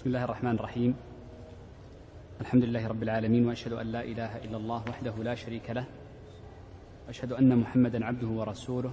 بسم 0.00 0.08
الله 0.08 0.24
الرحمن 0.24 0.54
الرحيم. 0.54 0.94
الحمد 2.40 2.64
لله 2.64 2.88
رب 2.88 3.02
العالمين 3.02 3.46
وأشهد 3.46 3.72
أن 3.72 3.86
لا 3.86 4.00
إله 4.00 4.36
إلا 4.36 4.56
الله 4.56 4.84
وحده 4.88 5.12
لا 5.12 5.34
شريك 5.34 5.70
له. 5.70 5.84
واشهد 7.06 7.32
أن 7.32 7.56
محمدا 7.56 8.04
عبده 8.04 8.26
ورسوله 8.26 8.92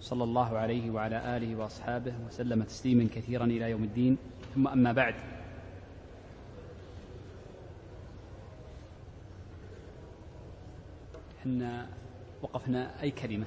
صلى 0.00 0.24
الله 0.24 0.58
عليه 0.58 0.90
وعلى 0.90 1.36
آله 1.36 1.56
وأصحابه 1.56 2.14
وسلم 2.26 2.62
تسليما 2.62 3.08
كثيرا 3.12 3.44
إلى 3.44 3.70
يوم 3.70 3.84
الدين. 3.84 4.16
ثم 4.54 4.68
أما 4.68 4.92
بعد. 4.92 5.14
إحنا 11.40 11.88
وقفنا 12.42 13.02
أي 13.02 13.10
كلمة؟ 13.10 13.46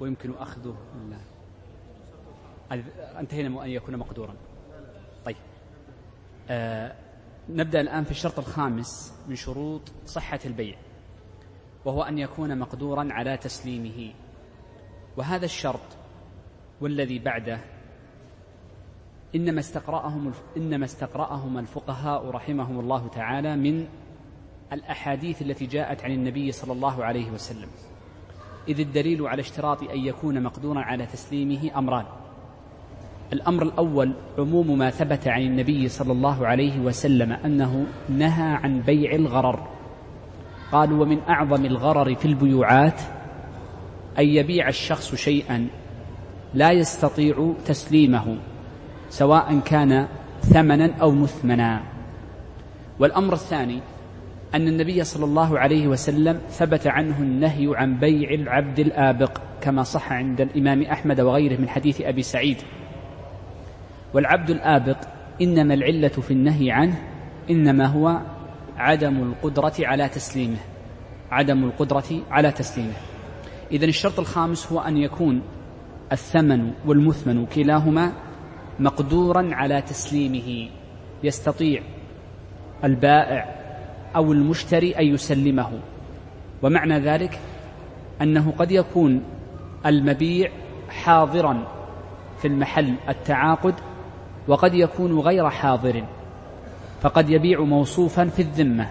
ويمكن 0.00 0.34
أخذه. 0.36 0.76
أنتهينا 3.20 3.64
أن 3.64 3.70
يكون 3.70 3.96
مقدورا. 3.96 4.34
نبدأ 7.48 7.80
الآن 7.80 8.04
في 8.04 8.10
الشرط 8.10 8.38
الخامس 8.38 9.14
من 9.28 9.36
شروط 9.36 9.82
صحة 10.06 10.40
البيع 10.44 10.76
وهو 11.84 12.02
أن 12.02 12.18
يكون 12.18 12.58
مقدورا 12.58 13.08
على 13.10 13.36
تسليمه. 13.36 14.12
وهذا 15.16 15.44
الشرط 15.44 15.80
والذي 16.80 17.18
بعده 17.18 17.60
إنما 19.34 19.60
استقرأهم 19.60 20.32
إنما 20.56 20.84
استقرأهم 20.84 21.58
الفقهاء 21.58 22.30
رحمهم 22.30 22.80
الله 22.80 23.08
تعالى 23.08 23.56
من 23.56 23.86
الأحاديث 24.72 25.42
التي 25.42 25.66
جاءت 25.66 26.04
عن 26.04 26.10
النبي 26.10 26.52
صلى 26.52 26.72
الله 26.72 27.04
عليه 27.04 27.30
وسلم. 27.30 27.68
إذ 28.68 28.80
الدليل 28.80 29.26
على 29.26 29.40
اشتراط 29.40 29.82
أن 29.82 29.98
يكون 29.98 30.42
مقدورا 30.42 30.80
على 30.80 31.06
تسليمه 31.06 31.78
أمران. 31.78 32.06
الأمر 33.32 33.62
الأول 33.62 34.12
عموم 34.38 34.78
ما 34.78 34.90
ثبت 34.90 35.28
عن 35.28 35.42
النبي 35.42 35.88
صلى 35.88 36.12
الله 36.12 36.46
عليه 36.46 36.80
وسلم 36.80 37.32
أنه 37.32 37.86
نهى 38.08 38.54
عن 38.54 38.80
بيع 38.80 39.14
الغرر. 39.14 39.66
قالوا 40.72 41.02
ومن 41.02 41.18
أعظم 41.28 41.64
الغرر 41.64 42.14
في 42.14 42.24
البيوعات 42.24 43.00
أن 44.18 44.26
يبيع 44.26 44.68
الشخص 44.68 45.14
شيئا 45.14 45.68
لا 46.54 46.72
يستطيع 46.72 47.52
تسليمه 47.66 48.36
سواء 49.10 49.60
كان 49.64 50.06
ثمنا 50.40 50.94
أو 51.02 51.10
مثمنا. 51.10 51.82
والأمر 52.98 53.32
الثاني 53.32 53.80
أن 54.54 54.68
النبي 54.68 55.04
صلى 55.04 55.24
الله 55.24 55.58
عليه 55.58 55.88
وسلم 55.88 56.40
ثبت 56.50 56.86
عنه 56.86 57.18
النهي 57.18 57.72
عن 57.76 57.98
بيع 57.98 58.30
العبد 58.30 58.78
الآبق 58.78 59.40
كما 59.60 59.82
صح 59.82 60.12
عند 60.12 60.40
الإمام 60.40 60.82
أحمد 60.82 61.20
وغيره 61.20 61.60
من 61.60 61.68
حديث 61.68 62.00
أبي 62.00 62.22
سعيد. 62.22 62.56
والعبد 64.14 64.50
الآبق 64.50 64.96
إنما 65.42 65.74
العلة 65.74 66.08
في 66.08 66.30
النهي 66.30 66.70
عنه 66.70 67.02
إنما 67.50 67.86
هو 67.86 68.20
عدم 68.76 69.22
القدرة 69.22 69.72
على 69.80 70.08
تسليمه. 70.08 70.58
عدم 71.30 71.64
القدرة 71.64 72.20
على 72.30 72.52
تسليمه. 72.52 72.94
إذا 73.72 73.84
الشرط 73.84 74.18
الخامس 74.18 74.72
هو 74.72 74.80
أن 74.80 74.96
يكون 74.96 75.42
الثمن 76.12 76.72
والمثمن 76.86 77.46
كلاهما 77.46 78.12
مقدورا 78.80 79.48
على 79.52 79.82
تسليمه. 79.82 80.70
يستطيع 81.24 81.82
البائع 82.84 83.54
أو 84.16 84.32
المشتري 84.32 84.92
أن 84.92 85.06
يسلمه. 85.06 85.70
ومعنى 86.62 86.98
ذلك 86.98 87.38
أنه 88.22 88.52
قد 88.58 88.70
يكون 88.72 89.22
المبيع 89.86 90.50
حاضرا 90.88 91.66
في 92.38 92.48
المحل 92.48 92.94
التعاقد 93.08 93.74
وقد 94.48 94.74
يكون 94.74 95.18
غير 95.18 95.50
حاضر. 95.50 96.04
فقد 97.00 97.30
يبيع 97.30 97.60
موصوفا 97.60 98.24
في 98.24 98.42
الذمة. 98.42 98.90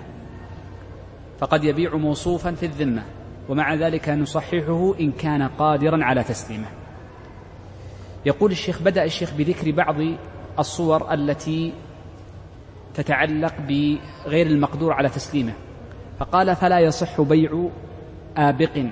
فقد 1.40 1.64
يبيع 1.64 1.96
موصوفا 1.96 2.52
في 2.52 2.66
الذمة. 2.66 3.04
ومع 3.50 3.74
ذلك 3.74 4.10
نصححه 4.10 4.94
إن 5.00 5.12
كان 5.12 5.42
قادرا 5.42 6.04
على 6.04 6.24
تسليمه. 6.24 6.68
يقول 8.26 8.52
الشيخ 8.52 8.82
بدأ 8.82 9.04
الشيخ 9.04 9.34
بذكر 9.34 9.72
بعض 9.72 9.96
الصور 10.60 11.14
التي 11.14 11.74
تتعلق 12.94 13.54
بغير 13.68 14.48
المقدور 14.48 14.94
على 14.94 15.10
تسليمه. 15.10 15.54
فقال 16.20 16.56
فلا 16.56 16.80
يصح 16.80 17.22
بيع 17.22 17.70
آبق. 18.38 18.86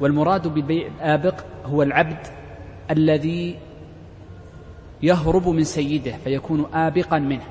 والمراد 0.00 0.48
ببيع 0.48 0.90
آبق 1.00 1.34
هو 1.64 1.82
العبد 1.82 2.26
الذي 2.90 3.58
يهرب 5.04 5.48
من 5.48 5.64
سيده 5.64 6.12
فيكون 6.24 6.66
آبقا 6.74 7.18
منه. 7.18 7.44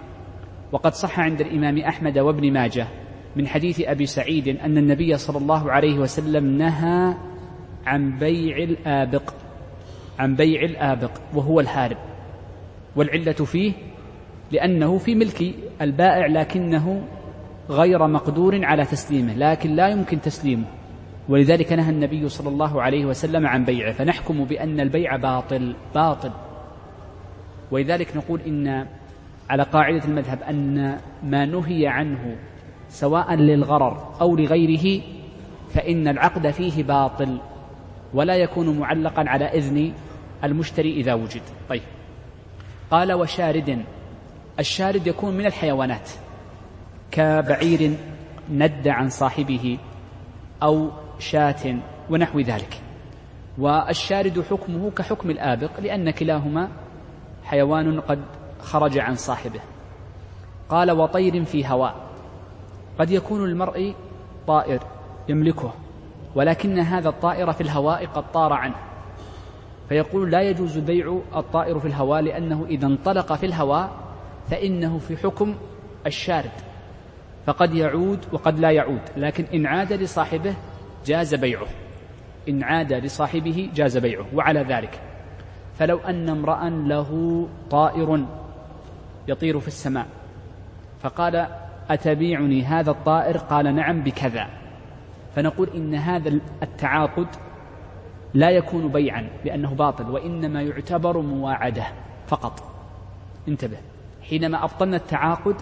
وقد 0.71 0.93
صح 0.93 1.19
عند 1.19 1.41
الإمام 1.41 1.77
أحمد 1.77 2.17
وابن 2.17 2.53
ماجه 2.53 2.87
من 3.35 3.47
حديث 3.47 3.81
أبي 3.81 4.05
سعيد 4.05 4.47
أن 4.47 4.77
النبي 4.77 5.17
صلى 5.17 5.37
الله 5.37 5.71
عليه 5.71 5.99
وسلم 5.99 6.57
نهى 6.57 7.13
عن 7.85 8.17
بيع 8.19 8.57
الآبق 8.57 9.33
عن 10.19 10.35
بيع 10.35 10.61
الآبق 10.61 11.11
وهو 11.33 11.59
الهارب. 11.59 11.97
والعلة 12.95 13.31
فيه 13.31 13.73
لأنه 14.51 14.97
في 14.97 15.15
ملك 15.15 15.55
البائع 15.81 16.27
لكنه 16.27 17.03
غير 17.69 18.07
مقدور 18.07 18.65
على 18.65 18.85
تسليمه 18.85 19.33
لكن 19.33 19.75
لا 19.75 19.87
يمكن 19.87 20.21
تسليمه. 20.21 20.65
ولذلك 21.29 21.73
نهى 21.73 21.89
النبي 21.89 22.29
صلى 22.29 22.49
الله 22.49 22.81
عليه 22.81 23.05
وسلم 23.05 23.47
عن 23.47 23.65
بيعه. 23.65 23.91
فنحكم 23.91 24.45
بأن 24.45 24.79
البيع 24.79 25.15
باطل 25.15 25.75
باطل. 25.95 26.31
ولذلك 27.73 28.17
نقول 28.17 28.41
إن 28.41 28.87
على 29.49 29.63
قاعدة 29.63 30.05
المذهب 30.05 30.43
أن 30.43 30.97
ما 31.23 31.45
نهي 31.45 31.87
عنه 31.87 32.35
سواء 32.89 33.35
للغرر 33.35 34.15
أو 34.21 34.35
لغيره 34.35 35.01
فإن 35.69 36.07
العقد 36.07 36.51
فيه 36.51 36.83
باطل 36.83 37.39
ولا 38.13 38.35
يكون 38.35 38.79
معلقا 38.79 39.23
على 39.27 39.45
إذن 39.45 39.93
المشتري 40.43 40.93
إذا 40.93 41.13
وجد. 41.13 41.41
طيب. 41.69 41.81
قال 42.91 43.13
وشارد 43.13 43.83
الشارد 44.59 45.07
يكون 45.07 45.33
من 45.33 45.45
الحيوانات. 45.45 46.09
كبعير 47.11 47.97
ند 48.51 48.87
عن 48.87 49.09
صاحبه 49.09 49.77
أو 50.63 50.89
شاة 51.19 51.75
ونحو 52.09 52.39
ذلك. 52.39 52.81
والشارد 53.57 54.43
حكمه 54.49 54.91
كحكم 54.91 55.29
الآبق 55.29 55.79
لأن 55.79 56.11
كلاهما 56.11 56.69
حيوان 57.45 58.01
قد 58.01 58.21
خرج 58.61 58.97
عن 58.97 59.15
صاحبه. 59.15 59.59
قال 60.69 60.91
وطير 60.91 61.45
في 61.45 61.67
هواء. 61.67 61.95
قد 62.99 63.11
يكون 63.11 63.43
المرء 63.43 63.93
طائر 64.47 64.79
يملكه 65.29 65.73
ولكن 66.35 66.79
هذا 66.79 67.09
الطائر 67.09 67.51
في 67.51 67.61
الهواء 67.61 68.05
قد 68.05 68.31
طار 68.31 68.53
عنه. 68.53 68.75
فيقول 69.89 70.31
لا 70.31 70.41
يجوز 70.41 70.77
بيع 70.77 71.19
الطائر 71.35 71.79
في 71.79 71.87
الهواء 71.87 72.21
لأنه 72.21 72.65
إذا 72.69 72.87
انطلق 72.87 73.33
في 73.33 73.45
الهواء 73.45 73.89
فإنه 74.49 74.97
في 74.97 75.17
حكم 75.17 75.55
الشارد. 76.05 76.51
فقد 77.45 77.73
يعود 77.73 78.25
وقد 78.31 78.59
لا 78.59 78.71
يعود 78.71 79.01
لكن 79.17 79.45
إن 79.53 79.65
عاد 79.65 79.93
لصاحبه 79.93 80.55
جاز 81.05 81.35
بيعه. 81.35 81.67
إن 82.49 82.63
عاد 82.63 82.93
لصاحبه 82.93 83.69
جاز 83.75 83.97
بيعه 83.97 84.25
وعلى 84.33 84.59
ذلك. 84.59 85.12
فلو 85.75 85.97
أن 85.97 86.29
امرأ 86.29 86.69
له 86.69 87.47
طائر 87.69 88.25
يطير 89.27 89.59
في 89.59 89.67
السماء 89.67 90.07
فقال 91.01 91.47
أتبيعني 91.89 92.63
هذا 92.63 92.91
الطائر؟ 92.91 93.37
قال 93.37 93.75
نعم 93.75 94.01
بكذا. 94.01 94.47
فنقول 95.35 95.69
إن 95.75 95.95
هذا 95.95 96.39
التعاقد 96.63 97.27
لا 98.33 98.49
يكون 98.49 98.87
بيعا 98.87 99.29
لأنه 99.45 99.73
باطل 99.73 100.09
وإنما 100.09 100.61
يعتبر 100.61 101.17
مواعدة 101.17 101.83
فقط. 102.27 102.63
انتبه. 103.47 103.77
حينما 104.29 104.63
أبطلنا 104.63 104.97
التعاقد 104.97 105.55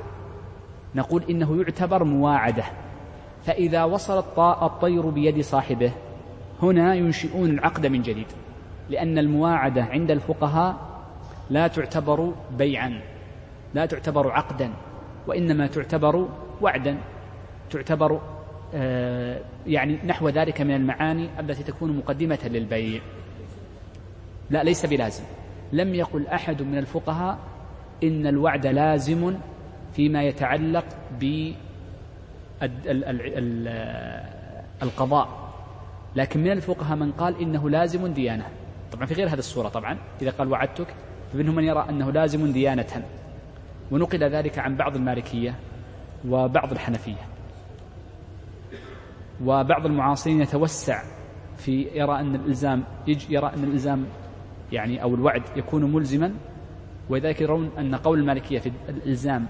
نقول 0.95 1.23
إنه 1.29 1.57
يعتبر 1.61 2.03
مواعدة. 2.03 2.63
فإذا 3.43 3.83
وصل 3.83 4.23
الطير 4.61 5.09
بيد 5.09 5.41
صاحبه 5.41 5.91
هنا 6.61 6.93
ينشئون 6.93 7.49
العقد 7.49 7.85
من 7.85 8.01
جديد. 8.01 8.27
لأن 8.91 9.17
المواعدة 9.17 9.83
عند 9.83 10.11
الفقهاء 10.11 10.75
لا 11.49 11.67
تعتبر 11.67 12.33
بيعا 12.57 13.01
لا 13.73 13.85
تعتبر 13.85 14.31
عقدا 14.31 14.73
وإنما 15.27 15.67
تعتبر 15.67 16.27
وعدا 16.61 16.97
تعتبر 17.69 18.21
آه، 18.73 19.41
يعني 19.67 19.97
نحو 20.05 20.29
ذلك 20.29 20.61
من 20.61 20.75
المعاني 20.75 21.29
التي 21.39 21.63
تكون 21.63 21.97
مقدمة 21.97 22.39
للبيع. 22.45 23.01
لا 24.49 24.63
ليس 24.63 24.85
بلازم. 24.85 25.23
لم 25.73 25.95
يقل 25.95 26.27
أحد 26.27 26.61
من 26.61 26.77
الفقهاء 26.77 27.37
إن 28.03 28.27
الوعد 28.27 28.67
لازم 28.67 29.33
فيما 29.93 30.23
يتعلق 30.23 30.85
بالقضاء 34.81 35.51
لكن 36.15 36.39
من 36.43 36.51
الفقهاء 36.51 36.97
من 36.97 37.11
قال 37.11 37.41
إنه 37.41 37.69
لازم 37.69 38.07
ديانة. 38.07 38.45
طبعا 38.91 39.05
في 39.05 39.13
غير 39.13 39.27
هذه 39.27 39.39
الصورة 39.39 39.69
طبعا 39.69 39.97
إذا 40.21 40.31
قال 40.31 40.51
وعدتك 40.51 40.87
فمنهم 41.33 41.55
من 41.55 41.63
يرى 41.63 41.85
أنه 41.89 42.11
لازم 42.11 42.51
ديانة. 42.51 43.05
ونقل 43.91 44.23
ذلك 44.23 44.59
عن 44.59 44.75
بعض 44.75 44.95
المالكية 44.95 45.55
وبعض 46.27 46.71
الحنفية. 46.71 47.27
وبعض 49.43 49.85
المعاصرين 49.85 50.41
يتوسع 50.41 51.03
في 51.57 51.81
يرى 51.93 52.19
أن 52.19 52.35
الإلزام 52.35 52.83
يرى 53.29 53.51
أن 53.55 53.63
الإلزام 53.63 54.05
يعني 54.71 55.03
أو 55.03 55.15
الوعد 55.15 55.43
يكون 55.55 55.93
ملزما. 55.93 56.33
ولذلك 57.09 57.41
يرون 57.41 57.71
أن 57.77 57.95
قول 57.95 58.19
المالكية 58.19 58.59
في 58.59 58.71
الإلزام 58.89 59.45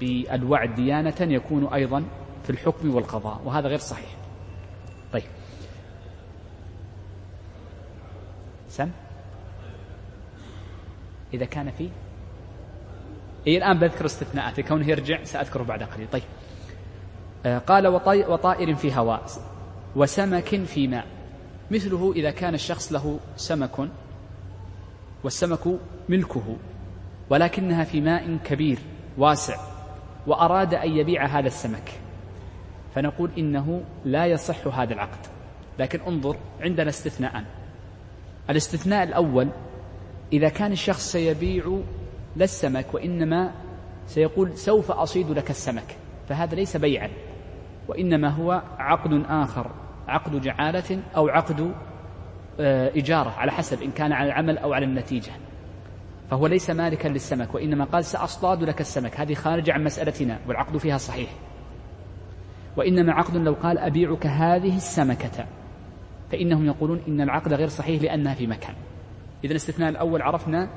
بالوعد 0.00 0.74
ديانة 0.74 1.14
يكون 1.20 1.66
أيضا 1.66 2.04
في 2.42 2.50
الحكم 2.50 2.94
والقضاء 2.94 3.40
وهذا 3.44 3.68
غير 3.68 3.78
صحيح. 3.78 4.16
طيب. 5.12 5.39
سم. 8.70 8.90
إذا 11.34 11.44
كان 11.44 11.70
في. 11.70 11.88
إيه 13.46 13.58
الآن 13.58 13.78
بذكر 13.78 14.06
استثناءات 14.06 14.60
كونه 14.60 14.88
يرجع 14.88 15.24
سأذكره 15.24 15.62
بعد 15.62 15.82
قليل. 15.82 16.08
طيب. 16.12 16.22
آه 17.46 17.58
قال 17.58 17.86
وطائر 18.28 18.74
في 18.74 18.94
هواء 18.94 19.22
وسمك 19.96 20.64
في 20.64 20.88
ماء. 20.88 21.06
مثله 21.70 22.12
إذا 22.12 22.30
كان 22.30 22.54
الشخص 22.54 22.92
له 22.92 23.20
سمك 23.36 23.88
والسمك 25.24 25.78
ملكه 26.08 26.56
ولكنها 27.30 27.84
في 27.84 28.00
ماء 28.00 28.36
كبير 28.44 28.78
واسع 29.18 29.56
وأراد 30.26 30.74
أن 30.74 30.90
يبيع 30.90 31.26
هذا 31.26 31.46
السمك. 31.46 31.90
فنقول 32.94 33.30
إنه 33.38 33.84
لا 34.04 34.26
يصح 34.26 34.66
هذا 34.66 34.92
العقد. 34.92 35.26
لكن 35.78 36.00
انظر 36.00 36.36
عندنا 36.60 36.88
استثناءان. 36.88 37.44
الاستثناء 38.50 39.02
الأول 39.02 39.48
إذا 40.32 40.48
كان 40.48 40.72
الشخص 40.72 41.12
سيبيع 41.12 41.80
لا 42.36 42.44
السمك 42.44 42.94
وإنما 42.94 43.52
سيقول 44.06 44.58
سوف 44.58 44.90
أصيد 44.90 45.30
لك 45.30 45.50
السمك 45.50 45.96
فهذا 46.28 46.54
ليس 46.54 46.76
بيعا 46.76 47.10
وإنما 47.88 48.28
هو 48.28 48.62
عقد 48.78 49.24
آخر 49.28 49.70
عقد 50.08 50.40
جعالة 50.40 51.02
أو 51.16 51.28
عقد 51.28 51.74
آه، 52.60 52.92
إجارة 52.96 53.30
على 53.30 53.52
حسب 53.52 53.82
إن 53.82 53.90
كان 53.90 54.12
على 54.12 54.26
العمل 54.28 54.58
أو 54.58 54.72
على 54.72 54.84
النتيجة. 54.84 55.32
فهو 56.30 56.46
ليس 56.46 56.70
مالكا 56.70 57.08
للسمك 57.08 57.54
وإنما 57.54 57.84
قال 57.84 58.04
سأصطاد 58.04 58.62
لك 58.62 58.80
السمك. 58.80 59.20
هذه 59.20 59.34
خارجة 59.34 59.72
عن 59.72 59.84
مسألتنا 59.84 60.38
والعقد 60.48 60.76
فيها 60.76 60.98
صحيح. 60.98 61.30
وإنما 62.76 63.12
عقد 63.12 63.36
لو 63.36 63.52
قال 63.52 63.78
أبيعك 63.78 64.26
هذه 64.26 64.76
السمكة. 64.76 65.46
فإنهم 66.32 66.66
يقولون 66.66 67.00
إن 67.08 67.20
العقد 67.20 67.52
غير 67.52 67.68
صحيح 67.68 68.02
لأنها 68.02 68.34
في 68.34 68.46
مكان. 68.46 68.74
إذا 69.44 69.50
الاستثناء 69.50 69.88
الأول 69.88 70.22
عرفنا 70.22 70.68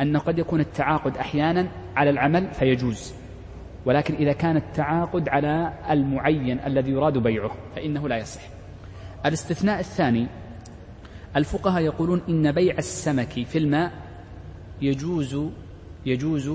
أن 0.00 0.16
قد 0.16 0.38
يكون 0.38 0.60
التعاقد 0.60 1.16
أحيانا 1.16 1.68
على 1.96 2.10
العمل 2.10 2.50
فيجوز. 2.50 3.14
ولكن 3.86 4.14
إذا 4.14 4.32
كان 4.32 4.56
التعاقد 4.56 5.28
على 5.28 5.72
المعين 5.90 6.60
الذي 6.60 6.90
يراد 6.90 7.18
بيعه 7.18 7.50
فإنه 7.76 8.08
لا 8.08 8.16
يصح. 8.16 8.40
الاستثناء 9.26 9.80
الثاني 9.80 10.26
الفقهاء 11.36 11.82
يقولون 11.82 12.22
إن 12.28 12.52
بيع 12.52 12.78
السمك 12.78 13.28
في 13.46 13.58
الماء 13.58 13.92
يجوز 14.82 15.40
يجوز 16.06 16.52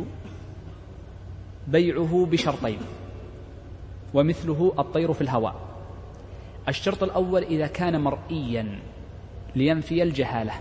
بيعه 1.68 2.28
بشرطين 2.32 2.80
ومثله 4.14 4.74
الطير 4.80 5.14
في 5.14 5.22
الهواء. 5.22 5.56
الشرط 6.68 7.04
الأول 7.04 7.44
إذا 7.44 7.68
كان 7.68 8.01
مرئيا 8.01 8.80
لينفي 9.56 10.04
الجهالة. 10.04 10.54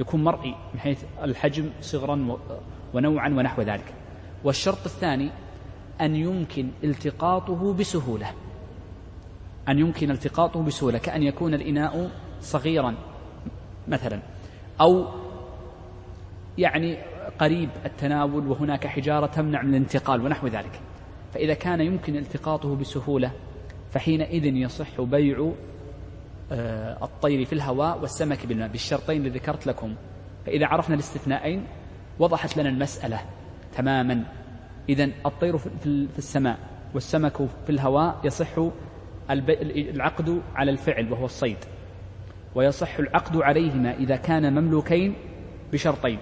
يكون 0.00 0.24
مرئي 0.24 0.54
من 0.74 0.80
حيث 0.80 1.04
الحجم 1.22 1.70
صغرا 1.80 2.38
ونوعا 2.94 3.28
ونحو 3.28 3.62
ذلك. 3.62 3.94
والشرط 4.44 4.84
الثاني 4.84 5.30
أن 6.00 6.16
يمكن 6.16 6.68
التقاطه 6.84 7.72
بسهولة. 7.74 8.32
أن 9.68 9.78
يمكن 9.78 10.10
التقاطه 10.10 10.62
بسهولة 10.62 10.98
كأن 10.98 11.22
يكون 11.22 11.54
الإناء 11.54 12.10
صغيرا 12.40 12.94
مثلا. 13.88 14.22
أو 14.80 15.06
يعني 16.58 16.98
قريب 17.38 17.70
التناول 17.84 18.46
وهناك 18.46 18.86
حجارة 18.86 19.26
تمنع 19.26 19.62
من 19.62 19.70
الانتقال 19.70 20.24
ونحو 20.24 20.46
ذلك. 20.46 20.80
فإذا 21.34 21.54
كان 21.54 21.80
يمكن 21.80 22.16
التقاطه 22.16 22.76
بسهولة 22.76 23.32
فحينئذ 23.92 24.44
يصح 24.44 25.00
بيع 25.00 25.52
آه، 26.52 27.04
الطير 27.04 27.44
في 27.44 27.52
الهواء 27.52 27.98
والسمك 28.00 28.46
بالماء 28.46 28.68
بالشرطين 28.68 29.16
اللي 29.16 29.38
ذكرت 29.38 29.66
لكم. 29.66 29.94
فإذا 30.46 30.66
عرفنا 30.66 30.94
الاستثناءين 30.94 31.66
وضحت 32.18 32.56
لنا 32.56 32.68
المسألة 32.68 33.20
تماما. 33.76 34.24
إذا 34.88 35.10
الطير 35.26 35.58
في 35.58 36.18
السماء 36.18 36.58
والسمك 36.94 37.36
في 37.36 37.70
الهواء 37.70 38.20
يصح 38.24 38.48
العقد 39.30 40.42
على 40.54 40.70
الفعل 40.70 41.12
وهو 41.12 41.24
الصيد. 41.24 41.56
ويصح 42.54 42.98
العقد 42.98 43.36
عليهما 43.36 43.94
إذا 43.94 44.16
كان 44.16 44.52
مملوكين 44.52 45.14
بشرطين. 45.72 46.18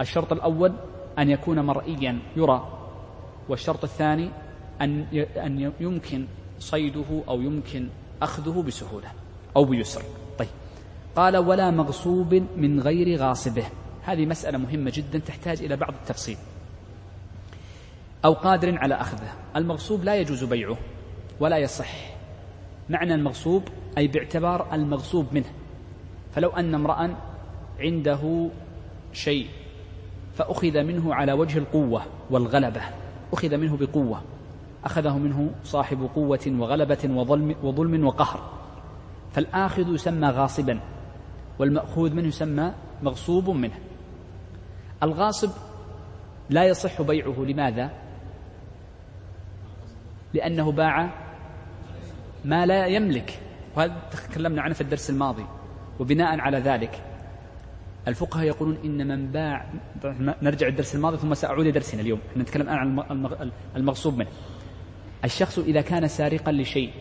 الشرط 0.00 0.32
الأول 0.32 0.72
أن 1.18 1.30
يكون 1.30 1.60
مرئيا 1.60 2.18
يرى. 2.36 2.78
والشرط 3.48 3.84
الثاني 3.84 4.30
أن 4.80 5.06
أن 5.36 5.72
يمكن 5.80 6.26
صيده 6.60 7.22
أو 7.28 7.40
يمكن 7.40 7.88
أخذه 8.22 8.62
بسهولة 8.62 9.08
أو 9.56 9.64
بيسر. 9.64 10.02
طيب. 10.38 10.48
قال 11.16 11.36
ولا 11.36 11.70
مغصوب 11.70 12.34
من 12.56 12.80
غير 12.80 13.18
غاصبه. 13.18 13.64
هذه 14.02 14.26
مسألة 14.26 14.58
مهمة 14.58 14.92
جدا 14.94 15.18
تحتاج 15.18 15.62
إلى 15.62 15.76
بعض 15.76 15.94
التفصيل. 16.02 16.36
أو 18.24 18.32
قادر 18.32 18.78
على 18.78 18.94
أخذه. 18.94 19.32
المغصوب 19.56 20.04
لا 20.04 20.16
يجوز 20.16 20.44
بيعه 20.44 20.76
ولا 21.40 21.58
يصح. 21.58 21.94
معنى 22.90 23.14
المغصوب 23.14 23.62
أي 23.98 24.06
باعتبار 24.06 24.74
المغصوب 24.74 25.26
منه. 25.32 25.52
فلو 26.34 26.50
أن 26.50 26.74
امرأ 26.74 27.16
عنده 27.80 28.48
شيء 29.12 29.48
فأخذ 30.34 30.82
منه 30.82 31.14
على 31.14 31.32
وجه 31.32 31.58
القوة 31.58 32.02
والغلبة. 32.30 32.82
أخذ 33.32 33.56
منه 33.56 33.76
بقوة. 33.76 34.22
أخذه 34.84 35.18
منه 35.18 35.50
صاحب 35.64 36.08
قوة 36.14 36.56
وغلبة 36.58 36.98
وظلم, 37.04 37.54
وظلم 37.62 38.06
وقهر. 38.06 38.58
فالآخذ 39.32 39.94
يسمى 39.94 40.28
غاصبا 40.28 40.80
والمأخوذ 41.58 42.14
منه 42.14 42.28
يسمى 42.28 42.72
مغصوب 43.02 43.50
منه. 43.50 43.78
الغاصب 45.02 45.50
لا 46.50 46.64
يصح 46.64 47.02
بيعه. 47.02 47.44
لماذا؟ 47.44 47.90
لأنه 50.34 50.72
باع 50.72 51.10
ما 52.44 52.66
لا 52.66 52.86
يملك. 52.86 53.40
وهذا 53.76 53.94
تكلمنا 54.10 54.62
عنه 54.62 54.74
في 54.74 54.80
الدرس 54.80 55.10
الماضي. 55.10 55.46
وبناء 56.00 56.40
على 56.40 56.58
ذلك 56.58 57.02
الفقهاء 58.08 58.44
يقولون 58.46 58.76
إن 58.84 59.08
من 59.08 59.26
باع 59.26 59.66
نرجع 60.42 60.66
الدرس 60.68 60.94
الماضي 60.94 61.16
ثم 61.16 61.34
سأعود 61.34 61.66
لدرسنا 61.66 62.00
اليوم. 62.00 62.20
نتكلم 62.36 62.62
الآن 62.62 62.78
عن 62.78 63.50
المغصوب 63.76 64.18
منه. 64.18 64.28
الشخص 65.24 65.58
إذا 65.58 65.80
كان 65.80 66.08
سارقا 66.08 66.52
لشيء 66.52 66.92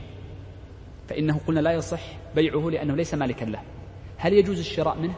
فإنه 1.10 1.40
قلنا 1.48 1.60
لا 1.60 1.72
يصح 1.72 2.02
بيعه 2.36 2.70
لأنه 2.70 2.96
ليس 2.96 3.14
مالكا 3.14 3.46
له. 3.46 3.62
هل 4.18 4.34
يجوز 4.34 4.60
الشراء 4.60 4.98
منه؟ 5.00 5.16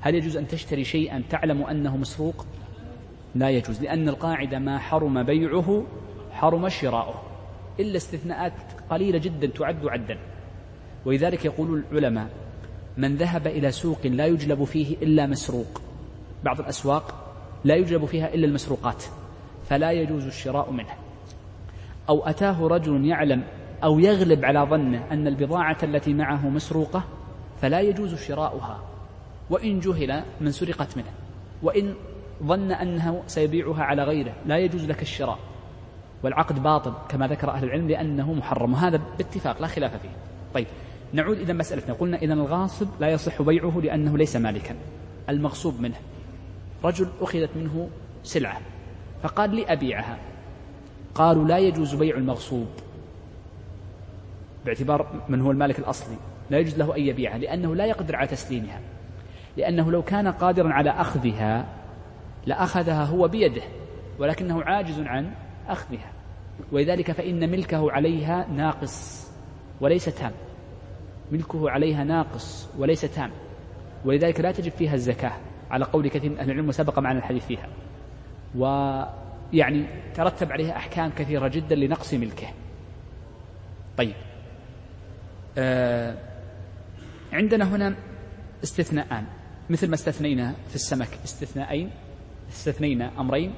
هل 0.00 0.14
يجوز 0.14 0.36
أن 0.36 0.48
تشتري 0.48 0.84
شيئا 0.84 1.22
تعلم 1.30 1.62
أنه 1.62 1.96
مسروق؟ 1.96 2.46
لا 3.34 3.50
يجوز 3.50 3.82
لأن 3.82 4.08
القاعدة 4.08 4.58
ما 4.58 4.78
حرم 4.78 5.22
بيعه 5.22 5.86
حرم 6.32 6.68
شراؤه 6.68 7.22
إلا 7.80 7.96
استثناءات 7.96 8.52
قليلة 8.90 9.18
جدا 9.18 9.46
تعد 9.46 9.86
عدا. 9.86 10.18
ولذلك 11.04 11.44
يقول 11.44 11.84
العلماء 11.92 12.30
من 12.96 13.16
ذهب 13.16 13.46
إلى 13.46 13.72
سوق 13.72 14.06
لا 14.06 14.26
يجلب 14.26 14.64
فيه 14.64 14.96
إلا 14.96 15.26
مسروق. 15.26 15.82
بعض 16.44 16.60
الأسواق 16.60 17.34
لا 17.64 17.74
يجلب 17.74 18.04
فيها 18.04 18.34
إلا 18.34 18.46
المسروقات 18.46 19.04
فلا 19.68 19.92
يجوز 19.92 20.26
الشراء 20.26 20.70
منه. 20.70 21.07
أو 22.08 22.26
أتاه 22.26 22.66
رجل 22.66 23.04
يعلم 23.04 23.42
أو 23.84 23.98
يغلب 23.98 24.44
على 24.44 24.60
ظنه 24.60 25.04
أن 25.10 25.26
البضاعة 25.26 25.76
التي 25.82 26.14
معه 26.14 26.48
مسروقة 26.48 27.04
فلا 27.60 27.80
يجوز 27.80 28.14
شراؤها. 28.14 28.80
وإن 29.50 29.80
جهل 29.80 30.22
من 30.40 30.50
سرقت 30.50 30.96
منه. 30.96 31.10
وإن 31.62 31.94
ظن 32.42 32.72
أنه 32.72 33.22
سيبيعها 33.26 33.82
على 33.82 34.04
غيره 34.04 34.32
لا 34.46 34.58
يجوز 34.58 34.84
لك 34.84 35.02
الشراء. 35.02 35.38
والعقد 36.22 36.62
باطل 36.62 36.92
كما 37.08 37.26
ذكر 37.26 37.50
أهل 37.50 37.64
العلم 37.64 37.88
لأنه 37.88 38.32
محرم. 38.32 38.72
وهذا 38.72 39.00
باتفاق 39.18 39.62
لا 39.62 39.66
خلاف 39.66 39.96
فيه. 39.96 40.08
طيب 40.54 40.66
نعود 41.12 41.38
إلى 41.38 41.52
مسألتنا. 41.52 41.94
قلنا 41.94 42.16
إذا 42.16 42.34
الغاصب 42.34 42.88
لا 43.00 43.08
يصح 43.08 43.42
بيعه 43.42 43.80
لأنه 43.82 44.18
ليس 44.18 44.36
مالكا. 44.36 44.74
المغصوب 45.28 45.80
منه. 45.80 45.96
رجل 46.84 47.08
أخذت 47.20 47.50
منه 47.56 47.88
سلعة 48.22 48.60
فقال 49.22 49.54
لي 49.54 49.72
أبيعها 49.72 50.18
قالوا 51.18 51.44
لا 51.44 51.58
يجوز 51.58 51.94
بيع 51.94 52.16
المغصوب 52.16 52.66
باعتبار 54.64 55.06
من 55.28 55.40
هو 55.40 55.50
المالك 55.50 55.78
الأصلي 55.78 56.16
لا 56.50 56.58
يجوز 56.58 56.78
له 56.78 56.96
أن 56.96 57.02
يبيعها 57.02 57.38
لأنه 57.38 57.74
لا 57.74 57.86
يقدر 57.86 58.16
على 58.16 58.26
تسليمها 58.26 58.80
لأنه 59.56 59.90
لو 59.92 60.02
كان 60.02 60.28
قادرا 60.28 60.72
على 60.72 60.90
أخذها 60.90 61.66
لأخذها 62.46 63.04
هو 63.04 63.28
بيده 63.28 63.62
ولكنه 64.18 64.62
عاجز 64.62 65.00
عن 65.00 65.30
أخذها 65.68 66.12
ولذلك 66.72 67.12
فإن 67.12 67.50
ملكه 67.50 67.92
عليها 67.92 68.46
ناقص 68.56 69.28
وليس 69.80 70.04
تام 70.04 70.32
ملكه 71.32 71.70
عليها 71.70 72.04
ناقص 72.04 72.68
وليس 72.78 73.00
تام 73.00 73.30
ولذلك 74.04 74.40
لا 74.40 74.52
تجب 74.52 74.72
فيها 74.72 74.94
الزكاة 74.94 75.32
على 75.70 75.84
قول 75.84 76.08
كثير 76.08 76.30
من 76.30 76.38
أهل 76.38 76.50
العلم 76.50 76.68
وسبق 76.68 76.98
معنا 76.98 77.18
الحديث 77.18 77.46
فيها. 77.46 77.68
ويعني 79.52 79.86
ترتب 80.14 80.52
عليها 80.52 80.76
أحكام 80.76 81.10
كثيرة 81.10 81.48
جدا 81.48 81.74
لنقص 81.74 82.14
ملكه. 82.14 82.46
طيب. 83.96 84.14
آه 85.58 86.18
عندنا 87.32 87.76
هنا 87.76 87.94
استثناءان. 88.64 89.24
مثل 89.70 89.88
ما 89.88 89.94
استثنينا 89.94 90.54
في 90.68 90.74
السمك 90.74 91.08
استثناءين 91.24 91.90
استثنينا 92.52 93.20
أمرين 93.20 93.54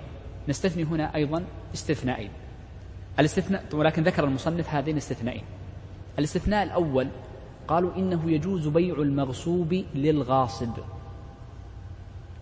نستثني 0.48 0.84
هنا 0.84 1.14
أيضا 1.14 1.44
استثنائين. 1.74 2.30
الاستثناء 3.18 3.64
ولكن 3.72 4.02
ذكر 4.02 4.24
المصنف 4.24 4.74
هذين 4.74 4.94
الاستثنائين 4.94 5.44
الاستثناء 6.18 6.62
الأول 6.62 7.08
قالوا 7.68 7.96
إنه 7.96 8.30
يجوز 8.30 8.68
بيع 8.68 8.94
المغصوب 8.94 9.84
للغاصب. 9.94 10.78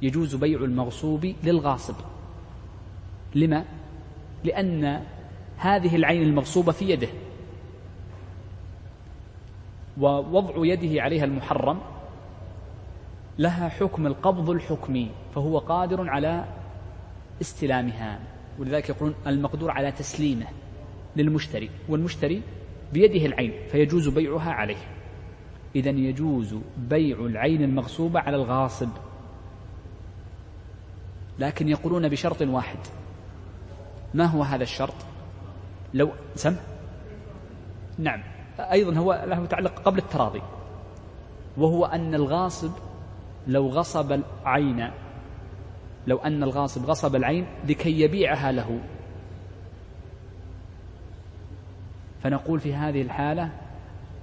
يجوز 0.03 0.35
بيع 0.35 0.59
المغصوب 0.59 1.35
للغاصب. 1.45 1.95
لما؟ 3.35 3.65
لأن 4.45 5.03
هذه 5.57 5.97
العين 5.97 6.23
المغصوبة 6.23 6.73
في 6.73 6.91
يده. 6.91 7.09
ووضع 10.01 10.55
يده 10.57 11.03
عليها 11.03 11.25
المحرم 11.25 11.81
لها 13.39 13.69
حكم 13.69 14.07
القبض 14.07 14.51
الحكمي 14.51 15.11
فهو 15.35 15.59
قادر 15.59 16.11
على 16.11 16.45
استلامها. 17.41 18.21
ولذلك 18.59 18.89
يقولون 18.89 19.15
المقدور 19.27 19.71
على 19.71 19.93
تسليمه 19.93 20.47
للمشتري 21.17 21.71
والمشتري 21.89 22.43
بيده 22.93 23.27
العين 23.27 23.53
فيجوز 23.71 24.09
بيعها 24.09 24.53
عليه. 24.53 24.77
إذا 25.77 25.91
يجوز 25.91 26.57
بيع 26.77 27.19
العين 27.19 27.63
المغصوبة 27.63 28.21
على 28.21 28.37
الغاصب. 28.37 28.89
لكن 31.39 31.69
يقولون 31.69 32.09
بشرط 32.09 32.43
واحد. 32.43 32.79
ما 34.15 34.25
هو 34.25 34.43
هذا 34.43 34.63
الشرط؟ 34.63 34.95
لو 35.95 36.11
سم؟ 36.35 36.57
نعم. 37.99 38.23
أيضا 38.59 38.99
هو 38.99 39.25
له 39.27 39.47
تعلق 39.47 39.79
قبل 39.79 39.99
التراضي. 39.99 40.43
وهو 41.57 41.85
أن 41.85 42.15
الغاصب 42.15 42.73
لو 43.47 43.69
غصب 43.69 44.13
العين 44.13 44.91
لو 46.07 46.19
أن 46.19 46.43
الغاصب 46.43 46.85
غصب 46.85 47.17
العين 47.17 47.47
لكي 47.69 48.01
يبيعها 48.01 48.53
له. 48.53 48.81
فنقول 52.23 52.61
في 52.61 52.75
هذه 52.75 53.03
الحالة 53.03 53.51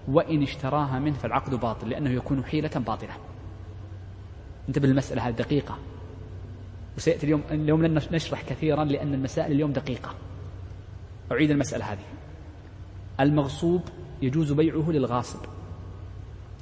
وإن 0.08 0.44
اشتراها 0.44 1.00
منه 1.00 1.15
فالعقد 1.15 1.56
باطل 1.56 1.89
لأنه 1.89 2.10
يكون 2.10 2.44
حيلة 2.44 2.70
باطلة. 2.75 3.13
انتبه 4.70 4.88
للمسألة 4.88 5.27
هذه 5.27 5.34
دقيقة. 5.34 5.77
وسيأتي 6.98 7.25
اليوم 7.25 7.44
اليوم 7.52 7.86
لن 7.86 8.02
نشرح 8.12 8.42
كثيرا 8.42 8.84
لأن 8.84 9.14
المسائل 9.14 9.52
اليوم 9.52 9.72
دقيقة. 9.72 10.16
أعيد 11.32 11.52
المسألة 11.52 11.86
هذه. 11.86 12.06
المغصوب 13.20 13.82
يجوز 14.22 14.52
بيعه 14.52 14.92
للغاصب. 14.92 15.40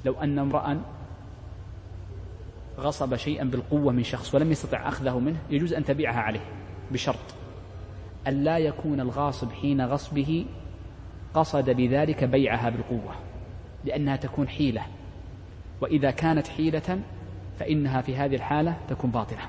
لو 0.04 0.14
أن 0.14 0.38
امرأ 0.38 0.80
غصب 2.78 3.16
شيئا 3.16 3.44
بالقوة 3.44 3.92
من 3.92 4.02
شخص 4.02 4.34
ولم 4.34 4.50
يستطع 4.50 4.88
أخذه 4.88 5.18
منه 5.18 5.38
يجوز 5.50 5.72
أن 5.72 5.84
تبيعها 5.84 6.20
عليه 6.20 6.44
بشرط 6.90 7.34
أن 8.28 8.44
لا 8.44 8.58
يكون 8.58 9.00
الغاصب 9.00 9.52
حين 9.52 9.80
غصبه 9.80 10.46
قصد 11.34 11.70
بذلك 11.70 12.24
بيعها 12.24 12.70
بالقوة 12.70 13.14
لأنها 13.84 14.16
تكون 14.16 14.48
حيلة. 14.48 14.86
وإذا 15.80 16.10
كانت 16.10 16.48
حيلة 16.48 17.00
فإنها 17.58 18.00
في 18.00 18.16
هذه 18.16 18.34
الحالة 18.34 18.76
تكون 18.88 19.10
باطلة. 19.10 19.48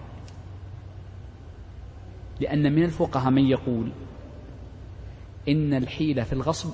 لأن 2.39 2.75
من 2.75 2.83
الفقهاء 2.83 3.31
من 3.31 3.45
يقول 3.45 3.91
إن 5.49 5.73
الحيلة 5.73 6.23
في 6.23 6.33
الغصب 6.33 6.69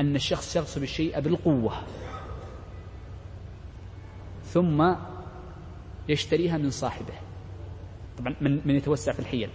أن 0.00 0.16
الشخص 0.16 0.56
يغصب 0.56 0.82
الشيء 0.82 1.20
بالقوة 1.20 1.72
ثم 4.44 4.94
يشتريها 6.08 6.58
من 6.58 6.70
صاحبه. 6.70 7.14
طبعا 8.18 8.34
من, 8.40 8.60
من 8.64 8.74
يتوسع 8.74 9.12
في 9.12 9.20
الحيل. 9.20 9.48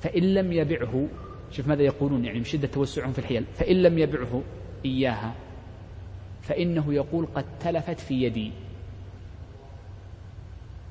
فإن 0.00 0.34
لم 0.34 0.52
يبعه 0.52 1.08
شوف 1.50 1.68
ماذا 1.68 1.82
يقولون 1.82 2.24
يعني 2.24 2.38
من 2.38 2.44
شدة 2.44 2.68
توسعهم 2.68 3.12
في 3.12 3.18
الحيل. 3.18 3.44
فإن 3.54 3.82
لم 3.82 3.98
يبعه 3.98 4.42
إياها 4.84 5.34
فإنه 6.42 6.94
يقول 6.94 7.26
قد 7.34 7.44
تلفت 7.60 8.00
في 8.00 8.14
يدي. 8.22 8.52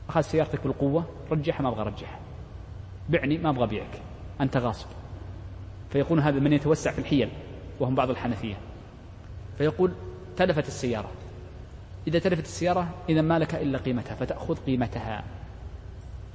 أخذ 0.09 0.21
سيارتك 0.21 0.63
بالقوة 0.63 1.05
رجعها 1.31 1.61
ما 1.61 1.69
أبغى 1.69 1.81
أرجعها. 1.81 2.20
بعني 3.11 3.37
ما 3.37 3.49
أبغى 3.49 3.63
أبيعك. 3.63 4.01
أنت 4.41 4.57
غاصب. 4.57 4.87
فيقول 5.89 6.19
هذا 6.19 6.39
من 6.39 6.53
يتوسع 6.53 6.91
في 6.91 6.99
الحيل 6.99 7.29
وهم 7.79 7.95
بعض 7.95 8.09
الحنفية. 8.09 8.57
فيقول 9.57 9.91
تلفت 10.37 10.67
السيارة. 10.67 11.09
إذا 12.07 12.19
تلفت 12.19 12.45
السيارة 12.45 12.89
إذا 13.09 13.21
ما 13.21 13.39
لك 13.39 13.55
إلا 13.55 13.77
قيمتها 13.77 14.15
فتأخذ 14.15 14.55
قيمتها. 14.55 15.23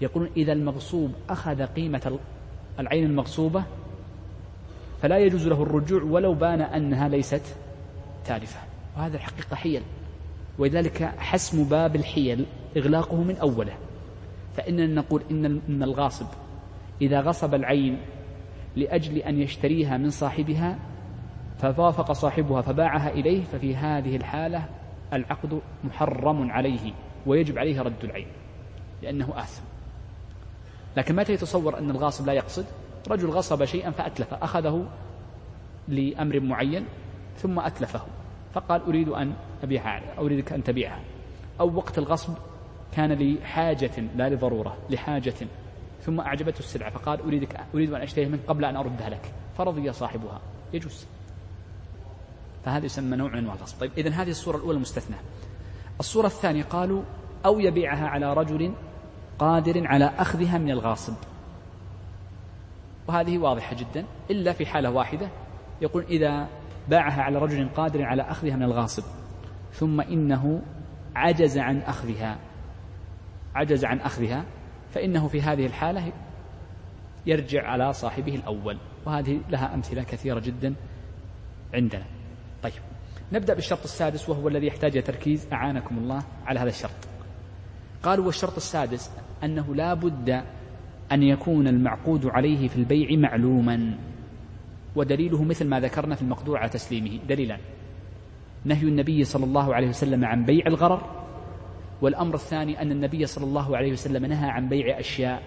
يقولون 0.00 0.30
إذا 0.36 0.52
المغصوب 0.52 1.12
أخذ 1.30 1.66
قيمة 1.66 2.18
العين 2.78 3.04
المغصوبة 3.04 3.64
فلا 5.02 5.18
يجوز 5.18 5.46
له 5.46 5.62
الرجوع 5.62 6.02
ولو 6.02 6.34
بان 6.34 6.60
أنها 6.60 7.08
ليست 7.08 7.42
تالفة. 8.26 8.60
وهذا 8.96 9.16
الحقيقة 9.16 9.56
حيل. 9.56 9.82
ولذلك 10.58 11.02
حسم 11.02 11.64
باب 11.64 11.96
الحيل 11.96 12.46
إغلاقه 12.76 13.16
من 13.16 13.36
أوله. 13.36 13.74
فإننا 14.56 14.86
نقول 14.86 15.22
إن 15.30 15.82
الغاصب 15.82 16.26
إذا 17.00 17.20
غصب 17.20 17.54
العين 17.54 17.98
لأجل 18.76 19.18
أن 19.18 19.40
يشتريها 19.40 19.96
من 19.96 20.10
صاحبها 20.10 20.78
فوافق 21.58 22.12
صاحبها 22.12 22.62
فباعها 22.62 23.10
إليه 23.10 23.44
ففي 23.44 23.76
هذه 23.76 24.16
الحالة 24.16 24.68
العقد 25.12 25.60
محرم 25.84 26.50
عليه 26.50 26.92
ويجب 27.26 27.58
عليه 27.58 27.82
رد 27.82 28.04
العين 28.04 28.26
لأنه 29.02 29.32
آثم. 29.36 29.62
لكن 30.96 31.16
متى 31.16 31.32
يتصور 31.32 31.78
أن 31.78 31.90
الغاصب 31.90 32.26
لا 32.26 32.32
يقصد؟ 32.32 32.64
رجل 33.10 33.28
غصب 33.28 33.64
شيئا 33.64 33.90
فأتلف 33.90 34.34
أخذه 34.34 34.86
لأمر 35.88 36.40
معين 36.40 36.84
ثم 37.36 37.58
أتلفه 37.58 38.00
فقال 38.54 38.82
أريد 38.82 39.08
أن 39.08 39.32
أبيعها 39.62 40.02
أريدك 40.18 40.52
أن 40.52 40.64
تبيعها. 40.64 41.00
أو 41.60 41.76
وقت 41.76 41.98
الغصب 41.98 42.34
كان 42.92 43.12
لحاجة 43.12 43.90
لا 44.16 44.28
لضرورة 44.28 44.76
لحاجة 44.90 45.34
ثم 46.06 46.20
أعجبته 46.20 46.58
السلعة 46.58 46.90
فقال 46.90 47.20
أريدك 47.20 47.60
أريد 47.74 47.92
أن 47.92 48.02
أشتريها 48.02 48.28
منك 48.28 48.40
قبل 48.48 48.64
أن 48.64 48.76
أردها 48.76 49.10
لك. 49.10 49.32
فرضي 49.58 49.92
صاحبها. 49.92 50.40
يجوز. 50.72 51.06
فهذا 52.64 52.86
يسمى 52.86 53.16
نوع 53.16 53.30
من 53.30 53.38
أنواع 53.38 53.54
الغصب. 53.54 53.80
طيب 53.80 53.90
إذن 53.98 54.12
هذه 54.12 54.30
الصورة 54.30 54.56
الأولى 54.56 54.76
المستثنى. 54.76 55.16
الصورة 56.00 56.26
الثانية 56.26 56.62
قالوا 56.62 57.02
أو 57.46 57.60
يبيعها 57.60 58.08
على 58.08 58.34
رجل 58.34 58.72
قادر 59.38 59.86
على 59.86 60.04
أخذها 60.04 60.58
من 60.58 60.70
الغاصب. 60.70 61.14
وهذه 63.08 63.38
واضحة 63.38 63.76
جدا 63.76 64.04
إلا 64.30 64.52
في 64.52 64.66
حالة 64.66 64.90
واحدة. 64.90 65.28
يقول 65.80 66.04
إذا 66.04 66.48
باعها 66.88 67.22
على 67.22 67.38
رجل 67.38 67.68
قادر 67.68 68.02
على 68.02 68.22
أخذها 68.22 68.56
من 68.56 68.62
الغاصب 68.62 69.02
ثم 69.72 70.00
إنه 70.00 70.62
عجز 71.16 71.58
عن 71.58 71.78
أخذها 71.78 72.38
عجز 73.54 73.84
عن 73.84 74.00
أخذها 74.00 74.44
فإنه 74.96 75.28
في 75.28 75.42
هذه 75.42 75.66
الحالة 75.66 76.12
يرجع 77.26 77.68
على 77.68 77.92
صاحبه 77.92 78.34
الأول 78.34 78.78
وهذه 79.06 79.40
لها 79.50 79.74
أمثلة 79.74 80.02
كثيرة 80.02 80.40
جدا 80.40 80.74
عندنا. 81.74 82.04
طيب 82.62 82.72
نبدأ 83.32 83.54
بالشرط 83.54 83.82
السادس 83.84 84.28
وهو 84.28 84.48
الذي 84.48 84.66
يحتاج 84.66 85.02
تركيز. 85.02 85.48
أعانكم 85.52 85.98
الله 85.98 86.22
على 86.46 86.60
هذا 86.60 86.68
الشرط. 86.68 87.08
قالوا 88.02 88.26
والشرط 88.26 88.56
السادس 88.56 89.10
أنه 89.44 89.74
لا 89.74 89.94
بد 89.94 90.42
أن 91.12 91.22
يكون 91.22 91.68
المعقود 91.68 92.26
عليه 92.26 92.68
في 92.68 92.76
البيع 92.76 93.18
معلوما 93.18 93.98
ودليله 94.96 95.44
مثل 95.44 95.68
ما 95.68 95.80
ذكرنا 95.80 96.14
في 96.14 96.22
المقدور 96.22 96.58
على 96.58 96.68
تسليمه. 96.68 97.18
دليلا 97.28 97.58
نهي 98.64 98.82
النبي 98.82 99.24
صلى 99.24 99.44
الله 99.44 99.74
عليه 99.74 99.88
وسلم 99.88 100.24
عن 100.24 100.44
بيع 100.44 100.66
الغرر 100.66 101.25
والأمر 102.02 102.34
الثاني 102.34 102.82
أن 102.82 102.92
النبي 102.92 103.26
صلى 103.26 103.44
الله 103.44 103.76
عليه 103.76 103.92
وسلم 103.92 104.26
نهى 104.26 104.50
عن 104.50 104.68
بيع 104.68 105.00
أشياء 105.00 105.42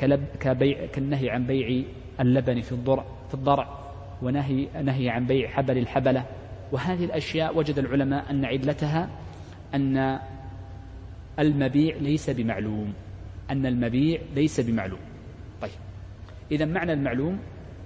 كلب 0.00 0.24
كبيع 0.40 0.86
كالنهي 0.86 1.30
عن 1.30 1.46
بيع 1.46 1.84
اللبن 2.20 2.60
في 2.60 2.72
الضرع 2.72 3.04
في 3.28 3.34
الضرع 3.34 3.80
ونهي 4.22 4.68
نهي 4.82 5.08
عن 5.08 5.26
بيع 5.26 5.48
حبل 5.48 5.78
الحبلة. 5.78 6.24
وهذه 6.72 7.04
الأشياء 7.04 7.58
وجد 7.58 7.78
العلماء 7.78 8.30
أن 8.30 8.44
علتها 8.44 9.10
أن 9.74 10.18
المبيع 11.38 11.96
ليس 11.96 12.30
بمعلوم. 12.30 12.94
أن 13.50 13.66
المبيع 13.66 14.20
ليس 14.34 14.60
بمعلوم. 14.60 15.00
طيب. 15.62 15.70
إذا 16.52 16.64
معنى 16.64 16.92
المعلوم 16.92 17.38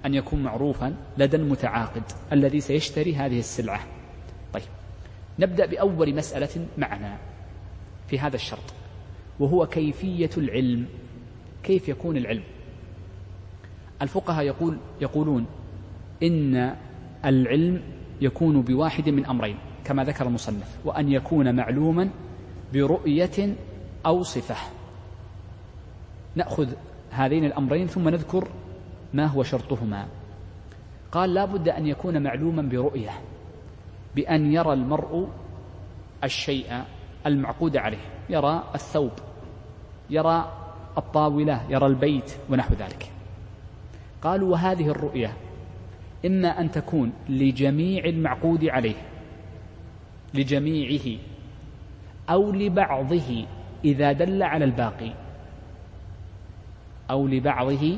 أن 0.05 0.13
يكون 0.13 0.43
معروفا 0.43 0.95
لدى 1.17 1.37
المتعاقد 1.37 2.03
الذي 2.31 2.59
سيشتري 2.59 3.15
هذه 3.15 3.39
السلعة. 3.39 3.79
طيب. 4.53 4.63
نبدأ 5.39 5.65
بأول 5.65 6.15
مسألة 6.15 6.67
معنا. 6.77 7.17
في 8.07 8.19
هذا 8.19 8.35
الشرط 8.35 8.73
وهو 9.39 9.65
كيفية 9.65 10.29
العلم. 10.37 10.85
كيف 11.63 11.89
يكون 11.89 12.17
العلم؟ 12.17 12.43
الفقهاء 14.01 14.45
يقول 14.45 14.77
يقولون 15.01 15.45
إن 16.23 16.75
العلم 17.25 17.81
يكون 18.21 18.61
بواحد 18.61 19.09
من 19.09 19.25
أمرين 19.25 19.57
كما 19.85 20.03
ذكر 20.03 20.27
المصنف 20.27 20.79
وأن 20.85 21.11
يكون 21.11 21.55
معلوما 21.55 22.09
برؤية 22.73 23.55
أو 24.05 24.23
صفة. 24.23 24.55
نأخذ 26.35 26.73
هذين 27.11 27.45
الأمرين 27.45 27.87
ثم 27.87 28.09
نذكر 28.09 28.47
ما 29.13 29.25
هو 29.25 29.43
شرطهما. 29.43 30.07
قال 31.11 31.33
لا 31.33 31.45
بد 31.45 31.69
أن 31.69 31.87
يكون 31.87 32.23
معلوما 32.23 32.61
برؤية 32.61 33.11
بأن 34.15 34.53
يرى 34.53 34.73
المرء 34.73 35.29
الشيء 36.23 36.83
المعقود 37.25 37.77
عليه. 37.77 38.05
يرى 38.29 38.63
الثوب 38.75 39.11
يرى 40.09 40.51
الطاولة 40.97 41.61
يرى 41.69 41.85
البيت 41.85 42.35
ونحو 42.49 42.73
ذلك. 42.73 43.11
قالوا 44.21 44.51
وهذه 44.51 44.87
الرؤية 44.87 45.33
إما 46.25 46.61
أن 46.61 46.71
تكون 46.71 47.13
لجميع 47.29 48.05
المعقود 48.05 48.65
عليه 48.65 48.95
لجميعه 50.33 51.19
أو 52.29 52.51
لبعضه 52.51 53.45
إذا 53.85 54.11
دل 54.11 54.43
على 54.43 54.65
الباقي 54.65 55.13
أو 57.09 57.27
لبعضه 57.27 57.97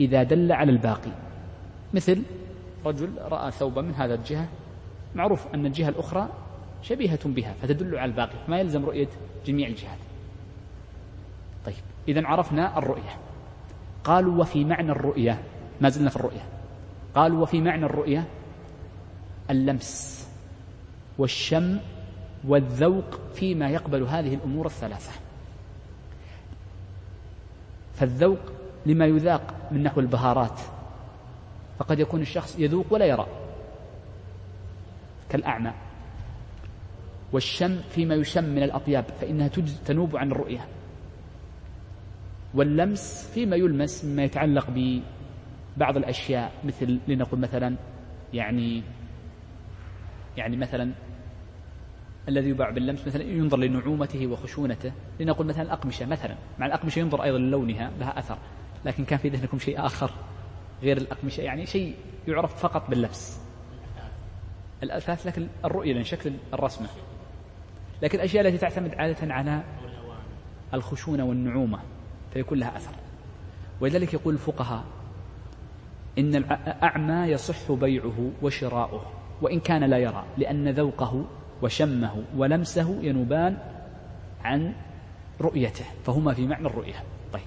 إذا 0.00 0.22
دل 0.22 0.52
على 0.52 0.72
الباقي. 0.72 1.12
مثل 1.94 2.22
رجل 2.86 3.10
رأى 3.18 3.50
ثوبا 3.50 3.82
من 3.82 3.94
هذا 3.94 4.14
الجهة 4.14 4.48
معروف 5.14 5.54
أن 5.54 5.66
الجهة 5.66 5.88
الأخرى 5.88 6.28
شبيهة 6.88 7.18
بها 7.24 7.54
فتدل 7.62 7.98
على 7.98 8.10
الباقي 8.10 8.38
ما 8.48 8.60
يلزم 8.60 8.84
رؤية 8.84 9.08
جميع 9.46 9.68
الجهات. 9.68 9.98
طيب 11.66 11.74
إذا 12.08 12.26
عرفنا 12.26 12.78
الرؤية. 12.78 13.18
قالوا 14.04 14.40
وفي 14.40 14.64
معنى 14.64 14.92
الرؤية 14.92 15.42
ما 15.80 15.88
زلنا 15.88 16.10
في 16.10 16.16
الرؤية. 16.16 16.44
قالوا 17.14 17.42
وفي 17.42 17.60
معنى 17.60 17.86
الرؤية 17.86 18.24
اللمس 19.50 20.28
والشم 21.18 21.78
والذوق 22.44 23.20
فيما 23.34 23.70
يقبل 23.70 24.02
هذه 24.02 24.34
الأمور 24.34 24.66
الثلاثة. 24.66 25.12
فالذوق 27.94 28.40
لما 28.86 29.06
يذاق 29.06 29.54
من 29.70 29.82
نحو 29.82 30.00
البهارات 30.00 30.60
فقد 31.78 31.98
يكون 31.98 32.20
الشخص 32.20 32.58
يذوق 32.58 32.86
ولا 32.90 33.04
يرى. 33.04 33.26
كالأعمى. 35.30 35.85
والشم 37.32 37.80
فيما 37.90 38.14
يشم 38.14 38.44
من 38.44 38.62
الأطياب 38.62 39.04
فإنها 39.20 39.48
تنوب 39.86 40.16
عن 40.16 40.32
الرؤية. 40.32 40.68
واللمس 42.54 43.30
فيما 43.34 43.56
يلمس 43.56 44.04
مما 44.04 44.24
يتعلق 44.24 44.66
ببعض 44.70 45.96
الأشياء 45.96 46.52
مثل 46.64 46.98
لنقل 47.08 47.38
مثلا 47.38 47.76
يعني 48.34 48.82
يعني 50.36 50.56
مثلا 50.56 50.92
الذي 52.28 52.48
يباع 52.48 52.70
باللمس 52.70 53.06
مثلا 53.06 53.22
ينظر 53.22 53.58
لنعومته 53.58 54.26
وخشونته. 54.26 54.92
لنقول 55.20 55.46
مثلا 55.46 55.62
الأقمشة 55.62 56.06
مثلا 56.06 56.34
مع 56.58 56.66
الأقمشة 56.66 57.00
ينظر 57.00 57.22
أيضا 57.22 57.38
للونها 57.38 57.90
لها 58.00 58.18
أثر. 58.18 58.38
لكن 58.84 59.04
كان 59.04 59.18
في 59.18 59.28
ذهنكم 59.28 59.58
شيء 59.58 59.86
آخر 59.86 60.10
غير 60.82 60.96
الأقمشة 60.96 61.40
يعني 61.40 61.66
شيء 61.66 61.94
يعرف 62.28 62.62
فقط 62.62 62.90
باللبس. 62.90 63.38
الأثاث 64.82 65.26
لكن 65.26 65.46
الرؤية 65.64 65.92
لأن 65.92 66.04
شكل 66.04 66.32
الرسمة. 66.54 66.88
لكن 68.02 68.18
الأشياء 68.18 68.46
التي 68.46 68.58
تعتمد 68.58 68.94
عادة 68.94 69.34
على 69.34 69.62
الخشونة 70.74 71.24
والنعومة 71.24 71.78
فيكون 72.32 72.58
لها 72.58 72.76
أثر. 72.76 72.92
ولذلك 73.80 74.14
يقول 74.14 74.34
الفقهاء 74.34 74.84
إن 76.18 76.34
الأعمى 76.34 77.32
يصح 77.32 77.72
بيعه 77.72 78.30
وشراؤه 78.42 79.02
وإن 79.42 79.60
كان 79.60 79.84
لا 79.84 79.98
يرى 79.98 80.24
لأن 80.38 80.68
ذوقه 80.68 81.24
وشمه 81.62 82.24
ولمسه 82.36 82.98
ينوبان 83.02 83.58
عن 84.44 84.72
رؤيته 85.40 85.84
فهما 86.04 86.34
في 86.34 86.46
معنى 86.46 86.66
الرؤية. 86.66 87.02
طيب. 87.32 87.42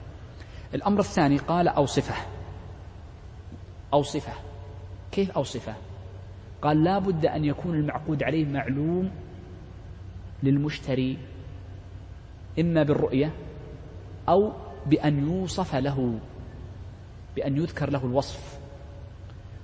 الأمر 0.74 1.00
الثاني 1.00 1.38
قال 1.38 1.68
أو 1.68 1.86
صفة 1.86 2.16
أو 3.94 4.04
صفة 4.04 4.34
كيف 5.12 5.32
أو 5.32 5.44
صفة 5.44 5.74
قال 6.62 6.84
لا 6.84 7.00
بد 7.00 7.26
أن 7.26 7.46
يكون 7.46 7.76
المعقود 7.76 8.24
عليه 8.24 8.46
معلوم 8.46 9.12
للمشتري 10.44 11.18
إما 12.60 12.84
بالرؤية 12.84 13.32
أو 14.30 14.54
بأن 14.86 15.28
يوصف 15.28 15.76
له 15.76 16.20
بأن 17.36 17.58
يذكر 17.58 17.90
له 17.90 18.06
الوصف. 18.06 18.60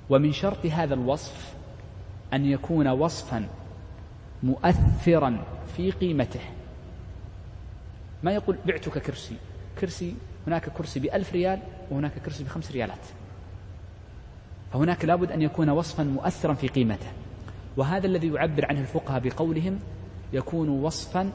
ومن 0.10 0.32
شرط 0.32 0.66
هذا 0.66 0.94
الوصف 0.94 1.56
أن 2.34 2.46
يكون 2.46 2.88
وصفا 2.88 3.48
مؤثرا 4.44 5.46
في 5.76 5.92
قيمته. 5.92 6.40
ما 8.24 8.32
يقول 8.32 8.58
بعتك 8.66 8.98
كرسي 8.98 9.36
كرسي 9.80 10.16
هناك 10.48 10.70
كرسي 10.70 11.00
بألف 11.00 11.34
ريال 11.34 11.60
وهناك 11.92 12.20
كرسي 12.20 12.44
بخمس 12.44 12.72
ريالات. 12.72 13.06
فهناك 14.74 15.06
لابد 15.06 15.32
أن 15.32 15.42
يكون 15.42 15.70
وصفا 15.70 16.04
مؤثرا 16.04 16.54
في 16.54 16.68
قيمته. 16.68 17.12
وهذا 17.78 18.08
الذي 18.08 18.28
يعبر 18.28 18.66
عنه 18.66 18.80
الفقهاء 18.80 19.20
بقولهم 19.20 19.80
يكون 20.34 20.70
وصفا 20.70 21.32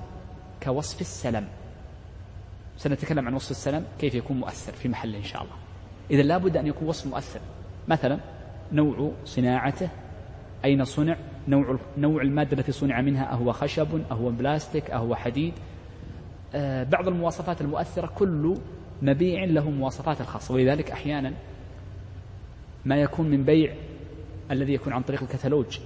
كوصف 0.63 1.01
السلم. 1.01 1.49
سنتكلم 2.77 3.27
عن 3.27 3.35
وصف 3.35 3.51
السلم 3.51 3.85
كيف 3.99 4.15
يكون 4.15 4.37
مؤثر 4.37 4.73
في 4.73 4.89
محله 4.89 5.19
إن 5.19 5.25
شاء 5.25 5.43
الله. 5.43 5.55
إذا 6.11 6.23
لابد 6.23 6.57
أن 6.57 6.67
يكون 6.67 6.89
وصف 6.89 7.07
مؤثر. 7.07 7.41
مثلا 7.89 8.21
نوع 8.73 9.13
صناعته 9.25 9.89
أين 10.65 10.85
صنع؟ 10.85 11.17
نوع 11.49 11.79
نوع 11.99 12.23
المادة 12.23 12.59
التي 12.59 12.73
صنع 12.73 13.01
منها؟ 13.01 13.33
أهو 13.33 13.53
خشب؟ 13.53 14.03
أهو 14.11 14.31
بلاستيك؟ 14.31 14.91
أهو 14.91 15.15
حديد؟ 15.15 15.55
آه 16.55 16.83
بعض 16.83 17.09
المواصفات 17.09 17.61
المؤثرة 17.61 18.07
كل 18.07 18.57
مبيع 19.03 19.45
له 19.45 19.71
مواصفات 19.71 20.21
الخاصة. 20.21 20.55
ولذلك 20.55 20.91
أحيانا 20.91 21.35
ما 22.85 22.97
يكون 22.97 23.31
من 23.31 23.45
بيع 23.45 23.75
الذي 24.51 24.75
يكون 24.75 24.93
عن 24.93 25.03
طريق 25.03 25.23
الكتالوج. 25.23 25.79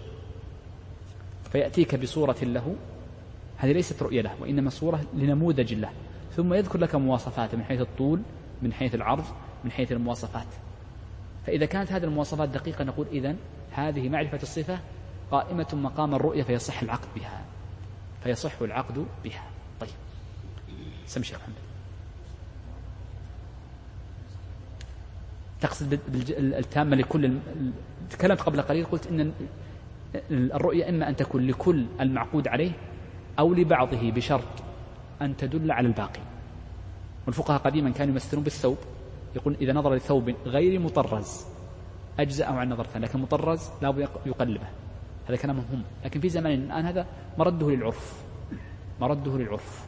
فيأتيك 1.52 1.94
بصورة 1.94 2.36
له 2.42 2.76
هذه 3.58 3.72
ليست 3.72 4.02
رؤية 4.02 4.20
له 4.20 4.34
وإنما 4.40 4.70
صورة 4.70 5.00
لنموذج 5.14 5.74
له. 5.74 5.90
ثم 6.36 6.54
يذكر 6.54 6.78
لك 6.78 6.94
مواصفاته 6.94 7.56
من 7.58 7.64
حيث 7.64 7.80
الطول 7.80 8.20
من 8.62 8.72
حيث 8.72 8.94
العرض 8.94 9.24
من 9.64 9.70
حيث 9.70 9.92
المواصفات. 9.92 10.46
فإذا 11.46 11.66
كانت 11.66 11.92
هذه 11.92 12.04
المواصفات 12.04 12.48
دقيقة 12.48 12.84
نقول 12.84 13.06
إذن 13.12 13.36
هذه 13.70 14.08
معرفة 14.08 14.38
الصفة 14.42 14.78
قائمة 15.30 15.66
مقام 15.72 16.14
الرؤية 16.14 16.42
فيصح 16.42 16.82
العقد 16.82 17.08
بها. 17.16 17.44
فيصح 18.24 18.52
العقد 18.62 19.06
بها. 19.24 19.44
طيب. 19.80 19.90
سم 21.06 21.22
شيخ 21.22 21.38
محمد. 21.38 21.54
تقصد 25.60 25.98
التامة 26.38 26.96
لكل 26.96 27.38
تكلمت 28.10 28.40
قبل 28.40 28.62
قليل 28.62 28.84
قلت 28.84 29.06
إن 29.06 29.32
الرؤية 30.30 30.88
إما 30.88 31.08
أن 31.08 31.16
تكون 31.16 31.46
لكل 31.46 31.86
المعقود 32.00 32.48
عليه 32.48 32.72
أو 33.38 33.54
لبعضه 33.54 34.10
بشرط 34.10 34.62
أن 35.22 35.36
تدل 35.36 35.72
على 35.72 35.88
الباقي. 35.88 36.20
والفقهاء 37.26 37.60
قديما 37.60 37.90
كانوا 37.90 38.12
يمثلون 38.12 38.42
بالثوب 38.42 38.78
يقول 39.36 39.56
إذا 39.60 39.72
نظر 39.72 39.94
لثوب 39.94 40.34
غير 40.46 40.80
مطرز 40.80 41.46
أجزأ 42.18 42.46
عن 42.46 42.68
نظر 42.68 42.84
ثاني 42.84 43.06
لكن 43.06 43.18
مطرز 43.18 43.70
لا 43.82 44.08
يقلبه. 44.26 44.66
هذا 45.28 45.36
كلام 45.36 45.56
مهم 45.56 45.82
لكن 46.04 46.20
في 46.20 46.28
زماننا 46.28 46.64
الآن 46.64 46.86
هذا 46.86 47.06
مرده 47.38 47.70
للعرف 47.70 48.22
مرده 49.00 49.38
للعرف 49.38 49.86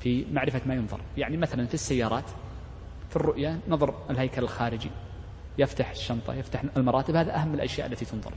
في 0.00 0.26
معرفة 0.32 0.60
ما 0.66 0.74
ينظر. 0.74 1.00
يعني 1.16 1.36
مثلا 1.36 1.66
في 1.66 1.74
السيارات 1.74 2.24
في 3.10 3.16
الرؤية 3.16 3.58
نظر 3.68 3.94
الهيكل 4.10 4.42
الخارجي 4.42 4.90
يفتح 5.58 5.90
الشنطة 5.90 6.34
يفتح 6.34 6.64
المراتب 6.76 7.16
هذا 7.16 7.36
أهم 7.36 7.54
الأشياء 7.54 7.86
التي 7.86 8.04
تنظر 8.04 8.32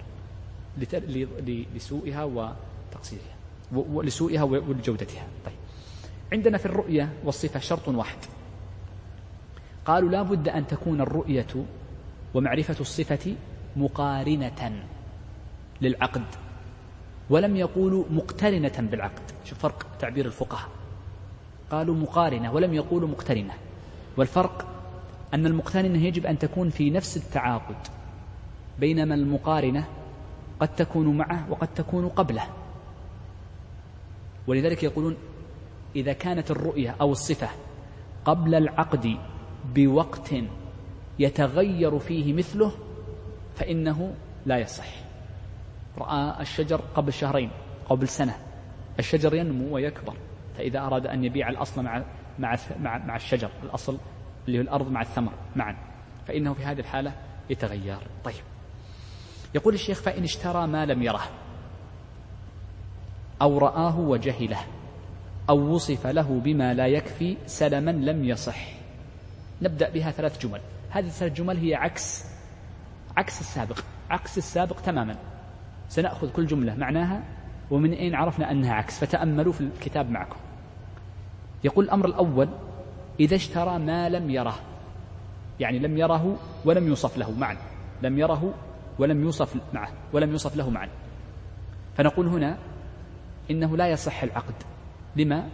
لسوءها 1.76 2.24
وتقصيرها. 2.24 3.35
ولسوءها 3.71 4.43
ولجودتها. 4.43 5.28
طيب. 5.45 5.56
عندنا 6.34 6.58
في 6.58 6.65
الرؤية 6.65 7.13
والصفة 7.23 7.60
شرط 7.60 7.88
واحد. 7.88 8.17
قالوا 9.86 10.10
لا 10.10 10.21
بد 10.21 10.49
أن 10.49 10.67
تكون 10.67 11.01
الرؤية 11.01 11.47
ومعرفة 12.34 12.75
الصفة 12.80 13.36
مقارنة 13.75 14.84
للعقد 15.82 16.25
ولم 17.30 17.56
يقولوا 17.56 18.04
مقترنة 18.10 18.89
بالعقد. 18.91 19.21
شوف 19.45 19.60
فرق 19.60 19.88
تعبير 19.99 20.25
الفقهاء. 20.25 20.69
قالوا 21.71 21.95
مقارنة 21.95 22.54
ولم 22.54 22.73
يقولوا 22.73 23.10
مقترنة. 23.10 23.54
والفرق 24.17 24.67
أن 25.34 25.45
المقترنة 25.45 26.06
يجب 26.06 26.25
أن 26.25 26.39
تكون 26.39 26.69
في 26.69 26.89
نفس 26.89 27.17
التعاقد 27.17 27.88
بينما 28.80 29.15
المقارنة 29.15 29.88
قد 30.60 30.75
تكون 30.75 31.17
معه 31.17 31.51
وقد 31.51 31.67
تكون 31.67 32.10
قبله. 32.10 32.47
ولذلك 34.47 34.84
يقولون 34.84 35.17
إذا 35.95 36.13
كانت 36.13 36.51
الرؤية 36.51 36.95
أو 37.01 37.12
الصفة 37.12 37.49
قبل 38.25 38.55
العقد 38.55 39.17
بوقت 39.75 40.36
يتغير 41.19 41.99
فيه 41.99 42.34
مثله 42.34 42.71
فإنه 43.55 44.15
لا 44.45 44.58
يصح. 44.58 44.88
رأى 45.97 46.41
الشجر 46.41 46.81
قبل 46.95 47.13
شهرين 47.13 47.51
قبل 47.89 48.08
سنة. 48.08 48.36
الشجر 48.99 49.36
ينمو 49.36 49.75
ويكبر 49.75 50.13
فإذا 50.58 50.79
أراد 50.79 51.08
أن 51.08 51.23
يبيع 51.23 51.49
الأصل 51.49 51.84
مع 51.84 52.03
مع 52.39 52.58
مع, 52.79 52.97
مع 52.97 53.15
الشجر 53.15 53.49
الأصل 53.63 53.97
اللي 54.47 54.58
هو 54.58 54.62
الأرض 54.62 54.91
مع 54.91 55.01
الثمر 55.01 55.31
معا 55.55 55.75
فإنه 56.27 56.53
في 56.53 56.63
هذه 56.63 56.79
الحالة 56.79 57.13
يتغير. 57.49 57.97
طيب. 58.23 58.43
يقول 59.55 59.73
الشيخ 59.73 60.01
فإن 60.01 60.23
اشترى 60.23 60.67
ما 60.67 60.86
لم 60.86 61.03
يره. 61.03 61.29
أو 63.41 63.58
رآه 63.58 64.00
وجهله 64.00 64.60
أو 65.50 65.60
وصف 65.60 66.08
له 66.08 66.41
بما 66.43 66.74
لا 66.74 66.88
يكفي 66.88 67.38
سلما 67.45 67.91
لم 67.91 68.26
يصح. 68.26 68.67
نبدأ 69.62 69.89
بها 69.89 70.12
ثلاث 70.12 70.41
جمل. 70.41 70.62
هذه 70.89 71.06
الثلاث 71.06 71.34
جمل 71.34 71.58
هي 71.58 71.76
عكس 71.76 72.26
عكس 73.17 73.41
السابق 73.41 73.80
عكس 74.10 74.38
السابق 74.38 74.80
تماما. 74.82 75.15
سنأخذ 75.89 76.32
كل 76.32 76.45
جملة 76.45 76.76
معناها 76.76 77.24
ومن 77.71 77.93
أين 77.93 78.15
عرفنا 78.15 78.52
أنها 78.52 78.74
عكس؟ 78.74 79.00
فتأملوا 79.00 79.54
في 79.54 79.62
الكتاب 79.62 80.10
معكم. 80.10 80.38
يقول 81.63 81.86
الأمر 81.86 82.06
الأول 82.06 82.50
إذا 83.19 83.36
اشترى 83.36 83.80
ما 83.80 84.10
لم 84.10 84.30
يره 84.30 84.56
يعني 85.60 85.80
لم 85.80 85.98
يره 85.98 86.38
ولم 86.65 86.88
يوصف 86.88 87.17
له 87.17 87.32
معا. 87.32 87.58
لم 88.04 88.19
يره 88.19 88.54
ولم 89.00 89.24
يوصف 89.24 89.56
معه 89.74 89.89
ولم 90.13 90.32
يوصف 90.32 90.56
له 90.56 90.69
معا. 90.69 90.89
فنقول 91.98 92.28
هنا 92.28 92.58
إنه 93.51 93.77
لا 93.77 93.88
يصح 93.88 94.23
العقد. 94.23 94.55
لما؟ 95.15 95.49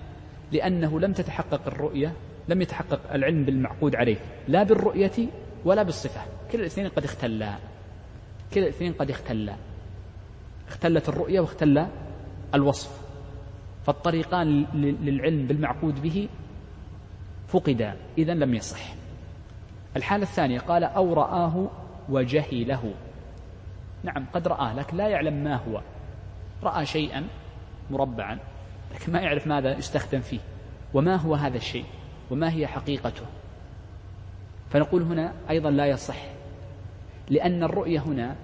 لأنه 0.52 1.00
لم 1.00 1.14
تتحقق 1.14 1.68
الرؤية 1.68 2.14
لم 2.48 2.62
يتحقق 2.62 3.14
العلم 3.14 3.46
بالمعقود 3.46 3.96
عليه 3.96 4.18
لا 4.48 4.64
بالرؤية 4.64 5.28
ولا 5.66 5.84
بالصفة. 5.84 6.22
كلا 6.52 6.62
الاثنين 6.62 6.88
قد 6.88 7.04
اختلا. 7.04 7.58
كلا 8.54 8.64
الاثنين 8.64 8.94
قد 8.94 9.10
اختلا. 9.10 9.56
اختلت 10.68 11.10
الرؤية 11.10 11.40
واختل 11.40 11.88
الوصف. 12.56 13.02
فالطريقان 13.84 14.66
للعلم 14.74 15.48
بالمعقود 15.48 16.02
به 16.02 16.30
فقدا 17.48 17.98
إذا 18.18 18.34
لم 18.34 18.54
يصح. 18.54 18.94
الحالة 19.96 20.24
الثانية 20.24 20.60
قال 20.60 20.84
أو 20.84 21.14
رآه 21.14 21.70
وجهله. 22.10 22.94
نعم 24.04 24.26
قد 24.34 24.48
رآه 24.48 24.74
لكن 24.74 24.98
لا 24.98 25.08
يعلم 25.08 25.44
ما 25.44 25.56
هو. 25.56 25.82
رأى 26.64 26.86
شيئا 26.86 27.28
مربعا 27.92 28.40
لكن 28.96 29.12
ما 29.12 29.20
يعرف 29.20 29.48
ماذا 29.48 29.78
يستخدم 29.78 30.20
فيه 30.20 30.40
وما 30.94 31.16
هو 31.16 31.36
هذا 31.36 31.58
الشيء 31.58 31.86
وما 32.32 32.54
هي 32.54 32.68
حقيقته. 32.68 33.26
فنقول 34.70 35.02
هنا 35.02 35.34
أيضا 35.50 35.70
لا 35.72 35.86
يصح 35.86 36.18
لأن 37.30 37.64
الرؤية 37.64 38.00
هنا 38.00 38.36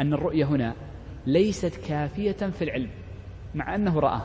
أن 0.00 0.12
الرؤية 0.12 0.44
هنا 0.44 0.74
ليست 1.26 1.76
كافية 1.86 2.32
في 2.32 2.64
العلم 2.64 2.90
مع 3.54 3.74
أنه 3.74 4.00
رآه 4.00 4.22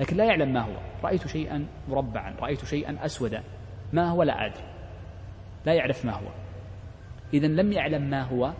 لكن 0.00 0.16
لا 0.16 0.24
يعلم 0.24 0.52
ما 0.52 0.60
هو. 0.60 0.76
رأيت 1.04 1.26
شيئا 1.26 1.66
مربعا 1.88 2.34
رأيت 2.40 2.64
شيئا 2.64 3.04
أسودا 3.04 3.42
ما 3.92 4.10
هو 4.10 4.22
لا 4.22 4.46
أدري. 4.46 4.64
لا 5.66 5.74
يعرف 5.74 6.04
ما 6.04 6.12
هو. 6.12 6.28
إذا 7.34 7.46
لم 7.46 7.72
يعلم 7.72 8.02
ما 8.02 8.22
هو 8.22 8.52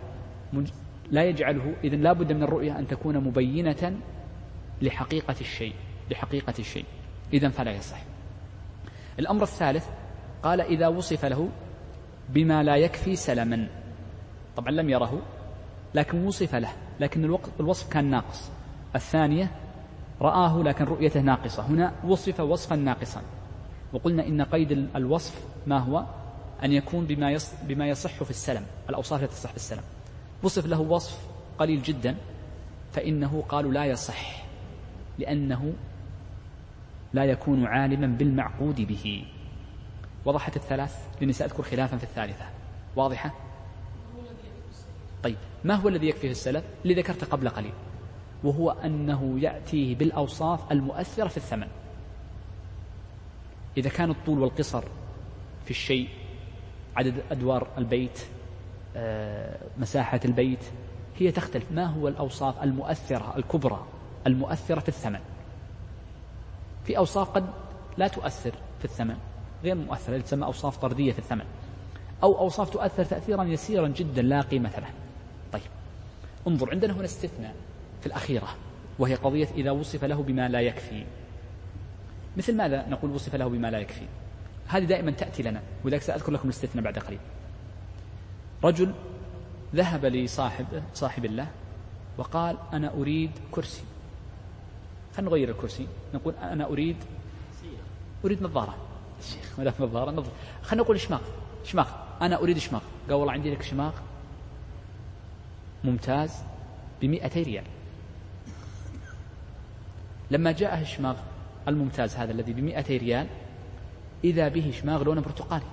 لا 1.11 1.23
يجعله 1.23 1.73
إذا 1.83 1.95
لا 1.95 2.13
بد 2.13 2.31
من 2.31 2.43
الرؤية 2.43 2.79
أن 2.79 2.87
تكون 2.87 3.17
مبينة 3.17 3.99
لحقيقة 4.81 5.35
الشيء 5.41 5.73
لحقيقة 6.11 6.53
الشيء. 6.59 6.85
إذا 7.33 7.49
فلا 7.49 7.71
يصح. 7.71 8.01
الأمر 9.19 9.43
الثالث 9.43 9.85
قال 10.43 10.61
إذا 10.61 10.87
وصف 10.87 11.25
له 11.25 11.49
بما 12.29 12.63
لا 12.63 12.75
يكفي 12.75 13.15
سلما. 13.15 13.67
طبعا 14.57 14.71
لم 14.71 14.89
يره 14.89 15.21
لكن 15.93 16.25
وصف 16.25 16.55
له 16.55 16.69
لكن 16.99 17.37
الوصف 17.59 17.89
كان 17.89 18.05
ناقص. 18.05 18.49
الثانية 18.95 19.51
رآه 20.21 20.63
لكن 20.63 20.85
رؤيته 20.85 21.21
ناقصة. 21.21 21.63
هنا 21.63 21.93
وصف 22.03 22.39
وصفا 22.39 22.75
ناقصا. 22.75 23.21
وقلنا 23.93 24.27
إن 24.27 24.41
قيد 24.41 24.71
الوصف 24.71 25.45
ما 25.67 25.77
هو؟ 25.77 26.03
أن 26.63 26.73
يكون 26.73 27.05
بما 27.05 27.37
بما 27.63 27.87
يصح 27.87 28.23
في 28.23 28.29
السلم 28.29 28.65
الأوصاف 28.89 29.23
التي 29.23 29.33
تصح 29.33 29.49
في 29.49 29.55
السلم. 29.55 29.83
وصف 30.43 30.65
له 30.65 30.79
وصف 30.79 31.19
قليل 31.59 31.81
جدا 31.81 32.15
فإنه 32.93 33.43
قالوا 33.49 33.71
لا 33.71 33.85
يصح. 33.85 34.46
لأنه 35.19 35.73
لا 37.13 37.25
يكون 37.25 37.65
عالما 37.65 38.07
بالمعقود 38.07 38.81
به. 38.81 39.25
وضحت 40.25 40.55
الثلاث 40.55 41.07
لأني 41.19 41.33
سأذكر 41.33 41.63
خلافا 41.63 41.97
في 41.97 42.03
الثالثة. 42.03 42.45
واضحة؟ 42.95 43.33
طيب 45.23 45.37
ما 45.63 45.75
هو 45.75 45.89
الذي 45.89 46.07
يكفي 46.07 46.21
في 46.21 46.31
السلف؟ 46.31 46.63
اللي 46.83 46.93
ذكرته 46.93 47.27
قبل 47.27 47.49
قليل. 47.49 47.73
وهو 48.43 48.71
أنه 48.71 49.39
يأتيه 49.39 49.95
بالأوصاف 49.95 50.71
المؤثرة 50.71 51.27
في 51.27 51.37
الثمن. 51.37 51.67
إذا 53.77 53.89
كان 53.89 54.11
الطول 54.11 54.39
والقصر 54.39 54.83
في 55.65 55.71
الشيء 55.71 56.09
عدد 56.95 57.13
أدوار 57.31 57.67
البيت 57.77 58.19
آه، 58.95 59.57
مساحة 59.77 60.19
البيت 60.25 60.63
هي 61.17 61.31
تختلف. 61.31 61.71
ما 61.71 61.85
هو 61.85 62.07
الأوصاف 62.07 62.63
المؤثرة 62.63 63.37
الكبرى؟ 63.37 63.96
المؤثرة 64.27 64.79
في 64.79 64.89
الثمن. 64.89 65.19
في 66.85 66.97
أوصاف 66.97 67.29
قد 67.29 67.45
لا 67.97 68.07
تؤثر 68.07 68.51
في 68.79 68.85
الثمن 68.85 69.15
غير 69.63 69.75
مؤثرة 69.75 70.17
تسمى 70.17 70.45
أوصاف 70.45 70.77
طردية 70.77 71.11
في 71.11 71.19
الثمن. 71.19 71.45
أو 72.23 72.39
أوصاف 72.39 72.69
تؤثر 72.69 73.05
تأثيرا 73.05 73.43
يسيرا 73.43 73.87
جدا 73.87 74.21
لا 74.21 74.41
قيمة 74.41 74.79
له. 74.79 74.89
طيب 75.53 75.61
انظر 76.47 76.71
عندنا 76.71 76.93
هنا 76.93 77.05
استثناء 77.05 77.55
في 78.01 78.07
الأخيرة 78.07 78.47
وهي 78.99 79.15
قضية 79.15 79.47
إذا 79.55 79.71
وصف 79.71 80.03
له 80.03 80.23
بما 80.23 80.49
لا 80.49 80.61
يكفي. 80.61 81.05
مثل 82.37 82.57
ماذا 82.57 82.89
نقول 82.89 83.11
وصف 83.11 83.35
له 83.35 83.47
بما 83.47 83.71
لا 83.71 83.79
يكفي؟ 83.79 84.05
هذه 84.67 84.83
دائما 84.83 85.11
تأتي 85.11 85.43
لنا 85.43 85.61
ولذلك 85.83 86.01
سأذكر 86.01 86.31
لكم 86.31 86.43
الاستثناء 86.43 86.83
بعد 86.83 86.99
قليل. 86.99 87.19
رجل 88.63 88.93
ذهب 89.75 90.05
لصاحب 90.05 90.65
صاحب 90.93 91.25
الله 91.25 91.47
وقال 92.17 92.57
أنا 92.73 92.93
أريد 92.93 93.31
كرسي. 93.51 93.83
خلينا 95.17 95.31
نغير 95.31 95.49
الكرسي. 95.49 95.87
نقول 96.13 96.33
أنا 96.35 96.65
أريد 96.65 96.95
أريد 98.25 98.43
نظارة. 98.43 98.75
الشيخ 99.19 99.59
ولا 99.59 99.73
نظارة 99.79 100.11
نظارة 100.11 100.31
خلينا 100.63 100.83
نقول 100.83 100.99
شماغ. 100.99 101.21
شماغ. 101.63 101.89
أنا 102.21 102.41
أريد 102.41 102.57
شماغ. 102.57 102.81
قال 103.07 103.13
والله 103.13 103.33
عندي 103.33 103.51
لك 103.51 103.61
شماغ 103.61 103.93
ممتاز 105.83 106.33
بمئتي 107.01 107.43
ريال. 107.43 107.63
لما 110.31 110.51
جاءه 110.51 110.81
الشماغ 110.81 111.15
الممتاز 111.67 112.15
هذا 112.15 112.31
الذي 112.31 112.53
بمئتي 112.53 112.97
ريال 112.97 113.27
إذا 114.23 114.47
به 114.47 114.73
شماغ 114.81 115.03
لونه 115.03 115.21
برتقالي. 115.21 115.65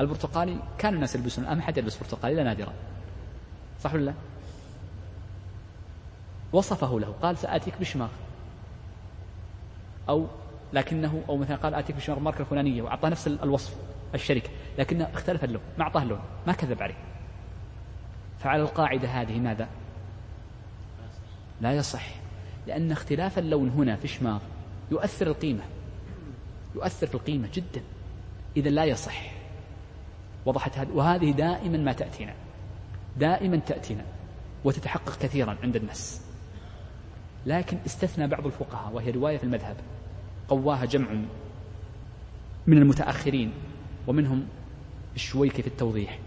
البرتقالي 0.00 0.56
كان 0.78 0.94
الناس 0.94 1.14
يلبسون 1.14 1.44
الآن 1.44 1.56
ما 1.56 1.62
حد 1.62 1.78
يلبس 1.78 1.96
برتقالي؟ 1.96 2.34
إلا 2.34 2.42
نادرا 2.42 2.72
صح 3.82 3.94
ولا 3.94 4.04
لا؟ 4.04 4.14
وصفه 6.54 7.00
له 7.00 7.14
قال 7.22 7.38
سآتيك 7.38 7.74
بشماغ. 7.80 8.08
أو 10.08 10.26
لكنه 10.72 11.22
أو 11.28 11.36
مثلا 11.36 11.56
قال 11.56 11.74
آتيك 11.74 11.96
بشماغ 11.96 12.18
ماركة 12.18 12.40
الفلانية 12.40 12.82
وأعطاه 12.82 13.08
نفس 13.08 13.26
الوصف 13.26 13.76
الشركة 14.14 14.50
لكنه 14.78 15.04
اختلف 15.14 15.44
اللون 15.44 15.62
ما 15.78 15.84
أعطاه 15.84 16.02
اللون 16.02 16.20
ما 16.46 16.52
كذب 16.52 16.82
عليه. 16.82 16.94
فعلى 18.38 18.62
القاعدة 18.62 19.08
هذه 19.08 19.38
ماذا؟ 19.38 19.68
لا 21.60 21.72
يصح 21.72 22.06
لأن 22.66 22.92
اختلاف 22.92 23.38
اللون 23.38 23.68
هنا 23.68 23.96
في 23.96 24.08
شماغ 24.08 24.40
يؤثر 24.90 25.26
القيمة 25.26 25.62
يؤثر 26.74 27.06
في 27.06 27.14
القيمة 27.14 27.48
جدا 27.54 27.82
إذا 28.56 28.70
لا 28.70 28.84
يصح. 28.84 29.32
وضحت 30.46 30.78
هذه 30.78 30.90
وهذه 30.92 31.30
دائما 31.30 31.78
ما 31.78 31.92
تأتينا 31.92 32.34
دائما 33.16 33.56
تأتينا 33.56 34.04
وتتحقق 34.64 35.18
كثيرا 35.18 35.56
عند 35.62 35.76
الناس. 35.76 36.33
لكن 37.46 37.78
استثنى 37.86 38.26
بعض 38.26 38.46
الفقهاء 38.46 38.92
وهي 38.92 39.10
رواية 39.10 39.36
في 39.36 39.44
المذهب 39.44 39.76
قواها 40.48 40.84
جمع 40.84 41.08
من 42.66 42.78
المتأخرين 42.78 43.52
ومنهم 44.06 44.46
الشويكي 45.14 45.62
في 45.62 45.68
التوضيح. 45.68 46.18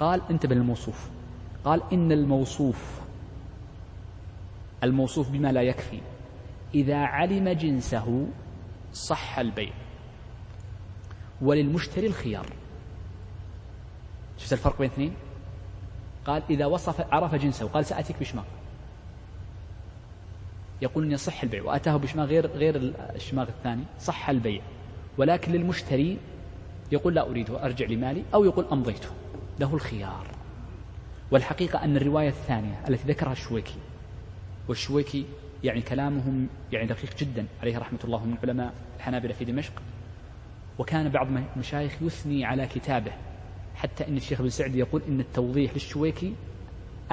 قال 0.00 0.22
انتبه 0.30 0.54
للموصوف. 0.54 1.10
قال 1.64 1.82
إن 1.92 2.12
الموصوف 2.12 3.00
الموصوف 4.82 5.30
بما 5.30 5.52
لا 5.52 5.62
يكفي 5.62 6.00
إذا 6.74 6.96
علم 6.96 7.48
جنسه 7.48 8.26
صح 8.92 9.38
البيع. 9.38 9.72
وللمشتري 11.42 12.06
الخيار. 12.06 12.46
شفت 14.38 14.52
الفرق 14.52 14.78
بين 14.78 14.90
اثنين؟ 14.90 15.14
قال 16.26 16.42
إذا 16.50 16.66
وصف 16.66 17.14
عرف 17.14 17.34
جنسه 17.34 17.64
وقال 17.64 17.84
سأتيك 17.84 18.20
بشماغ 18.20 18.44
يقول 20.82 21.04
أن 21.04 21.12
يصح 21.12 21.42
البيع 21.42 21.62
وأتاه 21.62 21.96
بشماغ 21.96 22.26
غير 22.26 22.46
غير 22.46 22.94
الشماغ 23.16 23.48
الثاني 23.48 23.82
صح 24.00 24.28
البيع. 24.28 24.62
ولكن 25.18 25.52
للمشتري 25.52 26.18
يقول 26.92 27.14
لا 27.14 27.30
أريد 27.30 27.50
أرجع 27.50 27.86
لمالي 27.86 28.22
أو 28.34 28.44
يقول 28.44 28.64
أمضيته. 28.72 29.08
له 29.60 29.74
الخيار. 29.74 30.26
والحقيقة 31.30 31.84
أن 31.84 31.96
الرواية 31.96 32.28
الثانية 32.28 32.84
التي 32.88 33.08
ذكرها 33.08 33.32
الشويكي 33.32 33.74
والشويكي 34.68 35.26
يعني 35.64 35.80
كلامهم 35.80 36.48
يعني 36.72 36.86
دقيق 36.86 37.16
جدا 37.18 37.46
عليه 37.60 37.78
رحمة 37.78 37.98
الله 38.04 38.24
من 38.24 38.36
علماء 38.42 38.72
الحنابلة 38.96 39.32
في 39.32 39.44
دمشق. 39.44 39.72
وكان 40.78 41.08
بعض 41.08 41.26
المشايخ 41.56 41.92
يثني 42.02 42.44
على 42.44 42.66
كتابه 42.66 43.12
حتى 43.74 44.08
أن 44.08 44.16
الشيخ 44.16 44.40
ابن 44.40 44.50
سعد 44.50 44.74
يقول 44.74 45.02
أن 45.08 45.20
التوضيح 45.20 45.72
للشويكي 45.72 46.34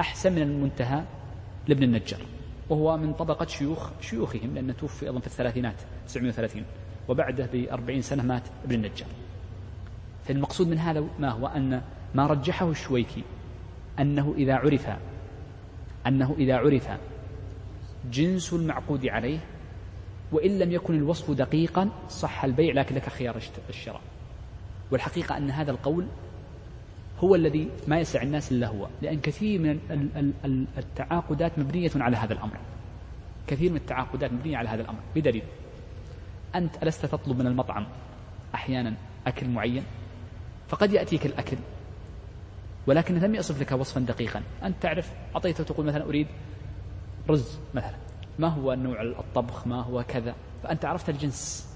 أحسن 0.00 0.32
من 0.32 0.42
المنتهى 0.42 1.04
لابن 1.68 1.82
النجار. 1.82 2.20
وهو 2.70 2.96
من 2.96 3.12
طبقة 3.12 3.46
شيوخ 3.46 3.90
شيوخهم 4.00 4.54
لأنه 4.54 4.72
توفي 4.72 5.06
أيضا 5.06 5.20
في 5.20 5.26
الثلاثينات 5.26 5.74
930 6.06 6.64
وبعده 7.08 7.46
بأربعين 7.52 8.02
سنة 8.02 8.22
مات 8.22 8.42
ابن 8.64 8.74
النجار. 8.74 9.08
فالمقصود 10.24 10.68
من 10.68 10.78
هذا 10.78 11.04
ما 11.18 11.30
هو 11.30 11.46
أن 11.46 11.82
ما 12.14 12.26
رجحه 12.26 12.70
الشويكي 12.70 13.22
أنه 13.98 14.34
إذا 14.36 14.54
عرف 14.54 14.88
أنه 16.06 16.34
إذا 16.38 16.56
عرف 16.56 16.88
جنس 18.10 18.52
المعقود 18.52 19.06
عليه 19.06 19.38
وإن 20.32 20.58
لم 20.58 20.72
يكن 20.72 20.94
الوصف 20.94 21.30
دقيقا 21.30 21.90
صح 22.08 22.44
البيع 22.44 22.74
لكن 22.74 22.94
لك 22.94 23.08
خيار 23.08 23.40
الشراء. 23.68 24.00
والحقيقة 24.90 25.36
أن 25.36 25.50
هذا 25.50 25.70
القول 25.70 26.06
هو 27.20 27.34
الذي 27.34 27.68
ما 27.88 27.98
يسع 27.98 28.22
الناس 28.22 28.52
إلا 28.52 28.66
هو 28.66 28.88
لأن 29.02 29.20
كثير 29.20 29.60
من 29.60 29.78
التعاقدات 30.78 31.58
مبنية 31.58 31.90
على 31.96 32.16
هذا 32.16 32.32
الأمر. 32.32 32.56
كثير 33.46 33.70
من 33.70 33.76
التعاقدات 33.76 34.32
مبنية 34.32 34.56
على 34.56 34.68
هذا 34.68 34.82
الأمر. 34.82 34.98
بدليل 35.16 35.42
أنت 36.54 36.82
ألست 36.82 37.06
تطلب 37.06 37.38
من 37.38 37.46
المطعم 37.46 37.86
أحيانا 38.54 38.94
أكل 39.26 39.48
معين؟ 39.48 39.82
فقد 40.68 40.92
يأتيك 40.92 41.26
الأكل 41.26 41.56
ولكن 42.86 43.18
لم 43.18 43.34
يصف 43.34 43.60
لك 43.60 43.72
وصفا 43.72 44.00
دقيقا. 44.00 44.42
أنت 44.62 44.82
تعرف 44.82 45.12
أعطيته 45.34 45.64
تقول 45.64 45.86
مثلا 45.86 46.04
أريد 46.04 46.26
رز 47.30 47.58
مثلا. 47.74 47.96
ما 48.38 48.48
هو 48.48 48.74
نوع 48.74 49.02
الطبخ؟ 49.02 49.66
ما 49.66 49.82
هو 49.82 50.04
كذا؟ 50.08 50.34
فأنت 50.62 50.84
عرفت 50.84 51.08
الجنس. 51.08 51.70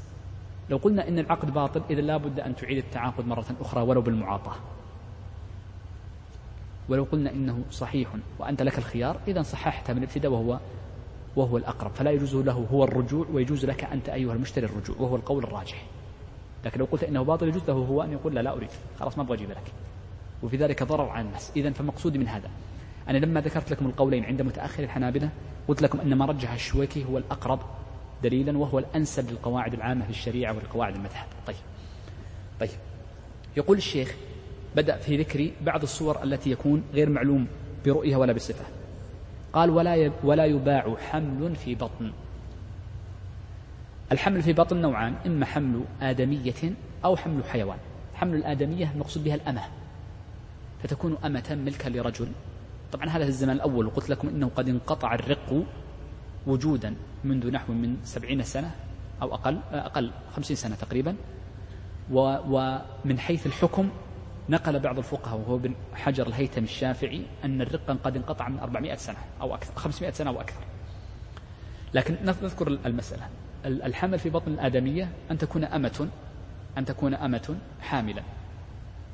لو 0.70 0.76
قلنا 0.76 1.09
إن 1.09 1.18
العقد 1.18 1.54
باطل 1.54 1.83
إذا 1.90 2.00
لا 2.00 2.16
بد 2.16 2.40
أن 2.40 2.57
تعيد 2.57 2.78
التعاقد 2.78 3.26
مرة 3.26 3.46
أخرى 3.61 3.83
ولو 3.83 4.00
بالمعاطاة. 4.00 4.54
ولو 6.88 7.05
قلنا 7.05 7.31
إنه 7.31 7.62
صحيح 7.70 8.09
وأنت 8.38 8.62
لك 8.62 8.79
الخيار 8.79 9.20
إذا 9.29 9.42
صححت 9.42 9.90
من 9.90 9.99
الابتداء 9.99 10.33
وهو 10.33 10.59
وهو 11.37 11.57
الأقرب. 11.57 11.90
فلا 11.94 12.11
يجوز 12.11 12.37
له 12.37 12.66
هو 12.73 12.85
الرجوع 12.85 13.27
ويجوز 13.33 13.64
لك 13.64 13.85
أنت 13.85 14.09
أيها 14.09 14.33
المشتري 14.33 14.66
الرجوع 14.66 14.97
وهو 14.99 15.16
القول 15.16 15.44
الراجح. 15.44 15.87
لكن 16.64 16.81
لو 16.81 16.87
قلت 16.92 17.05
إنه 17.05 17.23
باطل 17.23 17.49
يجوز 17.49 17.62
له 17.68 17.75
هو 17.75 18.03
أن 18.03 18.12
يقول 18.12 18.35
لا 18.35 18.40
لا 18.40 18.53
أريد. 18.53 18.70
خلاص 19.01 19.18
ما 19.18 19.25
أبغى 19.25 19.37
أجيب 19.37 19.51
لك. 19.51 19.73
وفي 20.42 20.57
ذلك 20.57 20.83
ضرر 20.83 21.09
على 21.09 21.27
الناس. 21.27 21.53
إذا 21.57 21.70
فمقصودي 21.70 22.18
من 22.18 22.29
هذا. 22.29 22.51
أنا 23.09 23.18
لما 23.18 23.40
ذكرت 23.40 23.70
لكم 23.70 23.87
القولين 23.87 24.25
عند 24.25 24.42
متأخر 24.42 24.83
الحنابلة 24.83 25.31
قلت 25.68 25.83
لكم 25.83 26.01
أن 26.01 26.14
ما 26.14 26.25
رجح 26.25 26.53
الشويكي 26.53 27.05
هو 27.05 27.18
الأقرب 27.18 27.61
دليلا 28.23 28.59
وهو 28.59 28.79
الأنسب 28.79 29.31
للقواعد 29.31 29.75
العامة 29.75 30.05
في 30.05 30.11
الشريعة 30.11 30.57
والقواعد 30.57 30.94
المذهب. 30.94 31.27
طيب. 31.47 31.57
طيب. 32.61 32.70
يقول 33.57 33.77
الشيخ 33.77 34.14
بدأ 34.76 34.96
في 34.96 35.16
ذكر 35.16 35.50
بعض 35.60 35.82
الصور 35.82 36.22
التي 36.22 36.50
يكون 36.50 36.82
غير 36.94 37.10
معلوم 37.10 37.46
برؤية 37.87 38.16
ولا 38.16 38.32
بصفة. 38.32 38.64
قال 39.52 39.70
ولا 39.70 40.12
ولا 40.24 40.44
يباع 40.44 40.96
حمل 41.10 41.56
في 41.56 41.74
بطن. 41.74 42.12
الحمل 44.12 44.42
في 44.42 44.52
بطن 44.52 44.76
نوعان 44.80 45.14
إما 45.26 45.46
حمل 45.46 45.84
آدمية 46.02 46.74
أو 47.04 47.16
حمل 47.16 47.44
حيوان. 47.44 47.78
حمل 48.14 48.34
الآدمية 48.34 48.90
المقصود 48.94 49.24
بها 49.24 49.34
الأمة 49.34 49.62
فتكون 50.82 51.16
أمة 51.24 51.58
ملكا 51.64 51.88
لرجل. 51.88 52.28
طبعا 52.92 53.08
هذا 53.08 53.24
في 53.24 53.30
الزمان 53.30 53.56
الأول 53.56 53.87
وقلت 53.87 54.10
لكم 54.10 54.28
إنه 54.28 54.50
قد 54.56 54.68
انقطع 54.68 55.14
الرق 55.14 55.64
وجودا 56.46 56.94
منذ 57.24 57.50
نحو 57.50 57.72
من 57.72 57.96
سبعين 58.04 58.42
سنة 58.42 58.70
أو 59.22 59.34
أقل 59.34 59.58
أقل 59.72 60.10
خمسين 60.37 60.56
سنة 60.56 60.74
تقريبا. 60.74 61.14
ومن 62.10 63.18
حيث 63.18 63.46
الحكم 63.46 63.88
نقل 64.48 64.80
بعض 64.80 64.98
الفقهاء 64.98 65.38
وهو 65.38 65.57
ابن 65.57 65.74
حجر 65.94 66.26
الهيثم 66.26 66.64
الشافعي 66.64 67.22
أن 67.44 67.61
الرق 67.61 67.98
قد 68.04 68.16
انقطع 68.16 68.48
من 68.48 68.59
400 68.59 68.94
سنة 68.94 69.16
أو 69.40 69.54
أكثر 69.54 69.74
500 69.74 70.12
سنة 70.12 70.30
أو 70.30 70.40
أكثر. 70.40 70.61
لكن 71.94 72.16
نذكر 72.24 72.68
المسألة. 72.68 73.28
الحمل 73.64 74.18
في 74.18 74.30
بطن 74.30 74.52
الآدمية 74.52 75.09
أن 75.30 75.38
تكون 75.38 75.64
أمة 75.64 76.09
أن 76.78 76.85
تكون 76.85 77.14
أمة 77.14 77.57
حاملة. 77.80 78.22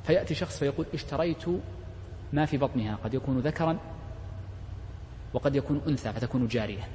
فيأتي 0.04 0.34
شخص 0.34 0.58
فيقول 0.58 0.86
اشتريت 0.94 1.44
ما 2.32 2.44
في 2.46 2.58
بطنها 2.58 2.98
قد 3.04 3.14
يكون 3.14 3.38
ذكرا 3.38 3.78
وقد 5.32 5.56
يكون 5.56 5.80
أنثى 5.88 6.12
فتكون 6.12 6.46
جارية. 6.46 6.88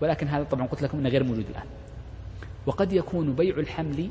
ولكن 0.00 0.28
هذا 0.28 0.44
طبعا 0.44 0.66
قلت 0.66 0.82
لكم 0.82 0.98
أنه 0.98 1.08
غير 1.08 1.24
موجود 1.24 1.46
الآن. 1.50 1.66
وقد 2.66 2.92
يكون 2.92 3.32
بيع 3.32 3.58
الحمل 3.58 4.08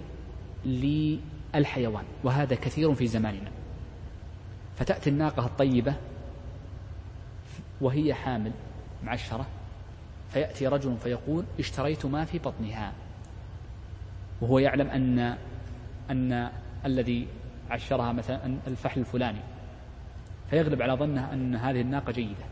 للحيوان 1.55 2.03
وهذا 2.23 2.55
كثير 2.55 2.93
في 2.93 3.07
زماننا. 3.07 3.51
فتأتي 4.75 5.09
الناقة 5.09 5.45
الطيبة 5.45 5.95
وهي 7.81 8.13
حامل 8.13 8.51
معشرة 9.03 9.47
فيأتي 10.29 10.67
رجل 10.67 10.97
فيقول 10.97 11.45
اشتريت 11.59 12.05
ما 12.05 12.25
في 12.25 12.39
بطنها. 12.39 12.93
وهو 14.41 14.59
يعلم 14.59 14.87
أن 14.87 15.37
أن 16.09 16.49
الذي 16.85 17.27
عشرها 17.69 18.11
مثلا 18.11 18.57
الفحل 18.67 18.99
الفلاني. 18.99 19.39
فيغلب 20.49 20.81
على 20.81 20.93
ظنه 20.93 21.33
أن 21.33 21.55
هذه 21.55 21.81
الناقة 21.81 22.11
جيدة. 22.11 22.45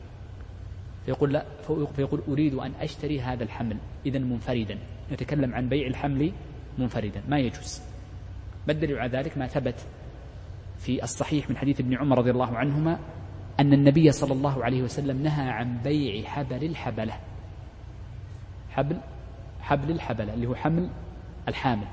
فيقول 1.06 1.34
لا 1.34 1.46
فيقول 1.96 2.22
أريد 2.28 2.54
أن 2.54 2.74
أشتري 2.82 3.22
هذا 3.22 3.44
الحمل 3.44 3.78
إذا 4.06 4.20
منفردا. 4.20 4.78
نتكلم 5.12 5.56
عن 5.56 5.70
بيع 5.70 5.88
الحمل 5.88 6.32
منفردا 6.78 7.24
ما 7.28 7.40
يجوز. 7.40 7.91
ما 8.68 8.74
الدليل 8.74 8.98
على 8.98 9.18
ذلك 9.18 9.38
ما 9.38 9.48
ثبت 9.48 9.76
في 10.78 11.04
الصحيح 11.04 11.50
من 11.50 11.58
حديث 11.58 11.80
ابن 11.80 11.98
عمر 11.98 12.18
رضي 12.18 12.32
الله 12.32 12.58
عنهما 12.58 13.00
أن 13.60 13.74
النبي 13.74 14.12
صلى 14.12 14.34
الله 14.34 14.64
عليه 14.64 14.82
وسلم 14.82 15.24
نهى 15.24 15.50
عن 15.50 15.78
بيع 15.84 16.30
حبل 16.30 16.64
الحبلة. 16.64 17.14
حبل 18.70 18.98
حبل 19.62 19.92
الحبلة 19.92 20.34
اللي 20.34 20.48
هو 20.48 20.56
حمل 20.56 20.90
الحامل 21.48 21.88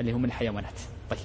اللي 0.00 0.12
هو 0.12 0.18
من 0.18 0.24
الحيوانات. 0.24 0.80
طيب 1.10 1.18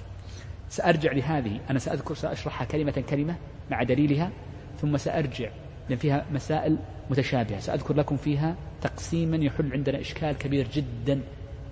سأرجع 0.70 1.12
لهذه. 1.12 1.60
أنا 1.70 1.80
سأذكر 1.80 2.16
سأشرحها 2.16 2.66
كلمة 2.66 3.04
كلمة 3.10 3.36
مع 3.72 3.84
دليلها 3.84 4.32
ثم 4.78 4.98
سأرجع 4.98 5.50
لأن 5.90 5.98
فيها 5.98 6.26
مسائل 6.32 6.78
متشابهة. 7.10 7.60
سأذكر 7.60 7.94
لكم 7.94 8.18
فيها 8.18 8.56
تقسيما 8.82 9.38
يحل 9.38 9.74
عندنا 9.74 10.00
إشكال 10.00 10.38
كبير 10.38 10.68
جدا 10.74 11.22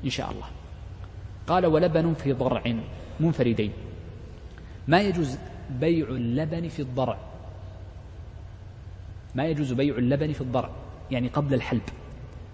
إن 0.05 0.09
شاء 0.09 0.31
الله. 0.31 0.45
قال 1.49 1.65
ولبن 1.65 2.13
في 2.13 2.33
ضرع 2.33 2.63
منفردين. 3.19 3.71
ما 4.87 5.01
يجوز 5.01 5.37
بيع 5.69 6.07
اللبن 6.07 6.67
في 6.67 6.79
الضرع؟ 6.79 7.17
ما 9.35 9.45
يجوز 9.45 9.73
بيع 9.73 9.97
اللبن 9.97 10.31
في 10.33 10.41
الضرع 10.41 10.69
يعني 11.11 11.27
قبل 11.27 11.53
الحلب. 11.53 11.81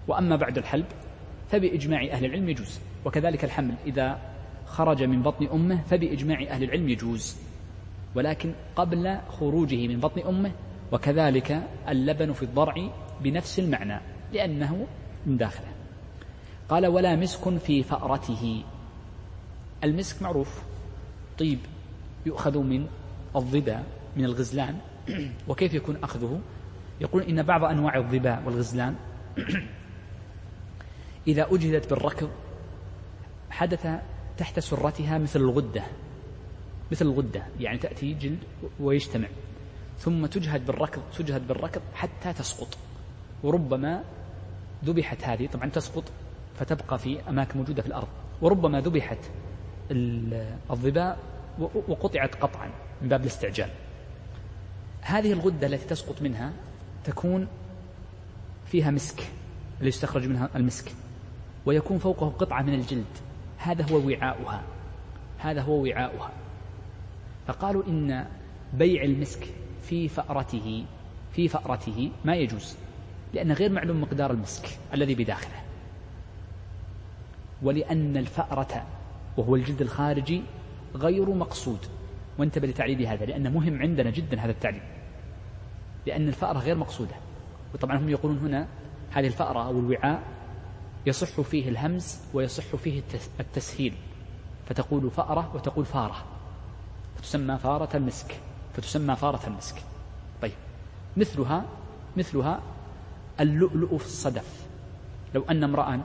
وأما 0.08 0.36
بعد 0.36 0.58
الحلب 0.58 0.84
فبإجماع 1.50 2.04
أهل 2.04 2.24
العلم 2.24 2.48
يجوز. 2.48 2.80
وكذلك 3.04 3.44
الحمل 3.44 3.74
إذا 3.86 4.18
خرج 4.66 5.02
من 5.02 5.22
بطن 5.22 5.46
أمه 5.46 5.82
فبإجماع 5.82 6.42
أهل 6.42 6.62
العلم 6.62 6.88
يجوز. 6.88 7.36
ولكن 8.14 8.52
قبل 8.76 9.18
خروجه 9.28 9.86
من 9.88 10.00
بطن 10.00 10.20
أمه 10.28 10.52
وكذلك 10.92 11.62
اللبن 11.88 12.32
في 12.32 12.42
الضرع 12.42 12.74
بنفس 13.20 13.58
المعنى 13.58 14.00
لأنه 14.32 14.86
من 15.26 15.36
داخله. 15.36 15.68
قال 16.68 16.86
ولا 16.86 17.16
مسك 17.16 17.58
في 17.58 17.82
فأرته. 17.82 18.62
المسك 19.84 20.22
معروف. 20.22 20.62
طيب 21.38 21.58
يؤخذ 22.26 22.58
من 22.58 22.86
الظبا 23.36 23.82
من 24.16 24.24
الغزلان. 24.24 24.78
وكيف 25.48 25.74
يكون 25.74 25.96
أخذه؟ 26.02 26.40
يقول 27.00 27.22
إن 27.22 27.42
بعض 27.42 27.64
أنواع 27.64 27.96
الظبا 27.96 28.42
والغزلان. 28.46 28.94
إذا 31.28 31.46
أجهدت 31.50 31.90
بالركض 31.90 32.30
حدث 33.50 33.86
تحت 34.38 34.60
سرتها 34.60 35.18
مثل 35.18 35.40
الغدة. 35.40 35.82
مثل 36.92 37.06
الغدة 37.06 37.42
يعني 37.60 37.78
تأتي 37.78 38.14
جلد 38.14 38.38
ويجتمع. 38.80 39.28
ثم 39.98 40.26
تجهد 40.26 40.66
بالركض 40.66 41.02
تجهد 41.18 41.46
بالركض 41.46 41.82
حتى 41.94 42.32
تسقط. 42.32 42.78
وربما 43.42 44.04
ذبحت 44.84 45.24
هذه 45.24 45.46
طبعا 45.46 45.70
تسقط 45.70 46.04
فتبقى 46.58 46.98
في 46.98 47.28
أماكن 47.28 47.58
موجودة 47.58 47.82
في 47.82 47.88
الأرض. 47.88 48.08
وربما 48.42 48.80
ذبحت 48.80 49.18
الظباء 49.90 51.18
وقطعت 51.88 52.34
قطعا 52.34 52.70
من 53.02 53.08
باب 53.08 53.20
الاستعجال. 53.20 53.70
هذه 55.00 55.32
الغدة 55.32 55.66
التي 55.66 55.86
تسقط 55.86 56.22
منها 56.22 56.52
تكون 57.04 57.48
فيها 58.66 58.90
مسك 58.90 59.20
اللي 59.78 59.88
يستخرج 59.88 60.26
منها 60.26 60.48
المسك 60.56 60.92
ويكون 61.66 61.98
فوقه 61.98 62.28
قطعة 62.28 62.62
من 62.62 62.74
الجلد. 62.74 63.04
هذا 63.58 63.84
هو 63.92 64.06
وعاؤها. 64.08 64.62
هذا 65.38 65.62
هو 65.62 65.82
وعاؤها. 65.82 66.30
فقالوا 67.46 67.82
إن 67.88 68.26
بيع 68.74 69.02
المسك 69.02 69.46
في 69.82 70.08
فأرته 70.08 70.84
في 71.32 71.48
فأرته 71.48 72.10
ما 72.24 72.34
يجوز 72.34 72.76
لأن 73.34 73.52
غير 73.52 73.72
معلوم 73.72 74.00
مقدار 74.00 74.30
المسك 74.30 74.78
الذي 74.94 75.14
بداخله. 75.14 75.62
ولأن 77.62 78.16
الفأرة 78.16 78.86
وهو 79.36 79.56
الجلد 79.56 79.82
الخارجي 79.82 80.42
غير 80.94 81.30
مقصود. 81.30 81.78
وانتبه 82.38 82.68
لتعليل 82.68 83.06
هذا 83.06 83.24
لأنه 83.24 83.50
مهم 83.50 83.82
عندنا 83.82 84.10
جدا 84.10 84.40
هذا 84.40 84.50
التعليل. 84.50 84.82
لأن 86.06 86.28
الفأرة 86.28 86.58
غير 86.58 86.74
مقصودة. 86.74 87.14
وطبعا 87.74 87.98
هم 87.98 88.08
يقولون 88.08 88.38
هنا 88.38 88.66
هذه 89.12 89.26
الفأرة 89.26 89.66
أو 89.66 89.78
الوعاء 89.78 90.22
يصح 91.06 91.40
فيه 91.40 91.68
الهمز 91.68 92.20
ويصح 92.34 92.76
فيه 92.76 93.02
التسهيل. 93.40 93.94
فتقول 94.66 95.10
فأرة 95.10 95.52
وتقول 95.54 95.84
فارة. 95.84 96.24
فتسمى 97.16 97.58
فارة 97.58 97.96
المسك. 97.96 98.40
فتسمى 98.74 99.16
فارة 99.16 99.46
المسك. 99.46 99.76
طيب. 100.42 100.52
مثلها 101.16 101.64
مثلها 102.16 102.60
اللؤلؤ 103.40 103.96
في 103.96 104.06
الصدف. 104.06 104.66
لو 105.34 105.44
أن 105.50 105.64
امرأ 105.64 106.00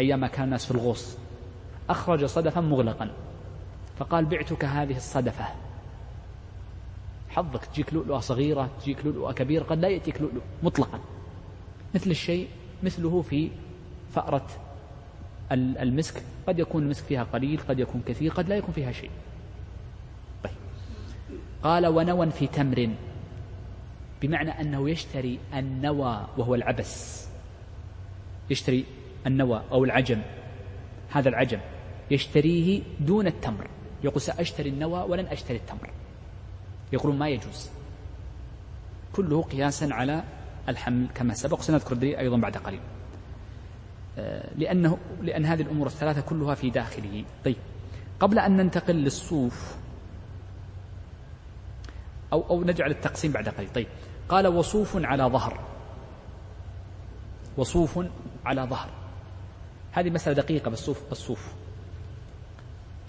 أيام 0.00 0.26
كان 0.26 0.44
الناس 0.44 0.64
في 0.64 0.70
الغوص 0.70 1.16
أخرج 1.90 2.24
صدفا 2.24 2.60
مغلقا. 2.60 3.10
فقال 3.98 4.24
بعتك 4.24 4.64
هذه 4.64 4.96
الصدفة. 4.96 5.44
حظك 7.28 7.64
تجيك 7.64 7.94
لؤلؤة 7.94 8.18
صغيرة 8.18 8.70
تجيك 8.80 9.06
لؤلؤة 9.06 9.32
كبيرة 9.32 9.64
قد 9.64 9.78
لا 9.78 9.88
يأتيك 9.88 10.20
لؤلؤ 10.20 10.42
مطلقا. 10.62 11.00
مثل 11.94 12.10
الشيء 12.10 12.48
مثله 12.82 13.22
في 13.22 13.50
فأرة 14.14 14.46
المسك. 15.52 16.22
قد 16.46 16.58
يكون 16.58 16.82
المسك 16.82 17.04
فيها 17.04 17.24
قليل 17.24 17.60
قد 17.68 17.78
يكون 17.78 18.02
كثير 18.06 18.32
قد 18.32 18.48
لا 18.48 18.56
يكون 18.56 18.74
فيها 18.74 18.92
شيء. 18.92 19.10
طيب. 20.44 20.52
قال 21.62 21.86
ونوى 21.86 22.30
في 22.30 22.46
تمر. 22.46 22.90
بمعنى 24.22 24.50
أنه 24.50 24.90
يشتري 24.90 25.38
النوى 25.54 26.26
وهو 26.36 26.54
العبس. 26.54 27.26
يشتري 28.50 28.84
النوى 29.26 29.62
أو 29.72 29.84
العجم. 29.84 30.22
هذا 31.10 31.28
العجم. 31.28 31.60
يشتريه 32.10 32.82
دون 33.00 33.26
التمر. 33.26 33.68
يقول 34.04 34.20
سأشتري 34.20 34.68
النوى 34.68 35.02
ولن 35.02 35.26
أشتري 35.26 35.56
التمر. 35.56 35.90
يقولون 36.92 37.18
ما 37.18 37.28
يجوز. 37.28 37.70
كله 39.12 39.42
قياسا 39.42 39.88
على 39.90 40.24
الحمل 40.68 41.06
كما 41.14 41.34
سبق 41.34 41.60
سنذكر 41.60 41.92
الدليل 41.92 42.16
أيضا 42.16 42.36
بعد 42.36 42.56
قليل. 42.56 42.80
آه، 44.18 44.50
لأنه 44.56 44.98
لأن 45.22 45.46
هذه 45.46 45.62
الأمور 45.62 45.86
الثلاثة 45.86 46.20
كلها 46.20 46.54
في 46.54 46.70
داخله. 46.70 47.24
طيب. 47.44 47.56
قبل 48.20 48.38
أن 48.38 48.56
ننتقل 48.56 48.94
للصوف 48.94 49.76
أو 52.32 52.44
أو 52.50 52.64
نجعل 52.64 52.90
التقسيم 52.90 53.32
بعد 53.32 53.48
قليل. 53.48 53.68
طيب. 53.74 53.86
قال 54.28 54.46
وصوف 54.46 54.96
على 54.96 55.24
ظهر. 55.24 55.60
وصوف 57.56 58.00
على 58.44 58.62
ظهر. 58.62 58.90
هذه 59.92 60.10
مسألة 60.10 60.36
دقيقة 60.36 60.70
بالصوف 60.70 61.12
الصوف 61.12 61.63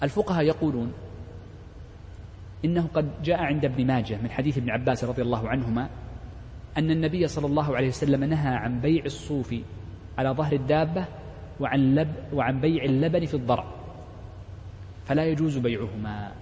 الفقهاء 0.02 0.44
يقولون 0.44 0.92
إنه 2.64 2.88
قد 2.94 3.22
جاء 3.22 3.42
عند 3.42 3.64
ابن 3.64 3.86
ماجه 3.86 4.18
من 4.22 4.30
حديث 4.30 4.58
ابن 4.58 4.70
عباس 4.70 5.04
رضي 5.04 5.22
الله 5.22 5.48
عنهما 5.48 5.88
أن 6.78 6.90
النبي 6.90 7.26
صلى 7.26 7.46
الله 7.46 7.76
عليه 7.76 7.88
وسلم 7.88 8.24
نهى 8.24 8.54
عن 8.54 8.80
بيع 8.80 9.04
الصوف 9.04 9.54
على 10.18 10.30
ظهر 10.30 10.52
الدابة 10.52 11.06
وعن, 11.60 11.94
لب 11.94 12.14
وعن 12.32 12.60
بيع 12.60 12.84
اللبن 12.84 13.26
في 13.26 13.34
الضرع. 13.34 13.64
فلا 15.06 15.24
يجوز 15.24 15.58
بيعهما. 15.58 16.32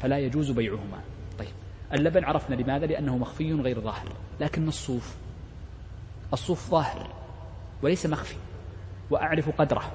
فلا 0.00 0.18
يجوز 0.18 0.50
بيعهما. 0.50 1.00
طيب 1.38 1.48
اللبن 1.92 2.24
عرفنا 2.24 2.54
لماذا؟ 2.54 2.86
لأنه 2.86 3.16
مخفي 3.16 3.52
غير 3.52 3.80
ظاهر. 3.80 4.12
لكن 4.40 4.68
الصوف 4.68 5.16
الصوف 6.32 6.70
ظاهر 6.70 7.10
وليس 7.82 8.06
مخفي. 8.06 8.36
وأعرف 9.10 9.50
قدره. 9.60 9.92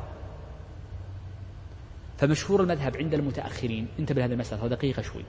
فمشهور 2.18 2.62
المذهب 2.62 2.98
عند 2.98 3.14
المتأخرين. 3.14 3.88
انتبه 4.00 4.22
لهذه 4.22 4.34
المسألة 4.34 4.68
دقيقة 4.68 5.02
شوي. 5.02 5.24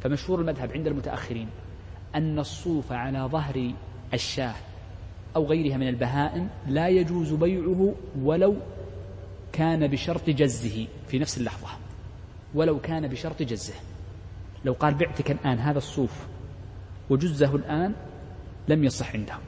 فمشهور 0.00 0.40
المذهب 0.40 0.72
عند 0.72 0.86
المتأخرين 0.86 1.48
أن 2.14 2.38
الصوف 2.38 2.92
على 2.92 3.18
ظهر 3.18 3.72
الشاة 4.14 4.54
أو 5.36 5.46
غيرها 5.46 5.76
من 5.76 5.88
البهائم 5.88 6.48
لا 6.66 6.88
يجوز 6.88 7.32
بيعه 7.32 7.94
ولو 8.22 8.56
كان 9.52 9.86
بشرط 9.86 10.30
جزه 10.30 10.86
في 11.08 11.18
نفس 11.18 11.38
اللحظة. 11.38 11.68
ولو 12.54 12.80
كان 12.80 13.08
بشرط 13.08 13.42
جزه. 13.42 13.74
لو 14.64 14.72
قال 14.72 14.94
بعتك 14.94 15.30
الآن 15.30 15.58
هذا 15.58 15.78
الصوف 15.78 16.26
وجزه 17.10 17.56
الآن 17.56 17.94
لم 18.68 18.84
يصح 18.84 19.14
عندهم. 19.14 19.40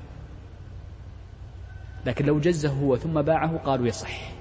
لكن 2.07 2.25
لو 2.25 2.41
جزه 2.41 2.69
هو 2.69 2.97
ثم 2.97 3.23
باعه 3.23 3.57
قالوا 3.57 3.87
يصح. 3.87 4.40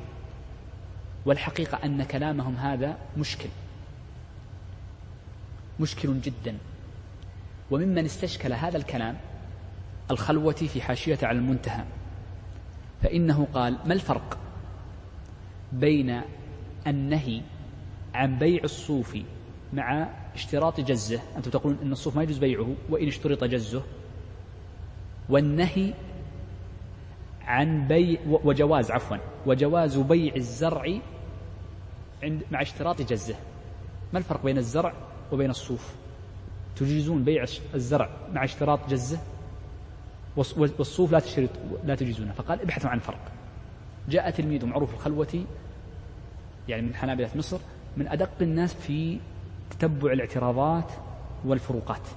والحقيقة 1.29 1.79
أن 1.85 2.03
كلامهم 2.03 2.55
هذا 2.55 2.97
مشكل. 3.17 3.49
مشكل 5.79 6.21
جدا. 6.21 6.57
وممن 7.71 8.05
استشكل 8.05 8.53
هذا 8.53 8.77
الكلام 8.77 9.17
الخلوة 10.11 10.53
في 10.53 10.81
حاشية 10.81 11.17
على 11.23 11.37
المنتهى. 11.37 11.83
فإنه 13.01 13.47
قال 13.53 13.77
ما 13.85 13.93
الفرق 13.93 14.37
بين 15.73 16.21
النهي 16.87 17.41
عن 18.13 18.39
بيع 18.39 18.63
الصوف 18.63 19.17
مع 19.73 20.09
اشتراط 20.35 20.79
جزه؟ 20.79 21.21
أنتم 21.37 21.51
تقولون 21.51 21.79
أن 21.83 21.91
الصوف 21.91 22.15
ما 22.15 22.23
يجوز 22.23 22.37
بيعه 22.37 22.75
وإن 22.89 23.07
اشترط 23.07 23.43
جزه. 23.43 23.83
والنهي 25.29 25.93
عن 27.41 27.87
بيع 27.87 28.19
وجواز 28.25 28.91
عفوا 28.91 29.17
وجواز 29.45 29.97
بيع 29.97 30.35
الزرع 30.35 30.99
عند 32.23 32.41
مع 32.51 32.61
اشتراط 32.61 33.01
جزه. 33.01 33.35
ما 34.13 34.19
الفرق 34.19 34.43
بين 34.43 34.57
الزرع 34.57 34.93
وبين 35.31 35.49
الصوف؟ 35.49 35.95
تجيزون 36.75 37.23
بيع 37.23 37.45
الزرع 37.75 38.09
مع 38.33 38.43
اشتراط 38.43 38.89
جزه؟ 38.89 39.19
والصوف 40.37 41.11
لا 41.11 41.19
تشترط 41.19 41.49
لا 41.83 41.95
تجيزونه. 41.95 42.33
فقال 42.33 42.61
ابحثوا 42.61 42.89
عن 42.89 42.99
فرق. 42.99 43.31
جاء 44.09 44.29
تلميذ 44.29 44.65
معروف 44.65 44.93
الخلوة 44.93 45.45
يعني 46.67 46.81
من 46.81 46.95
حنابلة 46.95 47.29
مصر 47.35 47.57
من 47.97 48.07
أدق 48.07 48.29
الناس 48.41 48.73
في 48.73 49.19
تتبع 49.69 50.11
الاعتراضات 50.11 50.91
والفروقات. 51.45 52.07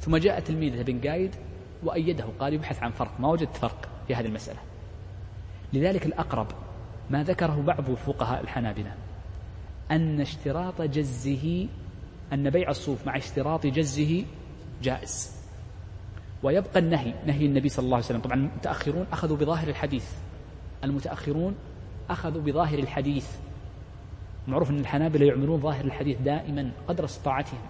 ثم 0.00 0.16
جاء 0.16 0.40
تلميذه 0.40 0.82
بن 0.82 1.08
قايد 1.08 1.34
وأيده 1.82 2.24
قال 2.38 2.54
يبحث 2.54 2.82
عن 2.82 2.90
فرق. 2.90 3.20
ما 3.20 3.28
وجدت 3.28 3.56
فرق 3.56 3.88
في 4.06 4.14
هذه 4.14 4.26
المسألة. 4.26 4.58
لذلك 5.72 6.06
الأقرب 6.06 6.46
ما 7.10 7.22
ذكره 7.22 7.62
بعض 7.66 7.90
فقهاء 7.90 8.40
الحنابلة. 8.40 8.94
أن 9.94 10.20
اشتراط 10.20 10.82
جزه 10.82 11.68
أن 12.32 12.50
بيع 12.50 12.70
الصوف 12.70 13.06
مع 13.06 13.16
اشتراط 13.16 13.66
جزه 13.66 14.24
جائز. 14.82 15.34
ويبقى 16.42 16.78
النهي 16.80 17.14
نهي 17.26 17.46
النبي 17.46 17.68
صلى 17.68 17.84
الله 17.84 17.96
عليه 17.96 18.06
وسلم. 18.06 18.20
طبعا 18.20 18.36
المتأخرون 18.36 19.06
أخذوا 19.12 19.36
بظاهر 19.36 19.68
الحديث. 19.68 20.12
المتأخرون 20.84 21.54
أخذوا 22.10 22.42
بظاهر 22.42 22.78
الحديث. 22.78 23.26
معروف 24.48 24.70
أن 24.70 24.78
الحنابلة 24.78 25.26
يعملون 25.26 25.60
ظاهر 25.60 25.84
الحديث 25.84 26.20
دائما 26.20 26.70
قدر 26.88 27.04
استطاعتهم. 27.04 27.60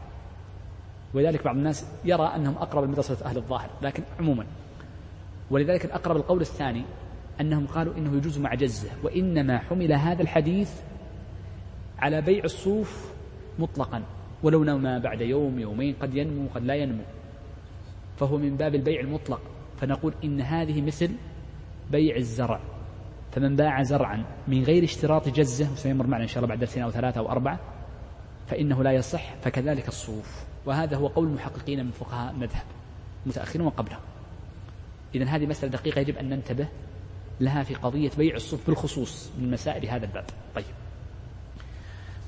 ولذلك 1.14 1.44
بعض 1.44 1.56
الناس 1.56 1.86
يرى 2.04 2.26
أنهم 2.36 2.54
أقرب 2.54 2.84
لمدرسة 2.84 3.24
أهل 3.24 3.36
الظاهر 3.36 3.70
لكن 3.82 4.02
عموما. 4.20 4.46
ولذلك 5.50 5.84
الأقرب 5.84 6.16
القول 6.16 6.40
الثاني 6.40 6.84
أنهم 7.40 7.66
قالوا 7.66 7.94
إنه 7.96 8.16
يجوز 8.16 8.38
مع 8.38 8.54
جزه 8.54 8.90
وإنما 9.02 9.58
حمل 9.58 9.92
هذا 9.92 10.22
الحديث 10.22 10.70
على 11.98 12.20
بيع 12.20 12.44
الصوف 12.44 13.12
مطلقا. 13.58 14.02
ولو 14.42 14.64
نما 14.64 14.98
بعد 14.98 15.20
يوم 15.20 15.58
يومين 15.58 15.94
قد 16.00 16.14
ينمو 16.14 16.48
قد 16.54 16.64
لا 16.64 16.74
ينمو. 16.74 17.02
فهو 18.16 18.38
من 18.38 18.56
باب 18.56 18.74
البيع 18.74 19.00
المطلق. 19.00 19.40
فنقول 19.80 20.14
إن 20.24 20.40
هذه 20.40 20.82
مثل 20.82 21.10
بيع 21.90 22.16
الزرع. 22.16 22.60
فمن 23.32 23.56
باع 23.56 23.82
زرعا 23.82 24.24
من 24.48 24.62
غير 24.62 24.84
اشتراط 24.84 25.28
جزة 25.28 25.72
وسيمر 25.72 26.06
معنا 26.06 26.22
إن 26.22 26.28
شاء 26.28 26.38
الله 26.38 26.48
بعد 26.48 26.58
درسين 26.58 26.82
أو 26.82 26.90
ثلاثة 26.90 27.20
أو 27.20 27.30
أربعة 27.30 27.60
فإنه 28.46 28.82
لا 28.82 28.92
يصح 28.92 29.34
فكذلك 29.34 29.88
الصوف. 29.88 30.44
وهذا 30.66 30.96
هو 30.96 31.06
قول 31.06 31.28
المحققين 31.28 31.84
من 31.84 31.90
فقهاء 31.90 32.32
المذهب 32.32 32.64
متأخرين 33.26 33.66
وقبلهم. 33.66 34.00
إذا 35.14 35.24
هذه 35.24 35.46
مسألة 35.46 35.72
دقيقة 35.72 36.00
يجب 36.00 36.16
أن 36.16 36.28
ننتبه 36.28 36.68
لها 37.40 37.62
في 37.62 37.74
قضية 37.74 38.10
بيع 38.18 38.34
الصوف 38.34 38.66
بالخصوص 38.66 39.32
من 39.38 39.50
مسائل 39.50 39.88
هذا 39.88 40.06
الباب. 40.06 40.24
طيب. 40.54 40.64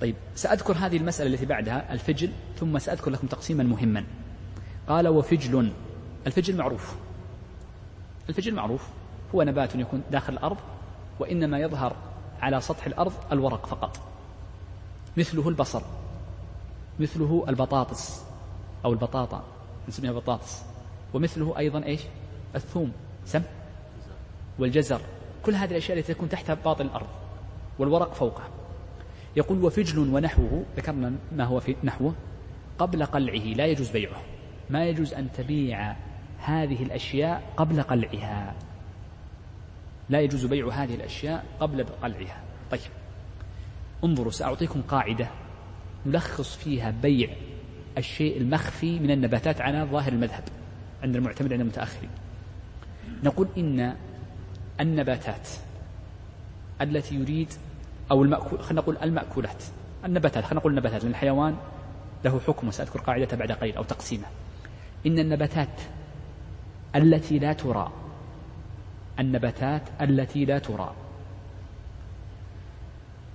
طيب 0.01 0.14
سأذكر 0.34 0.72
هذه 0.72 0.97
المسألة 0.97 1.34
التي 1.34 1.47
بعدها 1.47 1.92
الفجل 1.92 2.30
ثم 2.59 2.78
سأذكر 2.78 3.11
لكم 3.11 3.26
تقسيما 3.26 3.64
مهما. 3.64 4.05
قال 4.88 5.09
وفجل 5.09 5.72
الفجل 6.26 6.57
معروف. 6.57 6.97
الفجل 8.28 8.55
معروف. 8.55 8.88
هو 9.34 9.42
نبات 9.42 9.74
يكون 9.74 10.03
داخل 10.11 10.32
الأرض 10.32 10.57
وإنما 11.20 11.59
يظهر 11.59 11.97
على 12.40 12.61
سطح 12.61 12.86
الأرض 12.86 13.12
الورق 13.32 13.66
فقط. 13.66 14.01
مثله 15.16 15.49
البصل 15.49 15.82
مثله 17.01 17.44
البطاطس 17.49 18.22
أو 18.84 18.92
البطاطا 18.92 19.44
نسميها 19.88 20.12
بطاطس. 20.12 20.62
ومثله 21.14 21.59
أيضا 21.59 21.84
إيش؟ 21.84 22.01
الثوم 22.55 22.92
سم 23.26 23.42
والجزر. 24.59 25.01
كل 25.42 25.55
هذه 25.55 25.70
الأشياء 25.70 25.99
التي 25.99 26.14
تكون 26.14 26.28
تحت 26.28 26.51
باطن 26.51 26.86
الأرض 26.86 27.07
والورق 27.78 28.14
فوقه 28.14 28.42
يقول 29.37 29.64
وفجل 29.64 29.99
ونحوه 29.99 30.64
ذكرنا 30.76 31.12
ما 31.32 31.45
هو 31.45 31.61
في 31.61 31.76
نحوه 31.84 32.14
قبل 32.78 33.05
قلعه 33.05 33.45
لا 33.45 33.66
يجوز 33.66 33.91
بيعه. 33.91 34.22
ما 34.70 34.84
يجوز 34.84 35.14
أن 35.14 35.32
تبيع 35.32 35.97
هذه 36.39 36.82
الأشياء 36.82 37.53
قبل 37.57 37.82
قلعها. 37.82 38.55
لا 40.09 40.20
يجوز 40.20 40.47
بيع 40.47 40.68
هذه 40.68 40.95
الأشياء 40.95 41.45
قبل 41.61 41.84
قلعها. 41.84 42.43
طيب. 42.70 42.80
انظروا 44.05 44.30
سأعطيكم 44.30 44.82
قاعدة 44.82 45.28
نلخص 46.07 46.57
فيها 46.57 46.91
بيع 46.91 47.28
الشيء 47.99 48.37
المخفي 48.37 48.99
من 48.99 49.11
النباتات 49.11 49.61
على 49.61 49.82
ظاهر 49.82 50.12
المذهب 50.12 50.45
عند 51.03 51.16
المعتمد 51.16 51.53
عند 51.53 51.61
المتأخرين. 51.61 52.11
نقول 53.24 53.49
إن 53.59 53.97
النباتات 54.80 55.49
التي 56.80 57.14
يريد 57.14 57.53
أو 58.11 58.22
المأكول 58.22 58.61
خلينا 58.62 58.80
نقول 58.80 58.96
المأكولات. 59.02 59.64
النباتات 60.04 60.44
خلينا 60.44 60.61
نقول 60.61 60.72
النباتات 60.72 61.02
لأن 61.02 61.11
الحيوان 61.11 61.57
له 62.24 62.40
حكم 62.46 62.68
وسأذكر 62.68 63.00
قاعدته 63.00 63.36
بعد 63.36 63.52
قليل 63.52 63.76
أو 63.76 63.82
تقسيمه. 63.82 64.26
إن 65.07 65.18
النباتات 65.18 65.80
التي 66.96 67.38
لا 67.38 67.52
ترى 67.52 67.92
النباتات 69.18 69.82
التي 70.00 70.44
لا 70.44 70.59
ترى 70.59 70.94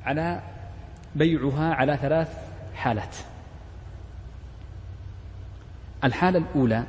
على 0.05 0.41
بيعها 1.15 1.73
على 1.73 1.97
ثلاث 1.97 2.37
حالات. 2.75 3.15
الحالة 6.03 6.37
الأولى 6.37 6.83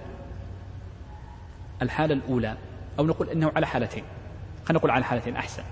الحالة 1.82 2.14
الأولى 2.14 2.56
أو 2.98 3.06
نقول 3.06 3.28
إنه 3.28 3.52
على 3.56 3.66
حالتين. 3.66 4.04
خلينا 4.64 4.78
نقول 4.78 4.90
على 4.90 5.04
حالتين 5.04 5.36
أحسن. 5.36 5.62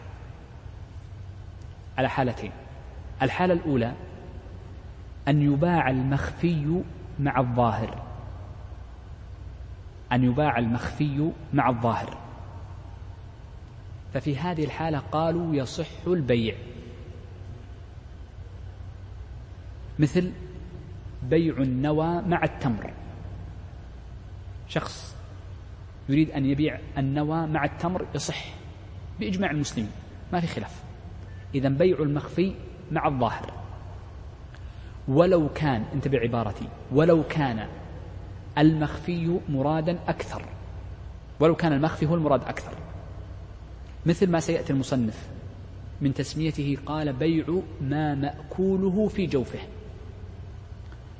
على 1.99 2.09
حالتين. 2.09 2.53
الحالة 3.23 3.55
الأولى 3.55 3.95
أن 5.29 5.43
يباع 5.43 5.91
المخفي 5.91 6.83
مع 7.19 7.41
الظاهر. 7.41 8.03
أن 10.13 10.25
يباع 10.25 10.59
المخفي 10.59 11.31
مع 11.53 11.69
الظاهر. 11.69 12.17
ففي 14.15 14.39
هذه 14.39 14.65
الحالة 14.65 14.99
قالوا 14.99 15.55
يصح 15.55 16.07
البيع. 16.07 16.55
مثل 19.99 20.33
بيع 21.23 21.57
النوى 21.57 22.23
مع 22.23 22.45
التمر. 22.45 22.93
شخص 24.69 25.17
يريد 26.09 26.31
أن 26.31 26.47
يبيع 26.47 26.81
النوى 26.99 27.47
مع 27.47 27.65
التمر 27.65 28.07
يصح 28.15 28.45
بإجماع 29.21 29.51
المسلمين. 29.51 29.93
ما 30.33 30.41
في 30.41 30.47
خلاف. 30.47 30.90
إذا 31.55 31.69
بيع 31.69 31.99
المخفي 31.99 32.53
مع 32.93 33.09
الظاهر. 33.09 33.53
ولو 35.09 35.49
كان 35.55 35.85
انتبه 35.95 36.19
عبارتي 36.19 36.69
ولو 36.93 37.23
كان 37.23 37.67
المخفي 38.59 39.41
مرادا 39.49 39.99
أكثر. 40.09 40.43
ولو 41.41 41.55
كان 41.55 41.73
المخفي 41.73 42.07
هو 42.07 42.15
المراد 42.15 42.43
أكثر. 42.45 42.73
مثل 44.07 44.31
ما 44.31 44.41
سيأتي 44.41 44.73
المصنف 44.73 45.29
من 46.01 46.15
تسميته 46.15 46.77
قال 46.87 47.13
بيع 47.13 47.45
ما 47.81 48.15
مأكوله 48.15 49.09
في 49.09 49.27
جوفه. 49.27 49.59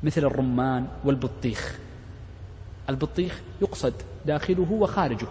مثل 0.03 0.25
الرمان 0.25 0.87
والبطيخ. 1.05 1.79
البطيخ 2.89 3.41
يقصد 3.63 3.95
داخله 4.27 4.73
وخارجه 4.73 5.27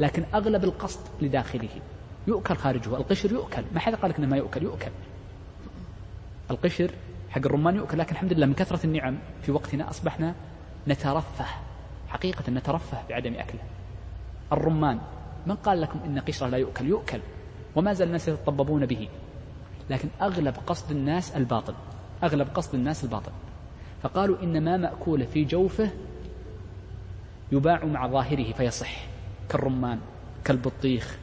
لكن 0.00 0.24
أغلب 0.34 0.64
القصد 0.64 1.00
لداخله. 1.22 1.68
يؤكل 2.26 2.56
خارجه. 2.56 2.96
القشر 2.96 3.32
يؤكل. 3.32 3.64
ما 3.74 3.80
حد 3.80 3.94
قال 3.94 4.10
لك 4.10 4.18
إنه 4.18 4.26
ما 4.26 4.36
يؤكل 4.36 4.62
يؤكل. 4.62 4.90
القشر 6.50 6.90
حق 7.30 7.46
الرمان 7.46 7.76
يؤكل 7.76 7.98
لكن 7.98 8.12
الحمد 8.12 8.32
لله 8.32 8.46
من 8.46 8.54
كثرة 8.54 8.86
النعم 8.86 9.18
في 9.42 9.52
وقتنا 9.52 9.90
أصبحنا 9.90 10.34
نترفه 10.88 11.46
حقيقة 12.08 12.50
نترفه 12.50 12.98
بعدم 13.08 13.34
أكله. 13.34 13.60
الرمان 14.52 14.98
من 15.46 15.54
قال 15.54 15.80
لكم 15.80 16.00
إن 16.06 16.18
قشره 16.18 16.48
لا 16.48 16.58
يؤكل؟ 16.58 16.86
يؤكل. 16.86 17.20
وما 17.76 17.92
زال 17.92 18.06
الناس 18.08 18.28
يتطببون 18.28 18.86
به. 18.86 19.08
لكن 19.90 20.08
أغلب 20.22 20.54
قصد 20.66 20.90
الناس 20.90 21.36
الباطل. 21.36 21.74
أغلب 22.22 22.48
قصد 22.54 22.74
الناس 22.74 23.04
الباطل. 23.04 23.32
فقالوا 24.02 24.42
إن 24.42 24.64
ما 24.64 24.76
مأكول 24.76 25.26
في 25.26 25.44
جوفه 25.44 25.90
يباع 27.52 27.84
مع 27.84 28.06
ظاهره 28.06 28.52
فيصح. 28.52 29.06
كالرمان 29.48 30.00
كالبطيخ 30.44 31.18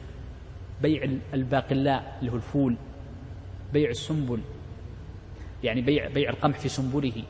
بيع 0.84 1.08
الباقلاء 1.34 2.16
اللي 2.20 2.32
هو 2.32 2.36
الفول 2.36 2.76
بيع 3.72 3.90
السنبل 3.90 4.40
يعني 5.62 5.80
بيع 5.80 6.08
بيع 6.08 6.30
القمح 6.30 6.58
في 6.58 6.68
سنبله. 6.68 7.22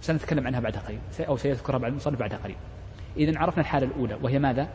سنتكلم 0.00 0.46
عنها 0.46 0.60
بعد 0.60 0.76
قليل 0.76 1.00
أو 1.20 1.36
سيذكرها 1.36 1.78
بعد 1.78 1.90
المصنف 1.90 2.18
بعد 2.18 2.34
قليل 2.34 2.56
إذا 3.16 3.38
عرفنا 3.38 3.60
الحالة 3.60 3.86
الأولى 3.86 4.18
وهي 4.22 4.38
ماذا؟ 4.38 4.68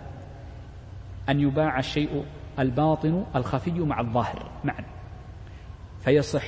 أن 1.30 1.40
يباع 1.40 1.80
الشيء 1.80 2.26
الباطن 2.60 3.26
الخفي 3.36 3.80
مع 3.80 4.00
الظاهر 4.00 4.52
معا. 4.64 4.84
فيصح 6.02 6.46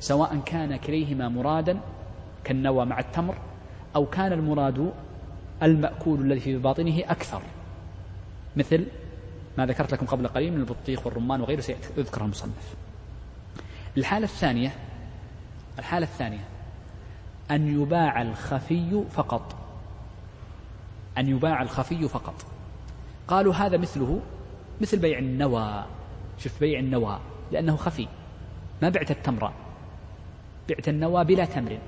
سواء 0.00 0.38
كان 0.46 0.76
كليهما 0.76 1.28
مرادا 1.28 1.80
كالنوى 2.44 2.84
مع 2.86 2.98
التمر 2.98 3.34
أو 3.96 4.06
كان 4.06 4.32
المراد 4.32 4.92
المأكول 5.62 6.20
الذي 6.20 6.40
في 6.40 6.56
باطنه 6.56 6.98
أكثر. 7.08 7.42
مثل 8.56 8.86
ما 9.58 9.66
ذكرت 9.66 9.92
لكم 9.92 10.06
قبل 10.06 10.28
قليل 10.28 10.52
من 10.52 10.60
البطيخ 10.60 11.06
والرمان 11.06 11.40
وغيره 11.40 11.60
سيذكرها 11.60 12.24
المصنف. 12.24 12.74
الحالة 13.96 14.24
الثانية 14.24 14.72
الحالة 15.78 16.06
الثانية 16.06 16.44
أن 17.50 17.82
يباع 17.82 18.22
الخفي 18.22 19.04
فقط. 19.10 19.56
أن 21.18 21.28
يباع 21.28 21.62
الخفي 21.62 22.08
فقط. 22.08 22.34
قالوا 23.28 23.54
هذا 23.54 23.76
مثله 23.76 24.20
مثل 24.80 24.98
بيع 24.98 25.18
النوى. 25.18 25.84
شوف 26.38 26.60
بيع 26.60 26.78
النوى؟ 26.78 27.20
لأنه 27.52 27.76
خفي. 27.76 28.08
ما 28.82 28.88
بعت 28.88 29.10
التمر. 29.10 29.52
بعت 30.68 30.88
النوى 30.88 31.24
بلا 31.24 31.44
تمر. 31.44 31.78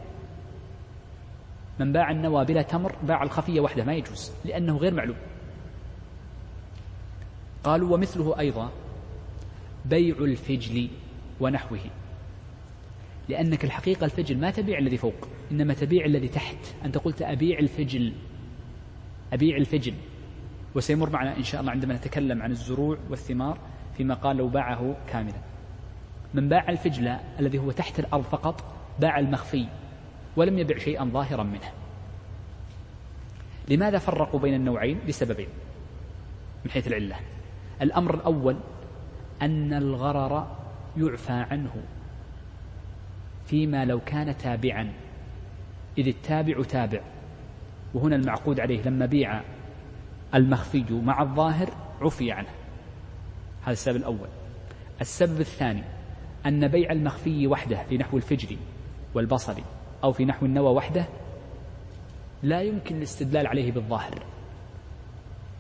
من 1.79 1.93
باع 1.93 2.11
النوى 2.11 2.45
بلا 2.45 2.63
تمر 2.63 2.93
باع 3.03 3.23
الخفية 3.23 3.61
وحده 3.61 3.85
ما 3.85 3.95
يجوز 3.95 4.33
لأنه 4.45 4.77
غير 4.77 4.95
معلوم. 4.95 5.17
قالوا 7.69 7.95
ومثله 7.95 8.39
أيضا 8.39 8.71
بيع 9.85 10.17
الفجل 10.19 10.89
ونحوه. 11.41 11.81
لأنك 13.29 13.65
الحقيقة 13.65 14.05
الفجل 14.05 14.39
ما 14.39 14.51
تبيع 14.51 14.79
الذي 14.79 14.97
فوق 14.97 15.29
إنما 15.53 15.75
تبيع 15.75 16.05
الذي 16.05 16.29
تحت. 16.29 16.57
أنت 16.85 16.99
قلت 16.99 17.23
أبيع 17.23 17.59
الفجل 17.59 18.13
أبيع 19.33 19.57
الفجل. 19.57 19.95
وسيمر 20.75 21.11
معنا 21.11 21.37
إن 21.37 21.43
شاء 21.43 21.61
الله 21.61 21.73
عندما 21.73 21.95
نتكلم 21.95 22.43
عن 22.43 22.51
الزروع 22.51 22.99
والثمار 23.11 23.59
فيما 23.97 24.15
قال 24.15 24.37
لو 24.37 24.49
باعه 24.49 24.97
كاملا. 25.09 25.41
من 26.35 26.49
باع 26.49 26.69
الفجل 26.69 27.09
الذي 27.39 27.59
هو 27.59 27.71
تحت 27.71 27.99
الأرض 27.99 28.25
فقط 28.25 28.65
باع 29.01 29.19
المخفي 29.19 29.67
ولم 30.37 30.59
يبع 30.59 30.79
شيئا 30.79 31.05
ظاهرا 31.05 31.43
منه. 31.43 31.73
لماذا 33.69 33.99
فرقوا 33.99 34.41
بين 34.41 34.55
النوعين؟ 34.55 34.99
لسببين. 35.07 35.49
من 36.65 36.71
حيث 36.71 36.87
العلة. 36.89 37.17
الأمر 37.83 38.15
الأول 38.15 38.57
أن 39.43 39.75
الغرر 39.75 40.57
يعفى 40.97 41.33
عنه 41.33 41.73
فيما 43.47 43.85
لو 43.85 44.01
كان 44.01 44.37
تابعا. 44.37 44.93
إذ 45.99 46.09
التابع 46.09 46.63
تابع. 46.63 47.01
وهنا 47.95 48.17
المعقود 48.17 48.61
عليه 48.61 48.83
لما 48.83 49.07
بيع 49.07 49.43
المخفي 50.35 50.85
مع 50.91 51.23
الظاهر 51.23 51.71
عفي 52.01 52.33
عنه. 52.33 52.49
هذا 53.63 53.73
السبب 53.73 53.97
الأول. 53.97 54.29
السبب 55.01 55.41
الثاني 55.41 55.85
أن 56.47 56.69
بيع 56.69 56.93
المخفي 56.93 57.47
وحده 57.47 57.83
في 57.83 57.99
نحو 57.99 58.17
الفجر 58.17 58.57
والبصل 59.15 59.63
أو 60.05 60.13
في 60.13 60.25
نحو 60.25 60.47
النوى 60.47 60.71
وحده 60.71 61.05
لا 62.43 62.63
يمكن 62.63 62.97
الاستدلال 62.97 63.47
عليه 63.47 63.73
بالظاهر. 63.73 64.23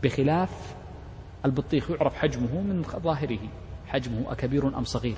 بخلاف 0.02 0.77
البطيخ 1.44 1.90
يعرف 1.90 2.14
حجمه 2.14 2.60
من 2.60 2.82
ظاهره. 2.82 3.38
حجمه 3.86 4.32
أكبير 4.32 4.78
أم 4.78 4.84
صغير؟ 4.84 5.16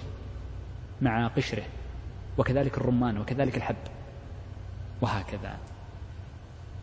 مع 1.03 1.29
قشره. 1.29 1.63
وكذلك 2.39 2.79
الرمان 2.79 3.19
وكذلك 3.19 3.57
الحب. 3.57 3.77
وهكذا. 5.01 5.59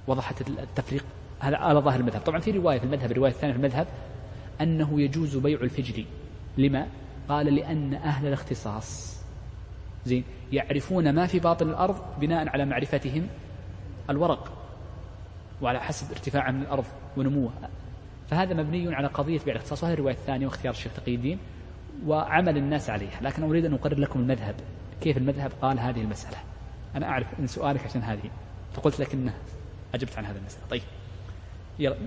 وضحت 0.08 0.50
التفريق. 0.50 1.06
هذا 1.40 1.58
على 1.58 1.80
ظاهر 1.80 2.00
المذهب. 2.00 2.22
طبعا 2.22 2.40
في 2.40 2.52
رواية 2.52 2.80
في 2.80 2.86
المذهب 2.86 3.12
الرواية 3.12 3.32
الثانية 3.32 3.54
في 3.54 3.60
المذهب. 3.60 3.88
أنه 4.62 5.02
يجوز 5.02 5.38
بيع 5.38 5.62
الفجل 5.62 6.06
لما؟ 6.58 6.88
قال 7.30 7.56
لأن 7.56 7.94
أهل 7.94 8.28
الاختصاص. 8.28 9.22
زين. 10.06 10.24
يعرفون 10.52 11.14
ما 11.14 11.28
في 11.28 11.40
باطن 11.40 11.70
الأرض 11.70 12.20
بناء 12.20 12.50
على 12.50 12.66
معرفتهم 12.66 13.28
الورق. 14.10 14.54
وعلى 15.62 15.80
حسب 15.80 16.12
ارتفاعه 16.12 16.52
من 16.52 16.62
الأرض 16.62 16.86
ونموه. 17.18 17.52
فهذا 18.30 18.54
مبني 18.54 18.96
على 18.96 19.08
قضية 19.08 19.40
بيع 19.40 19.56
الاختصاص 19.56 19.84
وهذه 19.84 19.94
الرواية 19.94 20.14
الثانية 20.14 20.46
واختيار 20.46 20.74
الشيخ 20.74 20.94
تقي 20.94 21.16
الدين 21.16 21.40
وعمل 22.06 22.58
الناس 22.58 22.90
عليها. 22.90 23.20
لكن 23.22 23.44
أريد 23.44 23.66
أن 23.66 23.74
أقرر 23.74 24.00
لكم 24.00 24.20
المذهب 24.20 24.56
كيف 25.02 25.18
المذهب 25.18 25.52
قال 25.62 25.80
هذه 25.80 26.02
المسألة؟ 26.02 26.38
أنا 26.96 27.06
أعرف 27.06 27.28
أن 27.40 27.48
سؤالك 27.48 27.86
عشان 27.86 28.02
هذه. 28.02 28.30
فقلت 28.74 29.00
لك 29.00 29.14
أنه 29.14 29.34
أجبت 29.96 30.18
عن 30.18 30.26
هذه 30.26 30.38
المسألة. 30.38 30.64
طيب. 30.70 30.82
يلا 31.80 31.98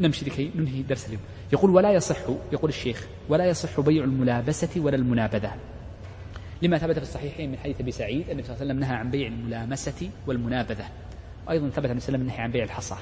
نمشي 0.00 0.24
لكي 0.24 0.50
ننهي 0.54 0.82
درس 0.82 1.06
اليوم. 1.06 1.22
يقول 1.52 1.70
ولا 1.70 1.92
يصح 1.92 2.16
يقول 2.52 2.70
الشيخ 2.70 3.06
ولا 3.28 3.46
يصح 3.46 3.80
بيع 3.80 4.04
الملابسة 4.04 4.80
ولا 4.80 4.96
المنابذة. 4.96 5.54
لما 6.62 6.78
ثبت 6.78 6.96
في 6.96 7.02
الصحيحين 7.02 7.50
من 7.50 7.58
حديث 7.58 7.80
أبي 7.80 7.90
سعيد 7.90 8.30
النبي 8.30 8.42
صلى 8.42 8.54
الله 8.54 8.60
عليه 8.60 8.72
وسلم 8.72 8.80
نهى 8.80 8.96
عن 8.96 9.10
بيع 9.10 9.26
الملامسة 9.26 10.10
والمنابذة. 10.26 10.84
وأيضا 11.46 11.68
ثبت 11.68 11.84
النبي 11.84 12.00
صلى 12.00 12.08
الله 12.08 12.18
عليه 12.18 12.18
وسلم 12.18 12.20
النهي 12.20 12.40
عن 12.40 12.50
بيع 12.50 12.64
الحصى. 12.64 12.96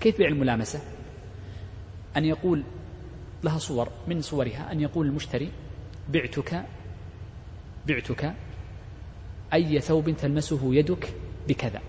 كيف 0.00 0.18
بيع 0.18 0.28
الملامسة 0.28 0.80
أن 2.16 2.24
يقول 2.24 2.62
لها 3.44 3.58
صور 3.58 3.88
من 4.08 4.20
صورها 4.22 4.72
أن 4.72 4.80
يقول 4.80 5.06
المشتري 5.06 5.50
بعتك 6.08 6.64
بعتك 7.86 8.34
أي 9.54 9.80
ثوب 9.80 10.10
تلمسه 10.10 10.74
يدك 10.74 11.14
بكذا. 11.48 11.80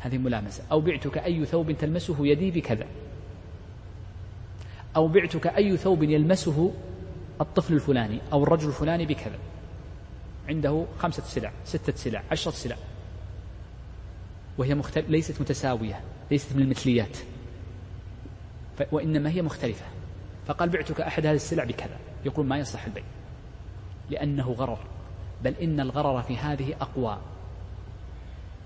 هذه 0.00 0.18
ملامسة. 0.18 0.64
أو 0.72 0.80
بعتك 0.80 1.18
أي 1.18 1.46
ثوب 1.46 1.72
تلمسه 1.72 2.26
يدي 2.26 2.50
بكذا. 2.50 2.86
أو 4.96 5.08
بعتك 5.08 5.46
أي 5.46 5.76
ثوب 5.76 6.02
يلمسه 6.02 6.74
الطفل 7.40 7.74
الفلاني 7.74 8.20
أو 8.32 8.42
الرجل 8.42 8.68
الفلاني 8.68 9.06
بكذا. 9.06 9.38
عنده 10.48 10.86
خمسة 10.98 11.22
سلع 11.22 11.52
ستة 11.64 11.92
سلع 11.96 12.22
عشرة 12.30 12.52
سلع. 12.52 12.76
وهي 14.58 14.74
مختلف 14.74 15.10
ليست 15.10 15.40
متساوية 15.40 16.00
ليست 16.30 16.56
من 16.56 16.62
المثليات. 16.62 17.16
وإنما 18.92 19.30
هي 19.30 19.42
مختلفة. 19.42 19.84
فقال 20.46 20.68
بعتك 20.68 21.00
أحد 21.00 21.26
هذه 21.26 21.34
السلع 21.34 21.64
بكذا. 21.64 21.96
يقول 22.24 22.46
ما 22.46 22.58
يصح 22.58 22.84
البيع. 22.84 23.04
لأنه 24.10 24.52
غرر. 24.52 24.78
بل 25.44 25.54
إن 25.54 25.80
الغرر 25.80 26.22
في 26.22 26.36
هذه 26.36 26.74
أقوى. 26.80 27.18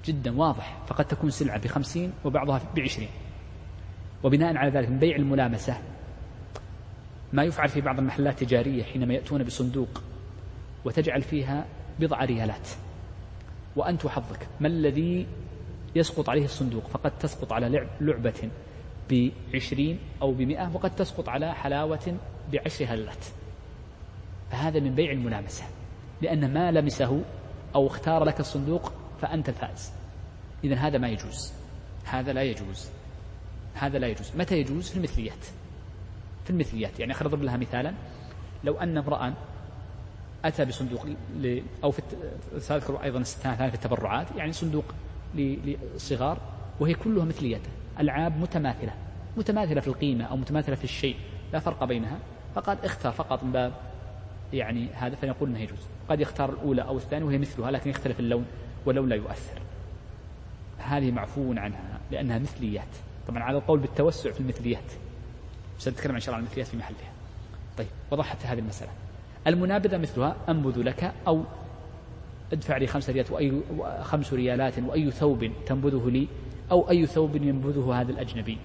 جدا 0.05 0.39
واضح. 0.39 0.79
فقد 0.87 1.05
تكون 1.05 1.31
سلعة 1.31 1.59
بخمسين 1.59 2.13
وبعضها 2.25 2.61
بعشرين. 2.77 3.09
وبناء 4.23 4.57
على 4.57 4.71
ذلك 4.71 4.89
من 4.89 4.99
بيع 4.99 5.17
الملامسة 5.17 5.79
ما 7.33 7.45
يفعل 7.45 7.69
في 7.69 7.81
بعض 7.81 7.99
المحلات 7.99 8.43
التجارية 8.43 8.83
حينما 8.83 9.15
يأتون 9.15 9.43
بصندوق 9.43 10.03
وتجعل 10.85 11.23
فيها 11.23 11.67
بضع 12.01 12.25
ريالات. 12.25 12.69
وأنت 13.77 14.05
وحظك 14.05 14.49
ما 14.61 14.69
الذي 14.69 15.27
يسقط 15.95 16.29
عليه 16.29 16.45
الصندوق؟ 16.45 16.87
فقد 16.87 17.19
تسقط 17.19 17.53
على 17.53 17.89
لعبة 18.01 18.51
بعشرين 19.11 19.99
أو 20.23 20.33
بمئة 20.33 20.71
وقد 20.75 20.97
تسقط 20.97 21.29
على 21.29 21.55
حلاوة 21.55 22.17
بعشر 22.53 22.85
هلات. 22.85 23.25
فهذا 24.51 24.81
من 24.81 24.95
بيع 24.95 25.13
الملامسة 25.13 25.65
لأن 26.23 26.55
ما 26.55 26.71
لمسه 26.71 27.23
أو 27.75 27.87
اختار 27.87 28.25
لك 28.25 28.41
الصندوق 28.41 28.93
فأنت 29.21 29.49
الفائز. 29.49 29.93
إذا 30.65 30.77
هذا 30.77 30.99
ما 30.99 31.09
يجوز. 31.09 31.53
هذا 32.05 32.33
لا 32.33 32.43
يجوز. 32.43 32.89
هذا 33.75 33.99
لا 33.99 34.07
يجوز. 34.07 34.33
متى 34.37 34.59
يجوز؟ 34.59 34.91
في 34.91 34.97
المثليات. 34.97 35.45
في 36.45 36.51
المثليات. 36.51 37.01
يعني 37.01 37.15
خلينا 37.15 37.35
نضرب 37.35 37.45
لها 37.45 37.57
مثالا. 37.57 37.95
لو 38.65 38.75
أن 38.75 38.99
امرأ 38.99 39.35
أتى 40.45 40.65
بصندوق 40.65 41.07
ل 41.37 41.63
أو 41.85 41.91
في 41.91 42.03
سأذكر 42.59 43.03
أيضا 43.03 43.23
في 43.23 43.75
التبرعات 43.75 44.27
يعني 44.37 44.53
صندوق 44.53 44.85
للصغار 45.35 46.39
وهي 46.81 46.95
كلها 46.95 47.25
مثليات. 47.25 47.61
ألعاب 48.01 48.41
متماثلة 48.41 48.93
متماثلة 49.37 49.81
في 49.81 49.89
القيمة 49.89 50.25
أو 50.25 50.37
متماثلة 50.37 50.75
في 50.75 50.85
الشيء 50.85 51.17
لا 51.53 51.59
فرق 51.59 51.85
بينها. 51.85 52.19
فقد 52.55 52.85
اختار 52.85 53.13
فقط 53.13 53.45
من 53.45 53.53
باب 53.53 53.73
يعني 54.53 54.89
هذا 54.95 55.15
فنقول 55.15 55.49
انه 55.49 55.59
يجوز 55.59 55.79
قد 56.09 56.21
يختار 56.21 56.51
الأولى 56.51 56.83
أو 56.83 56.97
الثانية 56.97 57.27
وهي 57.27 57.39
مثلها 57.39 57.71
لكن 57.71 57.91
يختلف 57.91 58.21
اللون 58.21 58.47
واللون 58.87 59.09
لا 59.09 59.17
يؤثر. 59.17 59.59
هذه 60.79 61.11
معفو 61.11 61.53
عنها 61.53 62.01
لأنها 62.11 62.39
مثليات. 62.39 62.89
طبعا 63.29 63.43
على 63.43 63.59
القول 63.59 63.79
بالتوسع 63.79 64.31
في 64.31 64.41
المثليات. 64.41 64.93
سنتكلم 65.79 66.15
إن 66.15 66.21
شاء 66.21 66.29
الله 66.29 66.37
عن 66.37 66.45
المثليات 66.45 66.67
في 66.67 66.77
محلها 66.77 67.13
طيب 67.79 67.87
وضحت 68.11 68.47
هذه 68.47 68.59
المسألة. 68.59 68.91
المنابذة 69.47 69.97
مثلها 69.97 70.37
أنبذ 70.49 70.83
لك 70.83 71.13
أو 71.27 71.45
ادفع 72.53 72.77
لي 72.77 72.87
خمس 72.87 73.11
ريالات 73.11 73.31
واي 73.31 73.63
خمس 74.03 74.33
ريالات 74.33 74.79
واي 74.79 75.11
ثوب 75.11 75.51
تنبذه 75.67 76.11
لي. 76.11 76.29
أو 76.71 76.91
أي 76.91 77.07
ثوب 77.07 77.37
ينبذه 77.37 78.01
هذا 78.01 78.13
الأجنبي 78.13 78.59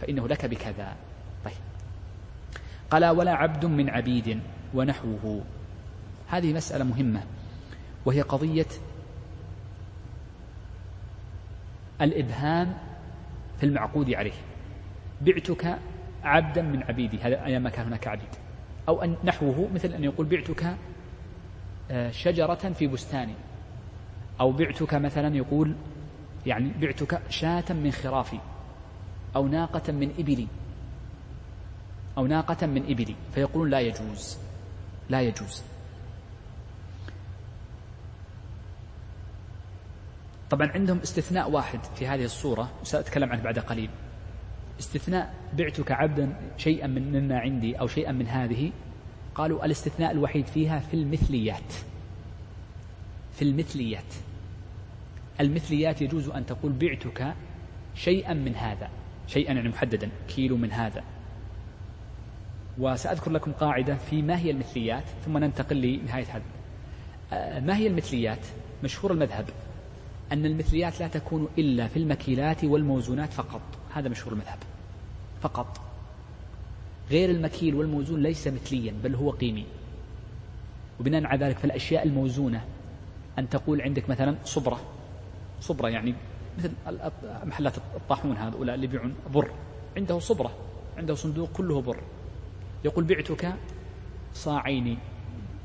فإنه 0.00 0.28
لك 0.28 0.46
بكذا. 0.46 0.96
طيب. 1.44 1.54
قال 2.90 3.04
ولا 3.04 3.32
عبد 3.32 3.66
من 3.66 3.90
عبيد 3.90 4.40
ونحوه. 4.74 5.44
هذه 6.28 6.52
مسألة 6.52 6.84
مهمة 6.84 7.22
وهي 8.04 8.22
قضية 8.22 8.66
الإبهام 12.00 12.78
في 13.58 13.66
المعقود 13.66 14.10
عليه. 14.10 14.32
بعتك 15.20 15.78
عبدا 16.24 16.62
من 16.62 16.82
عبيدي. 16.82 17.18
هذا 17.18 17.44
أيام 17.44 17.68
كان 17.68 17.86
هناك 17.86 18.08
عبيد. 18.08 18.28
أو 18.88 19.02
أن 19.02 19.16
نحوه 19.24 19.68
مثل 19.74 19.92
أن 19.92 20.04
يقول 20.04 20.26
بعتك 20.26 20.76
آه، 21.90 22.10
شجرة 22.10 22.54
في 22.54 22.86
بستاني. 22.86 23.34
أو 24.40 24.52
بعتك 24.52 24.94
مثلا 24.94 25.36
يقول 25.36 25.74
يعني 26.46 26.72
بعتك 26.80 27.20
شاة 27.30 27.64
من 27.70 27.92
خرافي 27.92 28.38
أو 29.36 29.48
ناقة 29.48 29.92
من 29.92 30.14
إبلي. 30.18 30.46
أو 32.18 32.26
ناقة 32.26 32.66
من 32.66 32.82
إبلي. 32.90 33.14
فيقولون 33.34 33.70
لا 33.70 33.80
يجوز. 33.80 34.38
لا 35.08 35.20
يجوز. 35.20 35.62
طبعا 40.50 40.70
عندهم 40.70 40.98
استثناء 40.98 41.50
واحد 41.50 41.80
في 41.94 42.06
هذه 42.06 42.24
الصورة 42.24 42.70
وسأتكلم 42.82 43.32
عنه 43.32 43.42
بعد 43.42 43.58
قليل. 43.58 43.90
استثناء 44.80 45.34
بعتك 45.52 45.92
عبدا 45.92 46.34
شيئا 46.56 46.86
من 46.86 47.12
مما 47.12 47.38
عندي 47.38 47.80
أو 47.80 47.86
شيئا 47.86 48.12
من 48.12 48.26
هذه. 48.26 48.72
قالوا 49.34 49.64
الاستثناء 49.64 50.10
الوحيد 50.10 50.46
فيها 50.46 50.78
في 50.78 50.94
المثليات. 50.94 51.72
في 53.32 53.42
المثليات. 53.42 54.14
المثليات 55.40 56.02
يجوز 56.02 56.28
أن 56.28 56.46
تقول 56.46 56.72
بعتك 56.72 57.34
شيئا 57.94 58.34
من 58.34 58.56
هذا. 58.56 58.88
شيئا 59.26 59.52
يعني 59.52 59.68
محددا 59.68 60.10
كيلو 60.28 60.56
من 60.56 60.72
هذا. 60.72 61.04
وسأذكر 62.78 63.30
لكم 63.30 63.52
قاعدة 63.52 63.94
في 63.94 64.22
ما 64.22 64.38
هي 64.38 64.50
المثليات 64.50 65.04
ثم 65.24 65.38
ننتقل 65.38 65.76
لنهاية 65.76 66.24
هذا. 66.24 66.42
آه، 67.32 67.60
ما 67.60 67.76
هي 67.76 67.86
المثليات؟ 67.86 68.46
مشهور 68.84 69.12
المذهب 69.12 69.48
أن 70.32 70.46
المثليات 70.46 71.00
لا 71.00 71.08
تكون 71.08 71.48
إلا 71.58 71.88
في 71.88 71.96
المكيلات 71.96 72.64
والموزونات 72.64 73.32
فقط. 73.32 73.60
هذا 73.94 74.08
مشهور 74.08 74.32
المذهب. 74.32 74.58
فقط. 75.40 75.80
غير 77.10 77.30
المكيل 77.30 77.74
والموزون 77.74 78.22
ليس 78.22 78.48
مثليا 78.48 78.94
بل 79.04 79.14
هو 79.14 79.30
قيمي. 79.30 79.66
وبناء 81.00 81.24
على 81.24 81.46
ذلك 81.46 81.58
فالأشياء 81.58 82.06
الموزونة 82.06 82.64
أن 83.38 83.48
تقول 83.48 83.82
عندك 83.82 84.10
مثلا 84.10 84.36
صبرة. 84.44 84.80
صبرة 85.60 85.88
يعني 85.88 86.14
مثل 86.58 86.72
محلات 87.44 87.78
الطاحون 87.78 88.36
هؤلاء 88.36 88.74
اللي 88.74 88.86
يبيعون 88.86 89.14
بر. 89.34 89.50
عنده 89.96 90.18
صبرة 90.18 90.56
عنده 90.96 91.14
صندوق 91.14 91.52
كله 91.52 91.80
بر. 91.82 92.00
يقول 92.84 93.04
بعتك 93.04 93.54
صاعين 94.34 94.98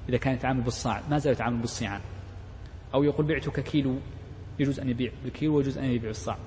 إذا 0.10 0.18
كان 0.18 0.34
يتعامل 0.34 0.62
بالصاع 0.62 1.02
ما 1.10 1.18
زال 1.18 1.34
يتعامل 1.34 1.58
بالصيعان. 1.58 2.02
أو 2.94 3.04
يقول 3.04 3.26
بعتك 3.26 3.60
كيلو 3.60 3.96
يجوز 4.60 4.80
أن 4.80 4.90
يبيع 4.90 5.12
بالكيلو 5.24 5.58
ويجوز 5.58 5.78
أن 5.78 5.86
يبيع 5.86 6.10
الصاع 6.10 6.38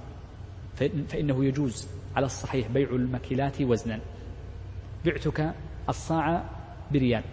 فإنه 1.08 1.44
يجوز 1.44 1.88
على 2.16 2.26
الصحيح 2.26 2.68
بيع 2.68 2.90
المكيلات 2.90 3.62
وزنا. 3.62 4.00
بعتك 5.04 5.54
الصاع 5.88 6.44
بريال. 6.92 7.24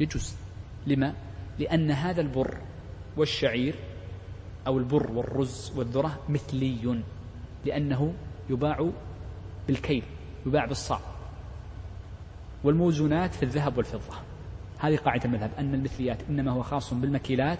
يجوز. 0.00 0.36
لما؟ 0.86 1.14
لأن 1.58 1.90
هذا 1.90 2.20
البر 2.20 2.58
والشعير 3.16 3.74
أو 4.66 4.78
البر 4.78 5.10
والرز 5.12 5.72
والذرة 5.76 6.18
مثلي 6.28 7.02
لأنه 7.64 8.12
يباع 8.50 8.90
بالكيل 9.66 10.02
يباع 10.46 10.64
بالصاع. 10.64 11.00
والموزونات 12.64 13.34
في 13.34 13.42
الذهب 13.42 13.76
والفضة. 13.76 14.16
هذه 14.78 14.96
قاعدة 14.96 15.24
المذهب 15.24 15.50
أن 15.58 15.74
المثليات 15.74 16.18
إنما 16.30 16.50
هو 16.50 16.62
خاص 16.62 16.94
بالمكيلات 16.94 17.58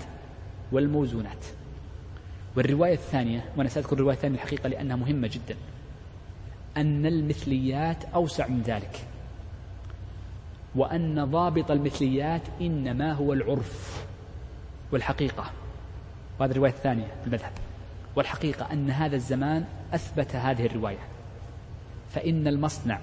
والموزونات. 0.72 1.44
والرواية 2.56 2.94
الثانية 2.94 3.44
وأنا 3.56 3.68
سأذكر 3.68 3.92
الرواية 3.96 4.16
الثانية 4.16 4.34
الحقيقة 4.36 4.68
لأنها 4.68 4.96
مهمة 4.96 5.28
جدا 5.28 5.56
أن 6.76 7.06
المثليات 7.06 8.04
أوسع 8.04 8.48
من 8.48 8.62
ذلك. 8.62 9.06
وأن 10.74 11.24
ضابط 11.24 11.70
المثليات 11.70 12.42
إنما 12.60 13.12
هو 13.12 13.32
العرف 13.32 14.04
والحقيقة. 14.92 15.50
وهذه 16.40 16.50
الرواية 16.50 16.72
الثانية 16.72 17.06
في 17.06 17.26
المذهب. 17.26 17.52
والحقيقة 18.16 18.72
أن 18.72 18.90
هذا 18.90 19.16
الزمان 19.16 19.64
أثبت 19.92 20.36
هذه 20.36 20.66
الرواية. 20.66 20.98
فإن 22.10 22.48
المصنع 22.48 23.00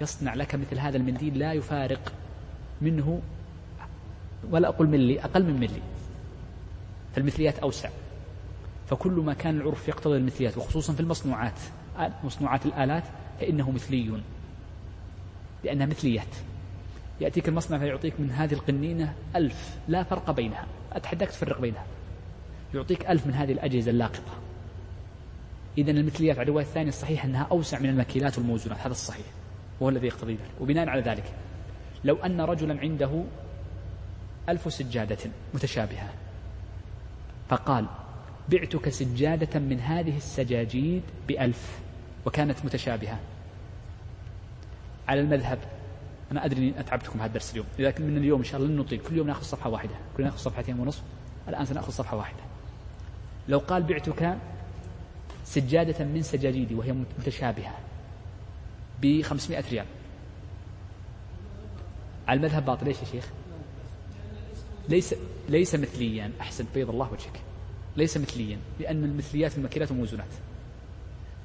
يصنع 0.00 0.34
لك 0.34 0.54
مثل 0.54 0.78
هذا 0.78 0.96
المنديل 0.96 1.38
لا 1.38 1.52
يفارق 1.52 2.12
منه 2.80 3.20
ولا 4.50 4.68
أقول 4.68 4.88
ملي 4.88 5.20
أقل 5.20 5.44
من 5.44 5.60
ملي. 5.60 5.82
فالمثليات 7.14 7.58
أوسع. 7.58 7.88
فكل 8.86 9.12
ما 9.12 9.34
كان 9.34 9.56
العرف 9.60 9.88
يقتضي 9.88 10.16
المثليات 10.16 10.58
وخصوصا 10.58 10.92
في 10.92 11.00
المصنوعات 11.00 11.60
مصنوعات 12.24 12.66
الآلات 12.66 13.04
فإنه 13.40 13.70
مثلي 13.70 14.20
لأنها 15.64 15.86
مثليات. 15.86 16.34
يأتيك 17.20 17.48
المصنع 17.48 17.78
فيعطيك 17.78 18.20
من 18.20 18.30
هذه 18.30 18.52
القنينة 18.54 19.14
ألف 19.36 19.78
لا 19.88 20.02
فرق 20.02 20.30
بينها. 20.30 20.66
أتحداك 20.92 21.28
تفرق 21.28 21.60
بينها. 21.60 21.84
يعطيك 22.74 23.10
ألف 23.10 23.26
من 23.26 23.34
هذه 23.34 23.52
الأجهزة 23.52 23.90
اللاقطة. 23.90 24.32
إذا 25.78 25.90
المثليات 25.90 26.38
على 26.38 26.44
الرواية 26.44 26.64
الثانية 26.64 26.88
الصحيح 26.88 27.24
أنها 27.24 27.42
أوسع 27.50 27.78
من 27.78 27.88
المكيلات 27.88 28.38
والموزونات 28.38 28.78
هذا 28.78 28.92
الصحيح. 28.92 29.26
وهو 29.80 29.88
الذي 29.88 30.06
يقتضي 30.06 30.32
ذلك. 30.32 30.50
وبناء 30.60 30.88
على 30.88 31.02
ذلك 31.02 31.34
لو 32.04 32.16
أن 32.16 32.40
رجلا 32.40 32.80
عنده 32.80 33.24
ألف 34.48 34.72
سجادة 34.72 35.30
متشابهة 35.54 36.08
فقال 37.48 37.86
بعتك 38.48 38.88
سجادة 38.88 39.60
من 39.60 39.80
هذه 39.80 40.16
السجاجيد 40.16 41.02
بألف 41.28 41.80
وكانت 42.26 42.64
متشابهة. 42.64 43.18
على 45.08 45.20
المذهب 45.20 45.58
أنا 46.32 46.44
أدري 46.44 46.58
أني 46.58 46.80
أتعبتكم 46.80 47.18
هذا 47.18 47.26
الدرس 47.26 47.52
اليوم 47.52 47.66
لكن 47.78 48.06
من 48.06 48.16
اليوم 48.16 48.38
إن 48.38 48.44
شاء 48.44 48.60
الله 48.60 48.72
لن 48.72 48.76
نطيل. 48.76 48.98
كل 48.98 49.16
يوم 49.16 49.26
نأخذ 49.26 49.42
صفحة 49.42 49.70
واحدة. 49.70 49.94
كل 50.16 50.22
يوم 50.22 50.28
نأخذ 50.28 50.38
صفحتين 50.38 50.80
ونصف. 50.80 51.02
الآن 51.48 51.64
سنأخذ 51.64 51.90
صفحة 51.90 52.16
واحدة. 52.16 52.49
لو 53.48 53.58
قال 53.58 53.82
بعتك 53.82 54.38
سجادة 55.44 56.04
من 56.04 56.22
سجاجيدي 56.22 56.74
وهي 56.74 56.92
متشابهة 56.92 57.74
ب 59.02 59.22
500 59.22 59.64
ريال. 59.70 59.86
على 62.28 62.36
المذهب 62.36 62.64
باطل. 62.64 62.86
ليش 62.86 63.00
يا 63.00 63.04
شيخ؟ 63.04 63.28
ليس 64.88 65.14
ليس 65.48 65.74
مثليا. 65.74 66.30
أحسن 66.40 66.64
بيض 66.74 66.90
الله 66.90 67.12
وجهك. 67.12 67.40
ليس 67.96 68.16
مثليا 68.16 68.58
لأن 68.80 69.04
المثليات 69.04 69.58
المكيلات 69.58 69.90
وموزونات. 69.90 70.32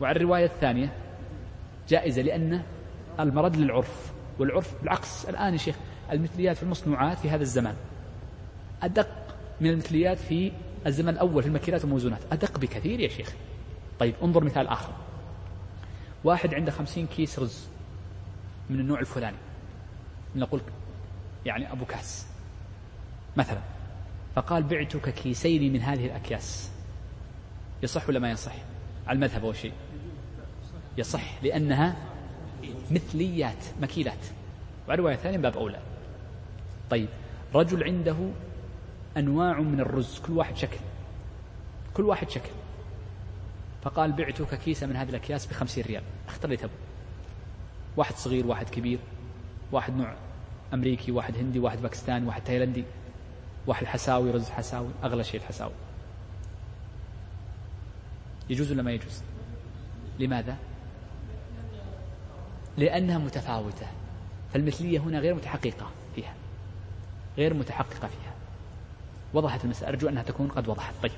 وعلى 0.02 0.16
الرواية 0.16 0.46
الثانية 0.46 0.94
جائزة 1.90 2.22
لأن 2.22 2.62
المرد 3.20 3.56
للعرف 3.56 4.12
والعرف 4.40 4.82
بالعكس. 4.82 5.26
الآن 5.26 5.54
يا 5.54 5.58
شيخ 5.58 5.76
المثليات 6.12 6.58
في 6.58 6.64
المصنوعات 6.64 7.18
في 7.18 7.30
هذا 7.30 7.42
الزمان 7.42 7.76
أدق 8.84 9.08
من 9.62 9.70
المثليات 9.70 10.18
في 10.18 10.52
الزمن 10.86 11.10
الأول 11.10 11.44
في 11.44 11.50
المكيلات 11.50 11.82
والموزونات. 11.82 12.20
أدق 12.32 12.60
بكثير 12.60 13.00
يا 13.00 13.08
شيخ. 13.08 13.34
طيب 14.00 14.16
انظر 14.24 14.44
مثال 14.44 14.68
آخر. 14.68 14.94
واحد 16.24 16.54
عنده 16.54 16.72
خمسين 16.72 17.08
كيس 17.08 17.40
رز 17.40 17.68
من 18.70 18.80
النوع 18.80 19.00
الفلاني. 19.00 19.38
نقول 20.36 20.62
يعني 21.46 21.72
أبو 21.72 21.86
كاس. 21.86 22.28
مثلا. 23.38 23.60
فقال 24.36 24.64
بعتك 24.64 25.10
كيسين 25.10 25.74
من 25.74 25.82
هذه 25.82 26.06
الأكياس. 26.06 26.72
يصح 27.84 28.10
ولا 28.10 28.20
ما 28.20 28.32
يصح؟ 28.32 28.56
على 29.08 29.16
المذهب 29.16 29.46
أول 29.46 29.56
شيء. 29.56 29.74
يصح 30.98 31.44
لأنها 31.44 31.96
مثليات 32.92 33.66
مكيلات 33.82 34.26
وعلى 34.88 35.02
رواية 35.02 35.16
ثانية 35.16 35.38
باب 35.38 35.58
أولى. 35.58 35.80
طيب 36.90 37.10
رجل 37.56 37.84
عنده 37.84 38.16
أنواع 39.18 39.60
من 39.60 39.80
الرز 39.80 40.20
كل 40.20 40.34
واحد 40.34 40.58
شكل. 40.58 40.78
كل 41.94 42.04
واحد 42.04 42.30
شكل. 42.30 42.50
فقال 43.84 44.12
بعتك 44.12 44.60
كيسة 44.60 44.88
من 44.88 44.96
هذه 44.96 45.10
الأكياس 45.10 45.46
بخمسين 45.46 45.84
ريال. 45.84 46.04
اختر 46.28 46.46
اللي 46.46 46.58
تبغى. 46.58 46.76
واحد 47.98 48.16
صغير 48.16 48.48
واحد 48.48 48.70
كبير 48.70 49.00
واحد 49.72 49.96
نوع 49.96 50.16
أمريكي 50.74 51.12
واحد 51.12 51.38
هندي 51.38 51.60
واحد 51.60 51.82
باكستاني 51.82 52.28
واحد 52.28 52.44
تايلندي 52.44 52.84
واحد 53.68 53.86
حساوي 53.86 54.32
رز 54.32 54.50
حساوي 54.50 54.90
أغلى 55.04 55.24
شيء 55.24 55.40
الحساوي. 55.40 55.72
يجوز 58.50 58.72
ولا 58.72 58.84
ما 58.84 58.92
يجوز؟ 58.92 59.22
لماذا؟ 60.20 60.58
لأنها 62.78 63.18
متفاوتة. 63.18 63.88
فالمثلية 64.54 65.00
هنا 65.00 65.20
غير 65.20 65.36
متحققة 65.36 65.92
فيها. 66.16 66.34
غير 67.38 67.54
متحققة 67.54 68.08
فيها. 68.08 68.35
وضحت 69.36 69.66
المسألة. 69.66 69.90
أرجو 69.90 70.10
أنها 70.10 70.24
تكون 70.24 70.48
قد 70.48 70.68
وضحت. 70.68 70.94
طيب. 71.04 71.12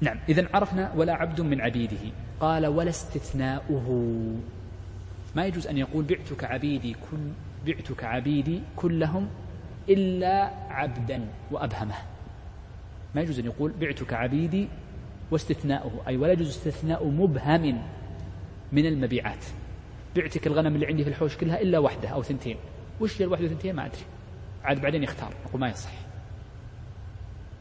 نعم. 0.00 0.16
إذا 0.28 0.48
عرفنا 0.54 0.92
ولا 0.96 1.12
عبد 1.12 1.40
من 1.40 1.60
عبيده. 1.60 2.12
قال 2.40 2.66
ولا 2.66 2.90
استثناؤه. 2.90 4.12
ما 5.36 5.46
يجوز 5.46 5.66
أن 5.66 5.78
يقول 5.78 6.04
بعتك 6.04 6.44
عبيدي 6.44 6.92
كل 6.92 7.18
بعتك 7.66 8.04
عبيدي 8.04 8.60
كلهم 8.76 9.28
إلا 9.88 10.50
عبدا 10.70 11.28
وأبهمه. 11.50 11.94
ما 13.14 13.20
يجوز 13.20 13.38
أن 13.38 13.44
يقول 13.44 13.72
بعتك 13.80 14.12
عبيدي 14.12 14.68
واستثناؤه. 15.30 15.92
أي 16.08 16.16
ولا 16.16 16.32
يجوز 16.32 16.48
استثناء 16.48 17.06
مبهم 17.06 17.82
من 18.72 18.86
المبيعات. 18.86 19.44
بعتك 20.16 20.46
الغنم 20.46 20.74
اللي 20.74 20.86
عندي 20.86 21.04
في 21.04 21.10
الحوش 21.10 21.36
كلها 21.36 21.60
إلا 21.60 21.78
واحدة 21.78 22.08
أو 22.08 22.22
ثنتين. 22.22 22.56
وش 23.00 23.22
هي 23.22 23.24
الواحدة 23.24 23.46
وثنتين 23.46 23.74
ما 23.74 23.86
أدري. 23.86 24.02
عاد 24.64 24.80
بعدين 24.80 25.02
يختار. 25.02 25.32
أقول 25.46 25.60
ما 25.60 25.68
يصح. 25.68 26.07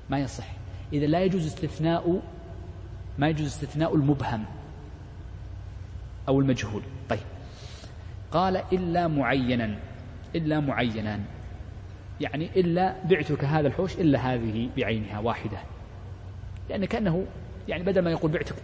ما 0.10 0.20
يصح. 0.20 0.48
إذا 0.94 1.06
لا 1.06 1.24
يجوز 1.24 1.46
استثناء 1.46 2.22
ما 3.18 3.30
يجوز 3.30 3.48
استثناء 3.48 3.96
المبهم 3.96 4.46
أو 6.28 6.40
المجهول. 6.40 6.82
طيب. 7.10 7.20
قال 8.32 8.58
إلا 8.58 9.08
معينا 9.08 9.80
إلا 10.36 10.60
معينا. 10.60 11.20
يعني 12.22 12.50
إلا 12.56 12.96
بعتك 13.04 13.44
هذا 13.44 13.68
الحوش 13.68 13.96
إلا 13.96 14.34
هذه 14.34 14.70
بعينها 14.78 15.20
واحدة. 15.20 15.58
لأن 16.70 16.86
كأنه 16.86 17.26
يعني 17.68 17.84
بدل 17.84 18.02
ما 18.02 18.12
يقول 18.12 18.32
بعتك 18.32 18.56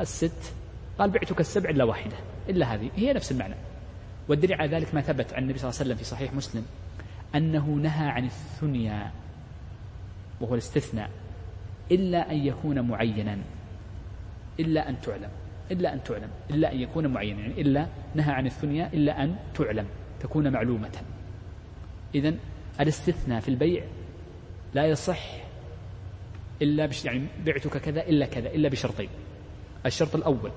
الست 0.00 0.54
قال 0.98 1.10
بعتك 1.10 1.40
السبع 1.40 1.70
إلا 1.70 1.84
واحدة 1.84 2.16
إلا 2.48 2.74
هذه. 2.74 2.90
هي 2.96 3.12
نفس 3.12 3.32
المعنى. 3.32 3.54
والدليل 4.28 4.60
على 4.60 4.76
ذلك 4.76 4.94
ما 4.94 5.00
ثبت 5.00 5.34
عن 5.34 5.42
النبي 5.42 5.58
صلى 5.58 5.70
الله 5.70 5.80
عليه 5.80 5.90
وسلم 5.90 5.96
في 5.96 6.04
صحيح 6.04 6.32
مسلم 6.32 6.64
أنه 7.34 7.66
نهى 7.66 8.08
عن 8.08 8.24
الثنيا. 8.24 9.10
وهو 10.40 10.54
الاستثناء 10.54 11.10
إلا 11.90 12.32
أن 12.32 12.36
يكون 12.36 12.80
معينا 12.80 13.38
إلا 14.60 14.88
أن 14.88 15.00
تعلم 15.00 15.30
إلا 15.70 15.94
أن 15.94 16.02
تعلم 16.02 16.30
إلا 16.50 16.72
أن 16.72 16.80
يكون 16.80 17.06
معينا 17.06 17.40
يعني 17.40 17.60
إلا 17.60 17.86
نهى 18.14 18.32
عن 18.32 18.46
الثنيا 18.46 18.90
إلا 18.92 19.24
أن 19.24 19.36
تعلم 19.54 19.86
تكون 20.20 20.52
معلومة. 20.52 20.92
إذا 22.14 22.34
الاستثناء 22.80 23.40
في 23.40 23.48
البيع 23.48 23.84
لا 24.74 24.86
يصح 24.86 25.46
إلا 26.62 26.86
بش 26.86 27.04
يعني 27.04 27.26
بعتك 27.46 27.76
كذا 27.76 28.02
إلا 28.02 28.26
كذا 28.26 28.50
إلا 28.50 28.68
بشرطين. 28.68 29.08
الشرط 29.86 30.16
الأول 30.16 30.50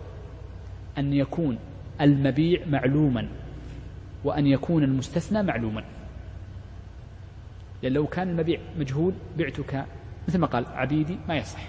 أن 0.98 1.14
يكون 1.14 1.58
المبيع 2.02 2.66
معلوما 2.66 3.28
وأن 4.24 4.48
يكون 4.48 4.84
المستثنى 4.84 5.44
معلوما. 5.44 5.84
لأن 7.84 7.94
لو 7.94 8.08
كان 8.08 8.30
المبيع 8.30 8.60
مجهول 8.78 9.14
بعتك 9.38 9.86
مثل 10.28 10.38
ما 10.38 10.48
قال 10.48 10.66
عبيدي 10.66 11.18
ما 11.28 11.38
يصح 11.38 11.62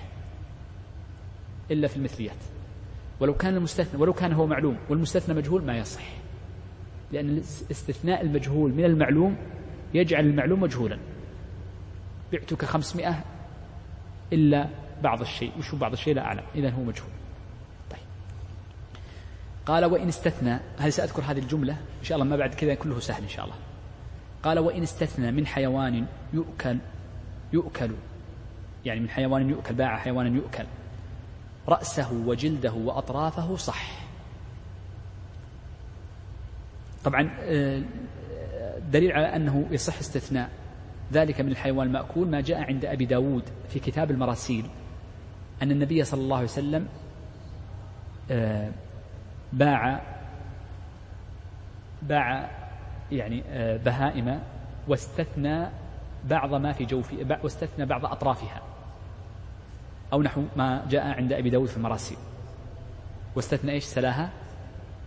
إلا 1.71 1.89
في 1.89 1.97
المثليات. 1.97 2.37
ولو 3.21 3.35
كان 3.35 3.57
المستثنى 3.57 4.01
ولو 4.01 4.13
كان 4.13 4.33
هو 4.33 4.47
معلوم 4.47 4.77
والمستثنى 4.89 5.35
مجهول 5.35 5.65
ما 5.65 5.79
يصح 5.79 6.03
لأن 7.13 7.39
استثناء 7.71 8.23
المجهول 8.23 8.73
من 8.73 8.85
المعلوم 8.85 9.37
يجعل 9.95 10.27
المعلوم 10.27 10.61
مجهولا. 10.61 10.99
بعتك 12.33 12.65
خمسمائة 12.65 13.25
إلا 14.33 14.69
بعض 15.03 15.21
الشيء 15.21 15.53
وشو 15.59 15.77
بعض 15.77 15.93
الشيء 15.93 16.15
لا 16.15 16.23
أعلم 16.23 16.43
إذا 16.55 16.71
هو 16.71 16.83
مجهول. 16.83 17.11
طيب. 17.91 18.01
قال 19.67 19.85
وإن 19.85 20.09
استثنى 20.09 20.59
هل 20.79 20.93
سأذكر 20.93 21.23
هذه 21.23 21.39
الجملة؟ 21.39 21.73
إن 21.73 22.05
شاء 22.05 22.19
الله 22.19 22.31
ما 22.31 22.37
بعد 22.37 22.55
كذا 22.55 22.75
كله 22.75 23.01
سهل 23.01 23.23
إن 23.23 23.29
شاء 23.29 23.45
الله. 23.45 23.57
قال 24.43 24.59
وإن 24.59 24.83
استثنى 24.83 25.33
من 25.33 25.47
حيوان 25.47 26.07
يؤكل 26.33 26.79
يؤكل. 27.53 27.91
يعني 28.85 29.01
من 29.01 29.09
حيوان 29.09 29.51
يؤكل 29.51 29.75
باع 29.75 29.97
حيوانا 29.97 30.37
يؤكل. 30.37 30.65
رأسه 31.69 32.13
وجلده 32.13 32.73
وأطرافه 32.73 33.57
صح. 33.57 34.07
طبعا 37.05 37.31
آه، 37.41 37.83
دليل 38.93 39.13
على 39.13 39.37
أنه 39.37 39.67
يصح 39.71 39.99
استثناء. 39.99 40.51
ذلك 41.13 41.41
من 41.41 41.51
الحيوان 41.51 41.87
المأكول 41.87 42.29
ما 42.29 42.41
جاء 42.41 42.63
عند 42.63 42.85
أبي 42.85 43.05
داود 43.05 43.43
في 43.69 43.79
كتاب 43.79 44.11
المراسيل. 44.11 44.67
أن 45.63 45.71
النبي 45.71 46.05
صلى 46.05 46.21
الله 46.21 46.37
عليه 46.37 46.47
وسلم 46.47 46.89
آه، 48.31 48.71
باع 49.53 50.01
باع 52.03 52.60
يعني 53.13 53.43
آه، 53.49 53.77
بهائم 53.77 54.41
واستثنى 54.89 55.67
بعض 56.25 56.55
ما 56.55 56.73
في 56.73 56.85
جوف 56.85 57.13
واستثنى 57.43 57.87
بعض 57.87 58.05
أطرافها 58.05 58.63
أو 60.13 60.23
نحو 60.23 60.43
ما 60.57 60.87
جاء 60.91 61.07
عند 61.07 61.33
أبي 61.33 61.51
داود 61.51 61.69
في 61.69 61.77
المراسيل. 61.77 62.19
واستثنى 63.37 63.73
إيش؟ 63.73 63.85
سلاها؟ 63.85 64.31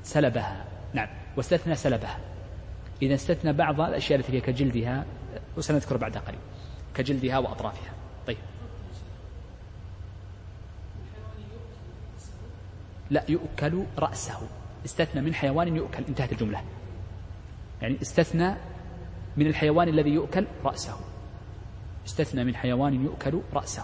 سلبها. 0.03 0.65
نعم 0.93 1.07
واستثنى 1.37 1.75
سلبها. 1.75 2.19
إذا 3.01 3.13
استثنى 3.13 3.53
بعض 3.53 3.81
الأشياء 3.81 4.19
التي 4.19 4.31
فيها 4.31 4.41
كجلدها 4.41 5.05
وسنذكر 5.57 5.97
بعدها 5.97 6.21
قليل 6.21 6.39
كجلدها 6.95 7.37
وأطرافها. 7.37 7.91
طيب. 8.27 8.37
لا 13.11 13.23
يؤكل 13.29 13.83
رأسه. 13.99 14.39
استثنى 14.85 15.21
من 15.21 15.33
حيوان 15.33 15.75
يؤكل. 15.75 16.03
انتهت 16.09 16.31
الجملة. 16.31 16.61
يعني 17.83 18.01
استثنى 18.01 18.55
من 19.37 19.47
الحيوان 19.47 19.87
الذي 19.87 20.09
يؤكل 20.09 20.47
رأسه. 20.65 20.97
استثنى 22.05 22.43
من 22.43 22.55
حيوان 22.55 23.03
يؤكل 23.03 23.41
رأسه. 23.53 23.83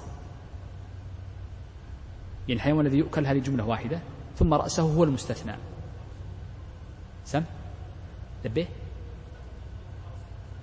يعني 2.47 2.60
الحيوان 2.60 2.86
الذي 2.86 2.97
يؤكل 2.97 3.26
هذه 3.26 3.39
جملة 3.39 3.66
واحدة 3.66 4.00
ثم 4.38 4.54
رأسه 4.54 4.84
هو 4.84 5.04
المستثنى. 5.04 5.56
سم؟ 7.26 7.43
نبه 8.45 8.68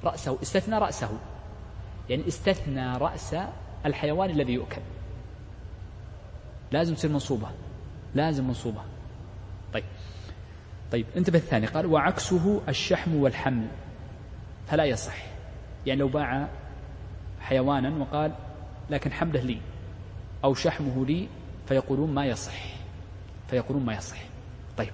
رأسه 0.04 0.38
استثنى 0.42 0.78
رأسه. 0.78 1.10
يعني 2.10 2.28
استثنى 2.28 2.96
رأس 2.96 3.36
الحيوان 3.86 4.30
الذي 4.30 4.52
يؤكل. 4.52 4.82
لازم 6.72 6.94
تصير 6.94 7.10
منصوبة. 7.10 7.48
لازم 8.14 8.46
منصوبة. 8.46 8.82
طيب 10.92 11.06
انتبه 11.16 11.38
الثاني 11.38 11.66
قال 11.66 11.86
وعكسه 11.86 12.60
الشحم 12.68 13.14
والحمل. 13.14 13.66
فلا 14.66 14.84
يصح. 14.84 15.16
يعني 15.86 16.00
لو 16.00 16.08
باع 16.08 16.48
حيوانا 17.40 17.96
وقال 17.96 18.32
لكن 18.90 19.12
حمله 19.12 19.40
لي 19.40 19.58
أو 20.44 20.54
شحمه 20.54 21.06
لي 21.06 21.28
فيقولون 21.68 22.14
ما 22.14 22.26
يصح. 22.26 22.64
فيقولون 23.48 23.84
ما 23.84 23.94
يصح. 23.94 24.18
طيب 24.76 24.92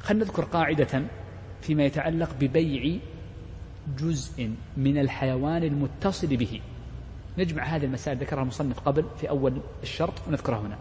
خلينا 0.00 0.24
نذكر 0.24 0.44
قاعدة 0.44 1.02
فيما 1.60 1.84
يتعلق 1.84 2.30
ببيع 2.40 2.98
جزء 3.98 4.50
من 4.76 4.98
الحيوان 4.98 5.62
المتصل 5.62 6.36
به. 6.36 6.60
نجمع 7.38 7.64
هذه 7.64 7.84
المسائل 7.84 8.18
ذكرها 8.18 8.42
المصنف 8.42 8.80
قبل 8.80 9.04
في 9.20 9.28
أول 9.28 9.60
الشرط 9.82 10.28
ونذكرها 10.28 10.60
هنا. 10.60 10.78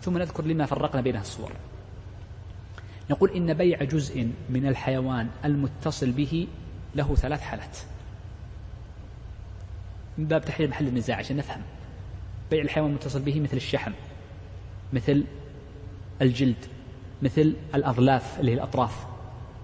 ثم 0.00 0.18
نذكر 0.18 0.44
لما 0.44 0.66
فرقنا 0.66 1.00
بين 1.00 1.16
الصور. 1.16 1.52
نقول 3.10 3.30
إن 3.30 3.54
بيع 3.54 3.84
جزء 3.84 4.30
من 4.50 4.66
الحيوان 4.66 5.28
المتصل 5.44 6.10
به 6.10 6.46
له 6.94 7.14
ثلاث 7.14 7.40
حالات. 7.40 7.78
من 10.18 10.26
باب 10.26 10.44
تحليل 10.44 10.70
محل 10.70 10.88
النزاع 10.88 11.16
عشان 11.16 11.36
نفهم. 11.36 11.62
بيع 12.50 12.62
الحيوان 12.62 12.90
المتصل 12.90 13.22
به 13.22 13.40
مثل 13.40 13.56
الشحم 13.56 13.92
مثل 14.92 15.24
الجلد 16.22 16.66
مثل 17.22 17.56
الأظلاف 17.74 18.40
اللي 18.40 18.50
هي 18.50 18.54
الأطراف 18.54 19.06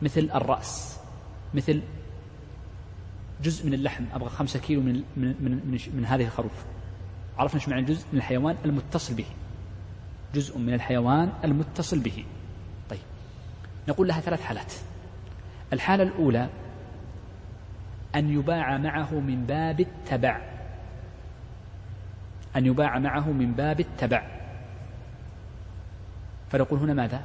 مثل 0.02 0.30
الرأس 0.34 0.98
مثل 1.54 1.82
جزء 3.42 3.66
من 3.66 3.74
اللحم 3.74 4.04
أبغى 4.14 4.28
خمسة 4.28 4.58
كيلو 4.58 4.80
من, 4.80 5.02
من, 5.16 5.34
من, 5.40 5.78
من, 5.94 6.04
هذه 6.04 6.24
الخروف. 6.24 6.64
عرفنا 7.38 7.60
إيش 7.60 7.68
معنى 7.68 7.82
جزء 7.82 8.04
من 8.12 8.18
الحيوان 8.18 8.56
المتصل 8.64 9.14
به؟ 9.14 9.26
جزء 10.34 10.58
من 10.58 10.74
الحيوان 10.74 11.32
المتصل 11.44 11.98
به. 11.98 12.24
نقول 13.88 14.08
لها 14.08 14.20
ثلاث 14.20 14.42
حالات. 14.42 14.72
الحالة 15.72 16.02
الأولى 16.02 16.48
أن 18.14 18.38
يباع 18.38 18.78
معه 18.78 19.14
من 19.14 19.46
باب 19.46 19.80
التبع. 19.80 20.40
أن 22.56 22.66
يباع 22.66 22.98
معه 22.98 23.32
من 23.32 23.52
باب 23.52 23.80
التبع. 23.80 24.22
فنقول 26.50 26.78
هنا 26.78 26.94
ماذا؟ 26.94 27.22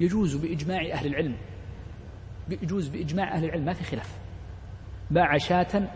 يجوز 0.00 0.36
بإجماع 0.36 0.80
أهل 0.92 1.06
العلم. 1.06 1.36
يجوز 2.48 2.88
بإجماع 2.88 3.32
أهل 3.34 3.44
العلم 3.44 3.64
ما 3.64 3.72
في 3.72 3.84
خلاف. 3.84 4.18
باع 5.10 5.38
شاة 5.38 5.88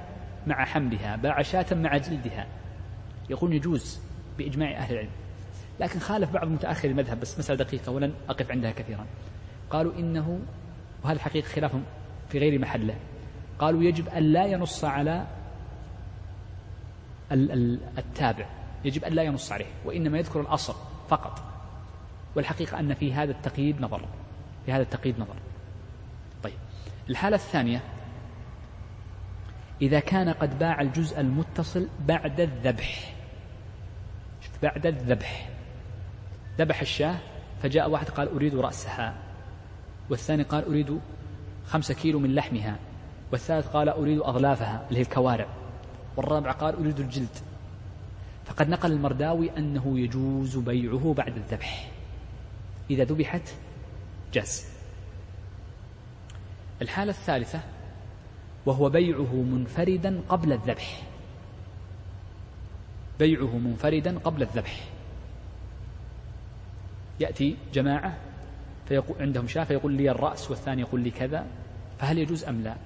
مع 0.46 0.64
حملها 0.64 1.16
باع 1.16 1.42
شاة 1.42 1.66
مع 1.72 1.96
جلدها. 1.96 2.46
يقول 3.30 3.54
يجوز 3.54 4.00
بإجماع 4.38 4.76
أهل 4.76 4.94
العلم. 4.94 5.23
لكن 5.80 5.98
خالف 5.98 6.30
بعض 6.30 6.48
متأخر 6.48 6.88
المذهب 6.88 7.20
بس 7.20 7.38
مسألة 7.38 7.64
دقيقة 7.64 7.92
ولن 7.92 8.14
أقف 8.28 8.50
عندها 8.50 8.70
كثيرا. 8.70 9.06
قالوا 9.70 9.92
إنه 9.98 10.40
وهذا 11.04 11.16
الحقيقة 11.16 11.46
خلاف 11.46 11.76
في 12.28 12.38
غير 12.38 12.58
محله. 12.58 12.96
قالوا 13.58 13.82
يجب 13.82 14.08
أن 14.08 14.22
لا 14.22 14.46
ينص 14.46 14.84
على 14.84 15.26
التابع. 17.98 18.46
يجب 18.84 19.04
أن 19.04 19.12
لا 19.12 19.22
ينص 19.22 19.52
عليه 19.52 19.66
وإنما 19.84 20.18
يذكر 20.18 20.40
الأصل 20.40 20.74
فقط. 21.08 21.42
والحقيقة 22.36 22.80
أن 22.80 22.94
في 22.94 23.12
هذا 23.12 23.30
التقييد 23.30 23.80
نظر. 23.80 24.08
في 24.66 24.72
هذا 24.72 24.82
التقييد 24.82 25.20
نظر. 25.20 25.36
طيب. 26.42 26.58
الحالة 27.10 27.36
الثانية 27.36 27.80
إذا 29.82 30.00
كان 30.00 30.28
قد 30.28 30.58
باع 30.58 30.80
الجزء 30.80 31.20
المتصل 31.20 31.88
بعد 32.06 32.40
الذبح. 32.40 33.14
بعد 34.62 34.86
الذبح. 34.86 35.53
ذبح 36.58 36.80
الشاة 36.80 37.18
فجاء 37.62 37.90
واحد 37.90 38.08
قال 38.08 38.28
أريد 38.28 38.54
رأسها. 38.54 39.14
والثاني 40.10 40.42
قال 40.42 40.64
أريد 40.64 41.00
خمسة 41.66 41.94
كيلو 41.94 42.18
من 42.18 42.34
لحمها. 42.34 42.78
والثالث 43.32 43.66
قال 43.66 43.88
أريد 43.88 44.18
أظلافها 44.18 44.86
اللي 44.88 44.98
هي 44.98 45.02
الكوارع. 45.02 45.46
والرابع 46.16 46.52
قال 46.52 46.74
أريد 46.74 47.00
الجلد. 47.00 47.36
فقد 48.44 48.68
نقل 48.68 48.92
المرداوي 48.92 49.58
أنه 49.58 49.98
يجوز 49.98 50.56
بيعه 50.56 51.14
بعد 51.16 51.36
الذبح. 51.36 51.90
إذا 52.90 53.04
ذبحت 53.04 53.54
جاز. 54.32 54.68
الحالة 56.82 57.10
الثالثة 57.10 57.60
وهو 58.66 58.88
بيعه 58.88 59.34
منفردا 59.34 60.20
قبل 60.28 60.52
الذبح. 60.52 61.02
بيعه 63.18 63.58
منفردا 63.58 64.18
قبل 64.18 64.42
الذبح. 64.42 64.93
يأتي 67.20 67.56
جماعة 67.74 68.16
فيقول 68.88 69.22
عندهم 69.22 69.48
شاة 69.48 69.64
فيقول 69.64 69.92
لي 69.92 70.10
الرأس 70.10 70.50
والثاني 70.50 70.80
يقول 70.80 71.00
لي 71.00 71.10
كذا 71.10 71.46
فهل 71.98 72.18
يجوز 72.18 72.44
أم 72.44 72.62
لا؟ 72.62 72.76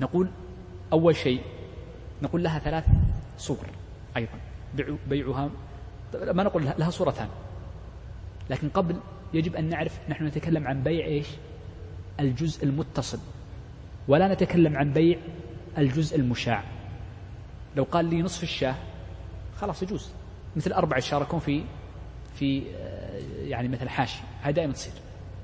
نقول 0.00 0.28
أول 0.92 1.16
شيء 1.16 1.42
نقول 2.22 2.42
لها 2.42 2.58
ثلاث 2.58 2.84
صور 3.38 3.66
أيضا 4.16 4.38
بيعها 5.08 5.50
ما 6.14 6.42
نقول 6.42 6.64
لها 6.78 6.90
صورتان 6.90 7.28
لكن 8.50 8.68
قبل 8.68 8.96
يجب 9.34 9.56
أن 9.56 9.64
نعرف 9.68 9.98
نحن 10.08 10.26
نتكلم 10.26 10.66
عن 10.66 10.82
بيع 10.82 11.06
إيش؟ 11.06 11.26
الجزء 12.20 12.64
المتصل. 12.64 13.18
ولا 14.08 14.32
نتكلم 14.34 14.76
عن 14.76 14.92
بيع 14.92 15.18
الجزء 15.78 16.16
المشاع. 16.16 16.64
لو 17.76 17.84
قال 17.84 18.04
لي 18.04 18.22
نصف 18.22 18.42
الشاة 18.42 18.74
خلاص 19.56 19.82
يجوز. 19.82 20.10
مثل 20.56 20.72
أربعة 20.72 20.98
يشاركون 20.98 21.40
في 21.40 21.64
في 22.38 22.62
يعني 23.44 23.68
مثل 23.68 23.88
حاشي 23.88 24.20
هذه 24.42 24.54
دائما 24.54 24.72
تصير. 24.72 24.92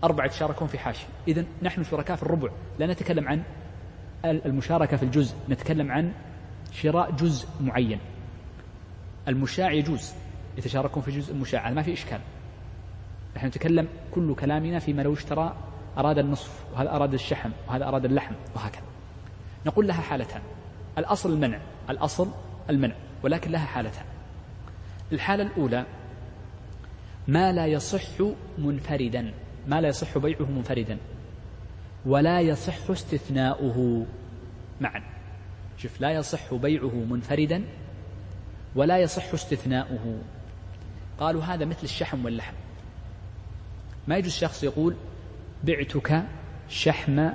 أربعة 0.05 0.26
يتشاركون 0.26 0.68
في 0.68 0.78
حاشي 0.78 1.07
إذا 1.28 1.45
نحن 1.62 1.84
شركاء 1.84 2.16
في 2.16 2.22
الربع. 2.22 2.51
لا 2.78 2.86
نتكلم 2.86 3.28
عن 3.28 3.42
المشاركة 4.24 4.97
في 4.97 5.03
الجزء. 5.03 5.36
نتكلم 5.49 5.92
عن 5.92 6.12
شراء 6.72 7.11
جزء 7.11 7.49
معين. 7.61 7.99
المشاع 9.28 9.72
يجوز 9.72 10.12
يتشاركون 10.59 11.03
في 11.03 11.11
جزء 11.11 11.32
المشاع 11.32 11.68
هذا 11.68 11.74
ما 11.74 11.82
في 11.82 11.92
إشكال. 11.92 12.20
نحن 13.36 13.47
نتكلم 13.47 13.88
كل 14.14 14.34
كلامنا 14.34 14.78
فيما 14.78 15.03
لو 15.03 15.12
اشترى 15.12 15.57
أراد 15.99 16.18
النصف 16.18 16.64
وهذا 16.72 16.90
أراد 16.90 17.14
الشحم 17.14 17.51
وهذا 17.68 17.88
أراد 17.88 18.05
اللحم 18.05 18.34
وهكذا. 18.55 18.84
نقول 19.66 19.88
لها 19.88 20.01
حالتان. 20.01 20.42
الأصل 20.99 21.32
المنع. 21.32 21.61
الأصل 21.90 22.28
المنع. 22.70 22.95
ولكن 23.22 23.51
لها 23.51 23.66
حالتان. 23.66 24.05
الحالة 25.12 25.42
الأولى 25.42 25.84
ما 27.29 27.53
لا 27.53 27.66
يصح 27.66 28.20
منفردا. 28.59 29.33
ما 29.68 29.81
لا 29.81 29.89
يصح 29.89 30.18
بيعه 30.18 30.51
منفردا. 30.51 30.99
ولا 32.07 32.41
يصح 32.41 32.91
استثناؤه. 32.91 34.07
معا. 34.81 35.03
شوف 35.79 36.01
لا 36.01 36.11
يصح 36.12 36.55
بيعه 36.55 36.95
منفردا 36.95 37.64
ولا 38.75 38.99
يصح 38.99 39.33
استثناؤه. 39.33 40.18
قالوا 41.18 41.43
هذا 41.43 41.64
مثل 41.64 41.83
الشحم 41.83 42.25
واللحم. 42.25 42.55
ما 44.09 44.16
يجوز 44.16 44.33
شخص 44.33 44.64
يقول 44.64 44.97
بعتك 45.64 46.22
شحم 46.68 47.29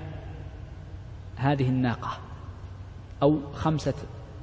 هذه 1.36 1.70
الناقة 1.70 2.20
أو 3.22 3.54
خمسة 3.54 3.94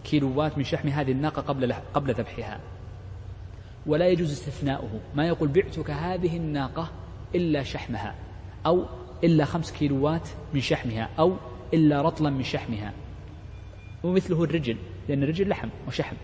كيلوات 0.05 0.59
من 0.59 0.65
شحم 0.65 0.89
هذه 0.89 1.13
الناقة 1.13 1.43
قبل 1.43 1.73
قبل 1.73 2.15
ذبحها. 2.15 2.61
ولا 3.87 4.09
يجوز 4.09 4.33
استثناؤه. 4.33 5.01
ما 5.15 5.27
يقول 5.27 5.49
بعتك 5.49 5.91
هذه 5.91 6.37
الناقة 6.37 6.91
إلا 7.35 7.63
شحمها 7.63 8.15
أو 8.67 8.85
إلا 9.25 9.45
خمس 9.45 9.73
كيلوات 9.73 10.29
من 10.55 10.61
شحمها 10.61 11.09
أو 11.19 11.37
إلا 11.75 12.03
رطلا 12.03 12.31
من 12.31 12.43
شحمها. 12.43 12.93
ومثله 14.05 14.45
الرجل 14.45 14.77
لأن 15.09 15.23
الرجل 15.23 15.49
لحم 15.49 15.69
وشحم 15.89 16.17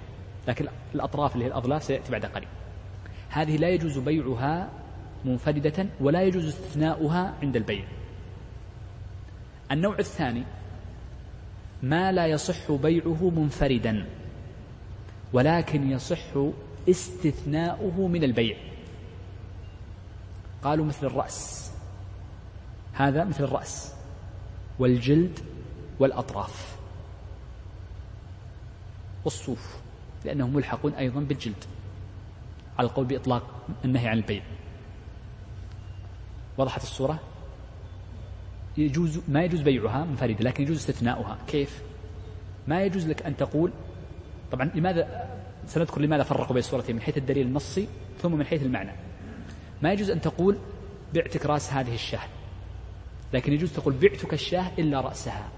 لكن 0.48 0.66
الأطراف 0.94 1.34
اللي 1.34 1.44
هي 1.44 1.48
الأضلاع 1.48 1.78
سيأتي 1.78 2.12
بعد 2.12 2.26
قليل. 2.26 2.48
هذه 3.28 3.56
لا 3.56 3.68
يجوز 3.68 3.98
بيعها 3.98 4.70
منفردة 5.24 5.86
ولا 6.00 6.22
يجوز 6.22 6.46
استثناؤها 6.46 7.34
عند 7.42 7.56
البيع. 7.56 7.84
النوع 9.72 9.98
الثاني 9.98 10.42
ما 11.82 12.12
لا 12.12 12.26
يصح 12.26 12.72
بيعه 12.72 13.30
منفردا 13.36 14.06
ولكن 15.32 15.90
يصح 15.90 16.36
استثناؤه 16.88 18.08
من 18.08 18.24
البيع. 18.24 18.56
قالوا 20.62 20.84
مثل 20.84 21.06
الرأس. 21.06 21.72
هذا 22.92 23.24
مثل 23.24 23.44
الرأس 23.44 23.94
والجلد 24.78 25.38
والأطراف. 25.98 26.76
والصوف 29.24 29.76
لأنه 30.24 30.48
ملحق 30.48 30.96
أيضا 30.96 31.20
بالجلد. 31.20 31.64
على 32.78 32.88
القول 32.88 33.04
بإطلاق 33.04 33.66
النهي 33.84 34.08
عن 34.08 34.16
البيع. 34.16 34.42
وضحت 36.58 36.82
الصورة؟ 36.82 37.20
يجوز 38.76 39.20
ما 39.28 39.44
يجوز 39.44 39.60
بيعها 39.60 40.04
منفردة 40.04 40.44
لكن 40.44 40.62
يجوز 40.62 40.76
استثناؤها. 40.76 41.38
كيف؟ 41.46 41.82
ما 42.68 42.82
يجوز 42.82 43.08
لك 43.08 43.22
أن 43.22 43.36
تقول 43.36 43.72
طبعا 44.52 44.70
لماذا 44.74 45.28
سنذكر 45.66 46.00
لماذا 46.00 46.22
فرقوا 46.22 46.46
بين 46.46 46.58
الصورتين 46.58 46.96
من 46.96 47.02
حيث 47.02 47.16
الدليل 47.18 47.46
النصي 47.46 47.88
ثم 48.22 48.32
من 48.32 48.46
حيث 48.46 48.62
المعنى. 48.62 48.92
ما 49.82 49.92
يجوز 49.92 50.10
أن 50.10 50.20
تقول 50.20 50.58
بعتك 51.14 51.46
رأس 51.46 51.72
هذه 51.72 51.94
الشاة. 51.94 52.20
لكن 53.32 53.52
يجوز 53.52 53.72
تقول 53.72 53.94
بعتك 53.94 54.32
الشاة 54.32 54.70
إلا 54.78 55.00
رأسها. 55.00 55.48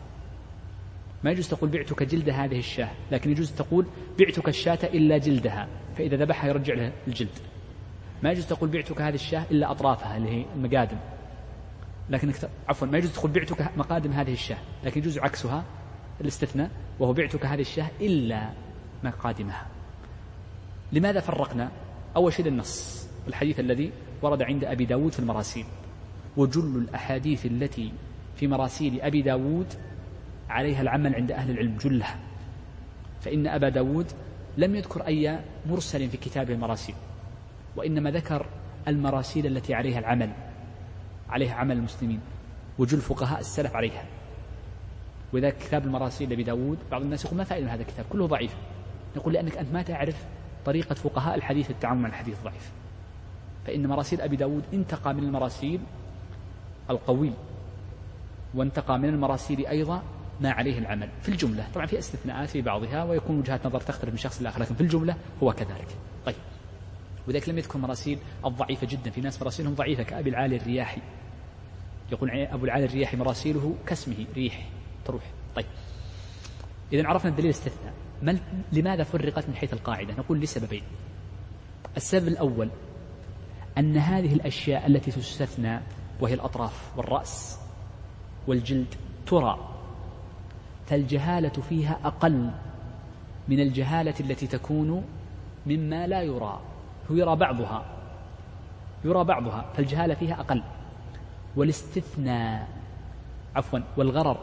ما 1.25 1.31
يجوز 1.31 1.49
تقول 1.49 1.71
بعتك 1.71 2.03
جلد 2.03 2.29
هذه 2.29 2.59
الشاة. 2.59 2.91
لكن 3.13 3.31
يجوز 3.31 3.53
تقول 3.53 3.87
بعتك 4.19 4.49
الشاة 4.49 4.79
إلا 4.85 5.19
جلدها. 5.19 5.69
فإذا 5.97 6.17
ذبحها 6.17 6.51
يرجع 6.51 6.75
له 6.75 6.93
الجلد. 7.09 7.39
ما 8.23 8.31
يجوز 8.31 8.47
تقول 8.47 8.69
بعتك 8.69 9.01
هذه 9.01 9.15
الشاة 9.15 9.47
إلا 9.51 9.71
أطرافها 9.71 10.17
اللي 10.17 10.29
هي 10.29 10.45
المقادم. 10.57 10.97
لكن 12.11 12.33
عفوا 12.69 12.89
ما 12.89 12.99
يجوز 12.99 13.13
تقول 13.13 13.31
بعتك 13.31 13.77
مقادم 13.77 14.13
هذه 14.13 14.33
الشاة. 14.33 14.59
لكن 14.85 15.01
يجوز 15.01 15.19
عكسها 15.19 15.65
الاستثناء 16.21 16.71
وهو 16.99 17.13
بعتك 17.13 17.47
هذه 17.47 17.61
الشاة 17.61 17.91
إلا 18.01 18.51
مقادمها. 19.05 19.74
لماذا 20.95 21.20
فرقنا؟ 21.20 21.70
أول 22.16 22.32
شيء 22.32 22.47
للنص 22.47 23.07
الحديث 23.28 23.61
الذي 23.61 23.92
ورد 24.22 24.42
عند 24.42 24.64
أبي 24.64 24.84
داود 24.84 25.12
في 25.12 25.18
المراسيل. 25.18 25.64
وجل 26.36 26.76
الأحاديث 26.76 27.47
التي 27.47 27.92
في 28.36 28.47
مراسيل 28.47 29.01
أبي 29.01 29.22
داود 29.22 29.66
عليها 30.49 30.82
العمل 30.82 31.14
عند 31.14 31.32
أهل 31.32 31.51
العلم 31.51 31.76
جلها. 31.76 32.18
فإن 33.20 33.47
أبا 33.47 33.68
داود 33.68 34.07
لم 34.57 34.74
يذكر 34.74 35.07
أي 35.07 35.38
مرسل 35.66 36.09
في 36.09 36.16
كتابه 36.16 36.55
المراسيل 36.55 36.95
وإنما 37.76 38.11
ذكر 38.11 38.47
المراسيل 38.88 39.47
التي 39.47 39.74
عليها 39.74 39.99
العمل 39.99 40.30
عليها 41.28 41.55
عمل 41.55 41.76
المسلمين. 41.76 42.20
وجل 42.78 43.01
فقهاء 43.01 43.40
السلف 43.40 43.76
عليها. 43.76 44.05
وإذا 45.32 45.51
كتاب 45.51 45.84
المراسيل 45.84 46.28
لأبي 46.30 46.42
داود 46.42 46.78
بعض 46.90 47.03
الناس 47.03 47.24
يقول 47.24 47.38
ما 47.38 47.45
فائدة 47.45 47.74
هذا 47.74 47.82
الكتاب؟ 47.82 48.07
كله 48.11 48.26
ضعيف. 48.26 48.57
يقول 49.16 49.34
لأنك 49.34 49.57
أنت 49.57 49.72
ما 49.72 49.82
تعرف 49.82 50.24
طريقة 50.67 50.95
فقهاء 50.95 51.35
الحديث 51.35 51.71
التعامل 51.71 52.01
مع 52.01 52.09
الحديث 52.09 52.39
الضعيف. 52.39 52.71
فإن 53.67 53.87
مراسيل 53.87 54.21
أبي 54.21 54.37
داود 54.37 54.62
انتقى 54.75 55.15
من 55.15 55.23
المراسيل 55.25 55.81
القوي 56.91 57.33
وانتقى 58.55 58.99
من 58.99 59.09
المراسيل 59.09 59.67
أيضا 59.67 60.03
ما 60.41 60.51
عليه 60.51 60.79
العمل. 60.79 61.09
في 61.23 61.29
الجملة 61.29 61.67
طبعا 61.75 61.87
في 61.87 61.99
استثناءات 61.99 62.49
في 62.49 62.62
بعضها 62.62 63.05
ويكون 63.05 63.39
وجهات 63.39 63.67
نظر 63.67 63.81
تختلف 63.81 64.11
من 64.11 64.17
شخص 64.17 64.43
لآخر 64.43 64.62
لكن 64.62 64.75
في 64.75 64.81
الجملة 64.81 65.17
هو 65.43 65.53
كذلك. 65.53 65.89
طيب 66.27 66.37
وذلك 67.29 67.49
لم 67.49 67.59
يذكر 67.59 67.79
مراسيل 67.79 68.19
الضعيفة 68.45 68.87
جدا. 68.87 69.11
في 69.11 69.21
ناس 69.21 69.43
مراسيلهم 69.43 69.75
ضعيفة 69.75 70.03
كأبي 70.03 70.31
العالي 70.31 70.57
الرياحي. 70.57 71.01
يقول 72.12 72.31
أبو 72.31 72.65
العالي 72.65 72.85
الرياحي 72.85 73.17
مراسيله 73.17 73.75
كاسمه 73.87 74.27
ريح 74.35 74.69
تروح. 75.05 75.23
طيب 75.57 75.67
إذا 76.93 77.09
عرفنا 77.09 77.31
الدليل 77.31 77.51
الاستثناء 78.23 78.39
لماذا 78.73 79.03
فرقت 79.03 79.49
من 79.49 79.55
حيث 79.55 79.73
القاعدة؟ 79.73 80.15
نقول 80.15 80.41
لسببين. 80.41 80.83
السبب 81.97 82.29
الأول 82.29 82.71
أن 83.79 83.97
هذه 83.97 84.35
الأشياء 84.35 84.87
التي 84.87 85.11
تستثنى 85.11 85.81
وهي 86.21 86.35
الأطراف 86.35 86.93
والرأس 86.97 87.59
والجلد 88.47 88.95
ترى 89.27 89.69
فالجهالة 90.87 91.49
فيها 91.49 91.99
أقل 92.05 92.51
من 93.49 93.61
الجهالة 93.61 94.15
التي 94.21 94.47
تكون 94.47 95.05
مما 95.67 96.07
لا 96.07 96.23
يرى. 96.23 96.61
هو 97.11 97.17
يرى 97.17 97.37
بعضها 97.37 97.85
يرى 99.05 99.25
بعضها 99.25 99.65
فالجهالة 99.75 100.15
فيها 100.15 100.41
أقل. 100.41 100.62
والاستثناء 101.57 102.69
عفوا 103.57 103.79
والغرر 103.97 104.37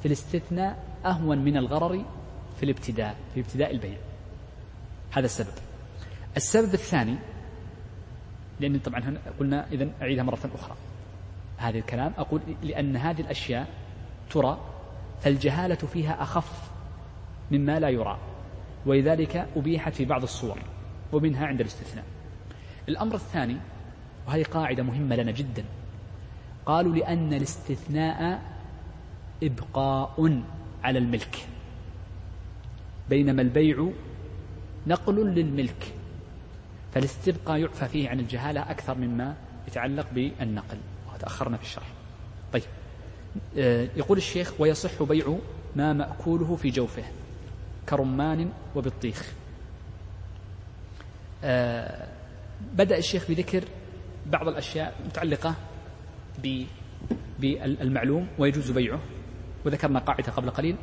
في 0.00 0.06
الاستثناء 0.06 0.84
أهون 1.04 1.38
من 1.38 1.56
الغرر 1.56 2.04
في 2.56 2.62
الابتداء 2.62 3.16
في 3.34 3.40
ابتداء 3.40 3.70
البيع 3.70 3.96
هذا 5.10 5.26
السبب. 5.26 5.54
السبب 6.36 6.74
الثاني 6.74 7.16
لأن 8.60 8.78
طبعا 8.78 9.18
قلنا 9.40 9.66
إذا 9.72 9.88
أعيدها 10.02 10.24
مرة 10.24 10.50
أخرى. 10.54 10.76
هذا 11.56 11.78
الكلام 11.78 12.12
أقول 12.18 12.40
لأن 12.62 12.96
هذه 12.96 13.20
الأشياء 13.20 13.68
ترى 14.30 14.60
فالجهالة 15.20 15.74
فيها 15.74 16.22
أخف 16.22 16.70
مما 17.50 17.80
لا 17.80 17.88
يرى. 17.88 18.18
ولذلك 18.86 19.48
أبيحت 19.56 19.94
في 19.94 20.04
بعض 20.04 20.22
الصور 20.22 20.58
ومنها 21.12 21.46
عند 21.46 21.60
الاستثناء. 21.60 22.04
الأمر 22.88 23.14
الثاني 23.14 23.56
وهذه 24.26 24.42
قاعدة 24.42 24.82
مهمة 24.82 25.16
لنا 25.16 25.30
جدا. 25.30 25.64
قالوا 26.66 26.94
لأن 26.94 27.32
الاستثناء 27.34 28.42
إبقاء 29.42 30.42
على 30.84 30.98
الملك. 30.98 31.48
بينما 33.10 33.42
البيع 33.42 33.88
نقل 34.86 35.14
للملك 35.14 35.94
فالاستبقاء 36.92 37.58
يعفى 37.58 37.88
فيه 37.88 38.08
عن 38.08 38.20
الجهالة 38.20 38.70
أكثر 38.70 38.94
مما 38.94 39.36
يتعلق 39.68 40.06
بالنقل 40.12 40.78
وتأخرنا 41.14 41.56
في 41.56 41.62
الشرح. 41.62 41.86
طيب 42.52 42.62
آه، 43.58 43.88
يقول 43.96 44.18
الشيخ 44.18 44.60
ويصح 44.60 45.02
بيع 45.02 45.38
ما 45.76 45.92
مأكوله 45.92 46.56
في 46.56 46.70
جوفه 46.70 47.04
كرمان 47.88 48.50
وبطيخ. 48.76 49.32
آه، 51.44 52.08
بدأ 52.74 52.98
الشيخ 52.98 53.28
بذكر 53.28 53.64
بعض 54.26 54.48
الأشياء 54.48 54.94
متعلقة 55.06 55.54
بالمعلوم 57.38 58.28
ويجوز 58.38 58.70
بيعه 58.70 59.00
وذكرنا 59.64 59.98
قاعدة 59.98 60.32
قبل 60.32 60.50
قليل 60.50 60.76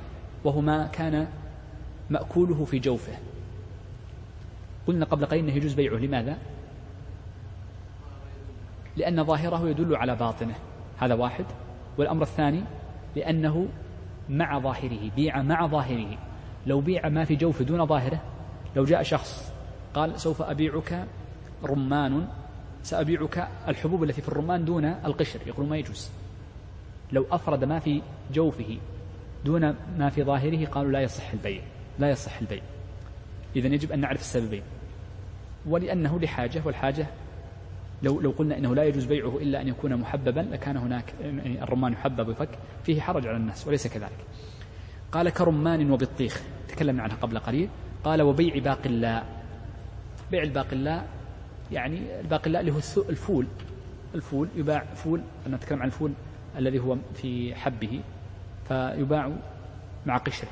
وهو 0.43 0.61
ما 0.61 0.88
كان 0.88 1.28
مأكوله 2.12 2.66
في 2.66 2.80
جوفه. 2.80 3.14
قلنا 4.88 5.05
قبل 5.05 5.26
قليل 5.26 5.43
أنه 5.43 5.55
يجوز 5.55 5.74
بيعه. 5.74 5.95
لماذا؟ 5.95 6.38
لأن 8.97 9.24
ظاهره 9.24 9.70
يدل 9.70 9.95
على 9.95 10.16
باطنه. 10.16 10.55
هذا 10.97 11.14
واحد. 11.14 11.45
والأمر 11.97 12.22
الثاني 12.22 12.64
لأنه 13.16 13.68
مع 14.30 14.59
ظاهره 14.59 15.12
بيع 15.16 15.41
مع 15.41 15.68
ظاهره. 15.68 16.18
لو 16.68 16.82
بيع 16.82 17.09
ما 17.09 17.26
في 17.26 17.36
جوفه 17.36 17.66
دون 17.66 17.86
ظاهره 17.86 18.22
لو 18.76 18.86
جاء 18.86 19.03
شخص 19.03 19.53
قال 19.93 20.20
سوف 20.20 20.41
أبيعك 20.41 21.07
رمان 21.64 22.28
سأبيعك 22.84 23.47
الحبوب 23.68 24.03
التي 24.03 24.22
في 24.22 24.28
الرمان 24.28 24.66
دون 24.66 24.86
القشر. 24.86 25.39
يقول 25.47 25.66
ما 25.66 25.78
يجوز. 25.78 26.09
لو 27.12 27.26
أفرد 27.32 27.64
ما 27.64 27.80
في 27.80 28.01
جوفه 28.34 28.78
دون 29.45 29.76
ما 29.97 30.09
في 30.09 30.24
ظاهره 30.24 30.66
قالوا 30.66 30.91
لا 30.91 31.01
يصح 31.01 31.32
البيع. 31.32 31.62
لا 32.01 32.09
يصح 32.09 32.39
البيع. 32.39 32.61
إذا 33.55 33.67
يجب 33.67 33.91
أن 33.91 33.99
نعرف 33.99 34.19
السببين. 34.21 34.63
ولأنه 35.65 36.19
لحاجة 36.19 36.61
والحاجة 36.65 37.07
لو 38.03 38.21
لو 38.21 38.31
قلنا 38.31 38.57
إنه 38.57 38.75
لا 38.75 38.83
يجوز 38.83 39.05
بيعه 39.05 39.37
إلا 39.37 39.61
أن 39.61 39.67
يكون 39.67 39.95
محببا 39.95 40.39
لكان 40.39 40.77
هناك 40.77 41.13
يعني 41.21 41.63
الرمان 41.63 41.93
يحبب 41.93 42.27
ويفك. 42.27 42.49
فيه 42.83 43.01
حرج 43.01 43.27
على 43.27 43.37
الناس 43.37 43.67
وليس 43.67 43.87
كذلك. 43.87 44.25
قال 45.11 45.29
كرمان 45.29 45.91
وبطيخ 45.91 46.41
تكلمنا 46.67 47.03
عنها 47.03 47.15
قبل 47.15 47.39
قليل. 47.39 47.69
قال 48.03 48.21
وبيع 48.21 48.57
باقلاء 48.59 49.25
بيع 50.31 50.43
الباقلاء 50.43 51.07
يعني 51.71 52.19
الباقلاء 52.19 52.61
اللي 52.61 52.71
هو 52.71 52.79
الفول. 53.09 53.47
الفول 54.15 54.47
يباع 54.55 54.83
فول 54.83 55.21
أنا 55.47 55.55
أتكلم 55.55 55.81
عن 55.81 55.87
الفول 55.87 56.11
الذي 56.57 56.79
هو 56.79 56.97
في 57.13 57.55
حبه 57.55 58.01
فيباع 58.67 59.31
مع 60.05 60.17
قشره. 60.17 60.49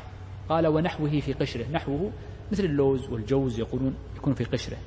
قال 0.49 0.67
ونحوه 0.67 1.19
في 1.19 1.33
قشره. 1.33 1.65
نحوه 1.71 2.11
مثل 2.51 2.63
اللوز 2.63 3.09
والجوز 3.09 3.59
يقولون 3.59 3.95
يكون 4.15 4.33
في 4.33 4.43
قشره. 4.43 4.77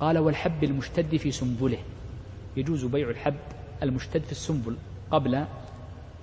قال 0.00 0.18
والحب 0.18 0.64
المشتد 0.64 1.16
في 1.16 1.30
سنبله. 1.30 1.78
يجوز 2.56 2.84
بيع 2.84 3.10
الحب 3.10 3.34
المشتد 3.82 4.22
في 4.22 4.32
السنبل 4.32 4.76
قبل 5.10 5.44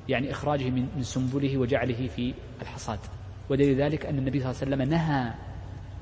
يعني 0.10 0.32
إخراجه 0.32 0.70
من 0.70 1.04
سنبله 1.04 1.58
وجعله 1.58 2.08
في 2.08 2.34
الحصاد. 2.62 3.00
ودليل 3.50 3.82
ذلك 3.82 4.06
أن 4.06 4.18
النبي 4.18 4.40
صلى 4.40 4.52
الله 4.52 4.62
عليه 4.62 4.76
وسلم 4.76 4.90
نهى 4.90 5.34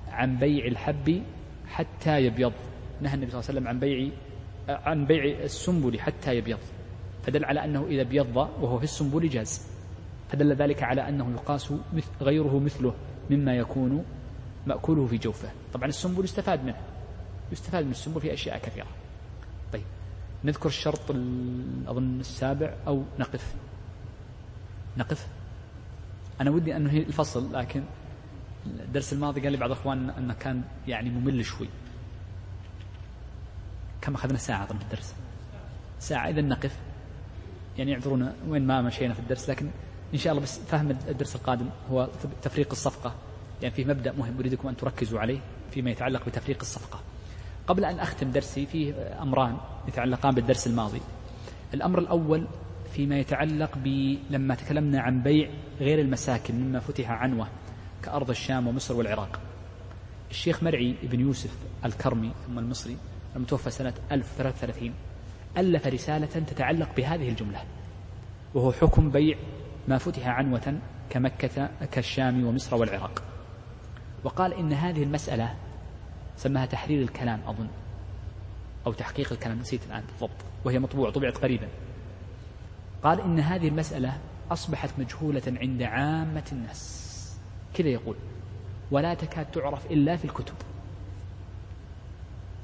عن 0.08 0.38
بيع 0.38 0.66
الحب 0.66 1.24
حتى 1.68 2.26
يبيض. 2.26 2.54
نهى 3.02 3.14
النبي 3.14 3.32
صلى 3.32 3.40
الله 3.40 3.50
عليه 3.50 3.60
وسلم 3.60 3.68
عن 3.68 3.80
بيع 3.80 4.10
عن 4.68 5.06
بيع 5.06 5.24
السنبل 5.44 6.00
حتى 6.00 6.36
يبيض. 6.36 6.60
فدل 7.24 7.46
على 7.46 7.64
أنه 7.64 7.86
إذا 7.88 8.04
بيض 8.04 8.36
وهو 8.36 8.78
في 8.78 8.84
السنبل 8.84 9.30
جاز. 9.30 9.73
فدل 10.34 10.56
ذلك 10.56 10.84
على 10.84 11.10
أنه 11.10 11.32
يقاس 11.32 11.74
غيره 12.22 12.60
مثله 12.60 12.96
مما 13.30 13.56
يكون 13.56 14.06
مأكوله 14.68 15.08
في 15.08 15.18
جوفه. 15.18 15.50
طبعا 15.74 15.88
السنبل 15.88 16.24
يستفاد 16.24 16.64
منه. 16.64 16.82
يستفاد 17.52 17.86
من 17.86 17.92
السنبل 17.92 18.22
في 18.22 18.34
أشياء 18.34 18.58
كثيرة. 18.58 18.88
طيب. 19.74 19.84
نذكر 20.44 20.70
الشرط 20.70 21.12
أظن 21.88 22.20
السابع 22.20 22.74
أو 22.88 23.04
نقف. 23.20 23.56
نقف. 24.98 25.28
أنا 26.42 26.52
ودي 26.52 26.76
أنه 26.76 26.92
هي 26.92 26.98
الفصل 26.98 27.54
لكن 27.54 27.84
الدرس 28.66 29.14
الماضي 29.14 29.42
قال 29.42 29.52
لي 29.52 29.58
بعض 29.58 29.72
الأخوان 29.72 30.10
أنه 30.10 30.34
كان 30.34 30.62
يعني 30.88 31.10
ممل 31.10 31.46
شوي. 31.46 31.68
كم 34.02 34.14
أخذنا 34.14 34.38
ساعة 34.38 34.66
طبعا 34.66 34.82
الدرس؟ 34.82 35.16
ساعة. 36.00 36.30
إذا 36.30 36.42
نقف. 36.42 36.80
يعني 37.78 37.92
يعذرونا 37.92 38.36
وين 38.48 38.68
ما 38.68 38.82
مشينا 38.82 39.14
في 39.14 39.20
الدرس 39.20 39.50
لكن 39.50 39.70
إن 40.14 40.18
شاء 40.18 40.34
الله 40.34 40.44
بس 40.44 40.60
فهم 40.60 40.92
الدرس 40.92 41.36
القادم 41.36 41.70
هو 41.92 42.10
تفريق 42.42 42.72
الصفقة. 42.72 43.16
يعني 43.62 43.76
في 43.76 43.86
مبدأ 43.86 44.12
مهم 44.12 44.38
أريدكم 44.40 44.68
أن 44.68 44.78
تركزوا 44.78 45.20
عليه 45.20 45.40
فيما 45.72 45.92
يتعلق 45.92 46.26
بتفريق 46.26 46.58
الصفقة. 46.62 47.00
قبل 47.68 47.86
أن 47.86 48.00
أختم 48.00 48.32
درسي 48.32 48.66
فيه 48.66 48.94
أمران 49.22 49.58
يتعلقان 49.88 50.36
بالدرس 50.36 50.68
الماضي. 50.68 51.02
الأمر 51.74 52.00
الأول 52.00 52.48
فيما 52.94 53.20
يتعلق 53.20 53.78
لما 54.30 54.56
تكلمنا 54.56 55.02
عن 55.02 55.22
بيع 55.22 55.50
غير 55.80 56.00
المساكن 56.00 56.56
مما 56.56 56.80
فتح 56.80 57.12
عنوة 57.12 57.48
كأرض 58.04 58.30
الشام 58.30 58.68
ومصر 58.68 58.96
والعراق. 58.96 59.40
الشيخ 60.32 60.64
مرعي 60.64 60.96
بن 61.04 61.20
يوسف 61.20 61.58
الكرمي 61.86 62.32
ثم 62.48 62.60
المصري 62.60 62.98
المتوفى 63.36 63.70
سنة 63.70 63.94
1033 64.12 64.94
ألف 65.58 65.88
رسالة 65.88 66.26
تتعلق 66.26 66.90
بهذه 66.98 67.30
الجملة. 67.30 67.64
وهو 68.54 68.72
حكم 68.72 69.10
بيع 69.10 69.38
ما 69.88 69.98
فتح 69.98 70.28
عنوة 70.28 70.80
كمكة 71.10 71.70
كالشام 71.92 72.46
ومصر 72.46 72.76
والعراق. 72.76 73.24
وقال 74.24 74.54
إن 74.54 74.74
هذه 74.74 75.04
المسألة 75.04 75.56
سماها 76.36 76.66
تحرير 76.66 77.02
الكلام 77.02 77.42
أظن 77.48 77.68
أو 78.88 78.94
تحقيق 78.94 79.32
الكلام 79.32 79.60
نسيت 79.60 79.86
الآن 79.86 80.04
بالضبط 80.08 80.46
وهي 80.66 80.80
مطبوعة 80.80 81.12
طبعت 81.12 81.38
قريبا. 81.38 81.68
قال 83.04 83.22
إن 83.22 83.40
هذه 83.40 83.68
المسألة 83.68 84.18
أصبحت 84.52 84.90
مجهولة 85.00 85.42
عند 85.48 85.84
عامة 85.84 86.44
الناس. 86.52 87.04
كذا 87.74 87.88
يقول 87.90 88.16
ولا 88.92 89.14
تكاد 89.14 89.46
تعرف 89.46 89.92
إلا 89.92 90.16
في 90.16 90.26
الكتب. 90.26 90.56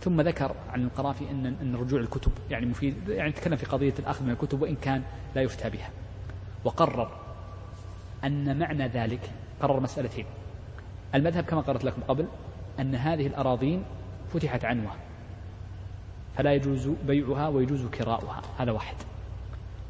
ثم 0.01 0.21
ذكر 0.21 0.55
عن 0.69 0.83
القرافي 0.83 1.31
أن 1.31 1.45
أن 1.45 1.75
رجوع 1.75 1.99
الكتب 1.99 2.31
يعني 2.49 2.65
مفيد 2.65 3.09
يعني 3.09 3.31
تكلم 3.31 3.55
في 3.55 3.65
قضية 3.65 3.93
الأخذ 3.99 4.25
من 4.25 4.31
الكتب 4.31 4.61
وإن 4.61 4.75
كان 4.75 5.03
لا 5.35 5.41
يفتى 5.41 5.69
بها. 5.69 5.89
وقرر 6.63 7.11
أن 8.23 8.59
معنى 8.59 8.87
ذلك 8.87 9.31
قرر 9.61 9.79
مسألتين. 9.79 10.25
المذهب 11.15 11.43
كما 11.43 11.61
قررت 11.61 11.83
لكم 11.83 12.01
قبل 12.01 12.27
أن 12.79 12.95
هذه 12.95 13.27
الأراضين 13.27 13.83
فتحت 14.33 14.65
عنوة 14.65 14.91
فلا 16.35 16.53
يجوز 16.53 16.89
بيعها 17.07 17.47
ويجوز 17.47 17.85
كراؤها 17.85 18.41
هذا 18.57 18.71
واحد. 18.71 18.95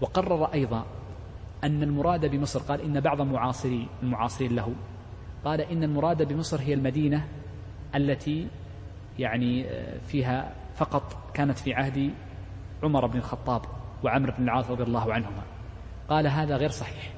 وقرر 0.01 0.53
أيضا 0.53 0.85
أن 1.63 1.83
المراد 1.83 2.25
بمصر 2.25 2.59
قال 2.59 2.81
إن 2.81 2.99
بعض 2.99 3.21
معاصري 3.21 3.87
المعاصرين 4.03 4.55
له 4.55 4.73
قال 5.45 5.61
إن 5.61 5.83
المراد 5.83 6.33
بمصر 6.33 6.59
هي 6.61 6.73
المدينة 6.73 7.27
التي 7.95 8.47
يعني 9.19 9.65
فيها 10.07 10.53
فقط 10.75 11.31
كانت 11.33 11.57
في 11.57 11.73
عهد 11.73 12.11
عمر 12.83 13.05
بن 13.05 13.17
الخطاب 13.17 13.61
وعمرو 14.03 14.33
بن 14.37 14.43
العاص 14.43 14.69
رضي 14.69 14.83
الله 14.83 15.13
عنهما. 15.13 15.43
قال 16.09 16.27
هذا 16.27 16.57
غير 16.57 16.69
صحيح. 16.69 17.13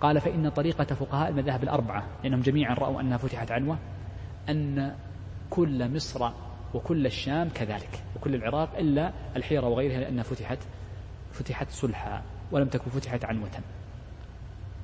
قال 0.00 0.20
فإن 0.20 0.48
طريقة 0.48 0.84
فقهاء 0.84 1.28
المذاهب 1.28 1.62
الأربعة 1.62 2.06
لأنهم 2.22 2.40
جميعا 2.40 2.74
رأوا 2.74 3.00
أنها 3.00 3.16
فتحت 3.16 3.50
عنوة 3.50 3.78
أن 4.48 4.94
كل 5.50 5.94
مصر 5.94 6.30
وكل 6.74 7.06
الشام 7.06 7.48
كذلك 7.48 8.02
وكل 8.16 8.34
العراق 8.34 8.78
إلا 8.78 9.12
الحيرة 9.36 9.66
وغيرها 9.66 10.00
لأنها 10.00 10.22
فتحت 10.22 10.58
فتحت 11.32 11.70
صلحا 11.70 12.22
ولم 12.52 12.68
تكن 12.68 12.90
فتحت 12.90 13.24
عنوة. 13.24 13.50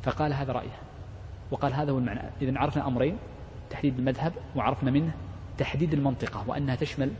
فقال 0.02 0.32
هذا 0.32 0.52
رأيه. 0.52 0.78
وقال 1.50 1.74
هذا 1.74 1.92
هو 1.92 1.98
المعنى. 1.98 2.30
إذا 2.42 2.59
عرفنا 2.59 2.86
أمرين 2.86 3.16
تحديد 3.70 3.98
المذهب 3.98 4.32
وعرفنا 4.57 4.90
منه 4.90 5.12
تحديد 5.59 5.94
المنطقة 5.94 6.44
وأنها 6.48 6.74
تشمل 6.74 7.11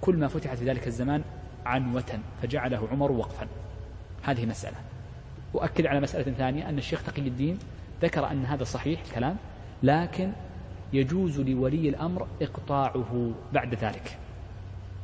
كل 0.00 0.16
ما 0.16 0.28
فتح 0.28 0.54
في 0.54 0.64
ذلك 0.64 0.86
الزمان 0.86 1.22
عنوة 1.66 2.18
فجعله 2.42 2.88
عمر 2.92 3.12
وقفا. 3.12 3.46
هذه 4.22 4.46
مسألة. 4.46 4.91
أؤكد 5.54 5.86
على 5.86 6.00
مسألة 6.00 6.32
ثانية 6.32 6.68
أن 6.68 6.78
الشيخ 6.78 7.02
تقي 7.02 7.22
الدين 7.22 7.58
ذكر 8.02 8.30
أن 8.30 8.44
هذا 8.44 8.64
صحيح 8.64 9.00
الكلام 9.00 9.36
لكن 9.82 10.32
يجوز 10.92 11.40
لولي 11.40 11.88
الأمر 11.88 12.26
إقطاعه 12.42 13.32
بعد 13.52 13.74
ذلك. 13.74 14.18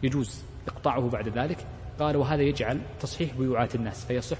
يجوز 0.02 0.42
إقطاعه 0.68 1.10
بعد 1.10 1.28
ذلك. 1.28 1.66
قال 1.98 2.16
وهذا 2.16 2.42
يجعل 2.42 2.80
تصحيح 3.00 3.34
بيوعات 3.34 3.74
الناس 3.74 4.04
فيصح 4.04 4.38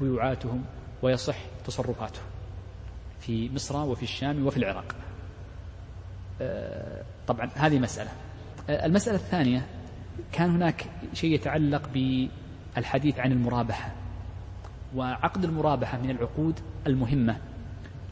بيوعاتهم 0.00 0.64
ويصح 1.02 1.36
تصرفاتهم 1.64 2.24
في 3.20 3.50
مصر 3.54 3.76
وفي 3.76 4.02
الشام 4.02 4.46
وفي 4.46 4.56
العراق. 4.56 4.94
آه، 6.40 7.02
طبعا 7.26 7.50
هذه 7.54 7.78
مسألة. 7.78 8.10
آه، 8.70 8.86
المسألة 8.86 9.16
الثانية 9.16 9.66
كان 10.32 10.50
هناك 10.50 10.84
شيء 11.12 11.34
يتعلق 11.34 11.88
بالحديث 12.74 13.18
عن 13.18 13.32
المرابحة. 13.32 14.01
وعقد 14.96 15.44
المرابحة 15.44 15.98
من 15.98 16.10
العقود 16.10 16.60
المهمة. 16.86 17.36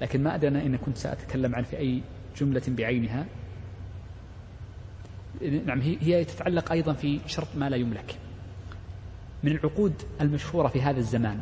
لكن 0.01 0.23
ما 0.23 0.35
أدري 0.35 0.49
إن 0.49 0.77
كنت 0.77 0.97
سأتكلم 0.97 1.55
عن 1.55 1.63
في 1.63 1.79
أي 1.79 2.03
جملة 2.37 2.63
بعينها. 2.69 3.27
نعم 5.67 5.81
هي 5.81 6.25
تتعلق 6.25 6.73
أيضا 6.73 6.93
في 6.93 7.21
شرط 7.27 7.49
ما 7.57 7.71
لا 7.71 7.77
يملك. 7.77 8.19
من 9.43 9.53
العقود 9.53 10.03
المشهورة 10.21 10.69
في 10.69 10.83
هذا 10.83 10.99
الزمان 10.99 11.41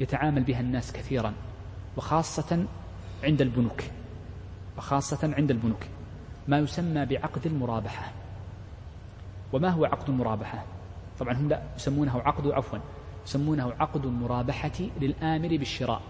يتعامل 0.00 0.42
بها 0.42 0.60
الناس 0.60 0.92
كثيرا 0.92 1.32
وخاصة 1.96 2.66
عند 3.24 3.40
البنوك. 3.40 3.82
وخاصة 4.76 5.34
عند 5.34 5.50
البنوك. 5.50 5.82
ما 6.48 6.58
يسمى 6.58 7.06
بعقد 7.06 7.46
المرابحة. 7.46 8.12
وما 9.52 9.68
هو 9.68 9.84
عقد 9.84 10.08
المرابحة؟ 10.08 10.64
طبعا 11.18 11.34
هم 11.34 11.48
لا 11.48 11.62
يسمونه 11.76 12.20
عقد 12.20 12.46
عفوا. 12.46 12.78
يسمونه 13.26 13.72
عقد 13.80 14.06
المرابحة 14.06 14.72
للآمر 15.00 15.48
بالشراء 15.48 16.02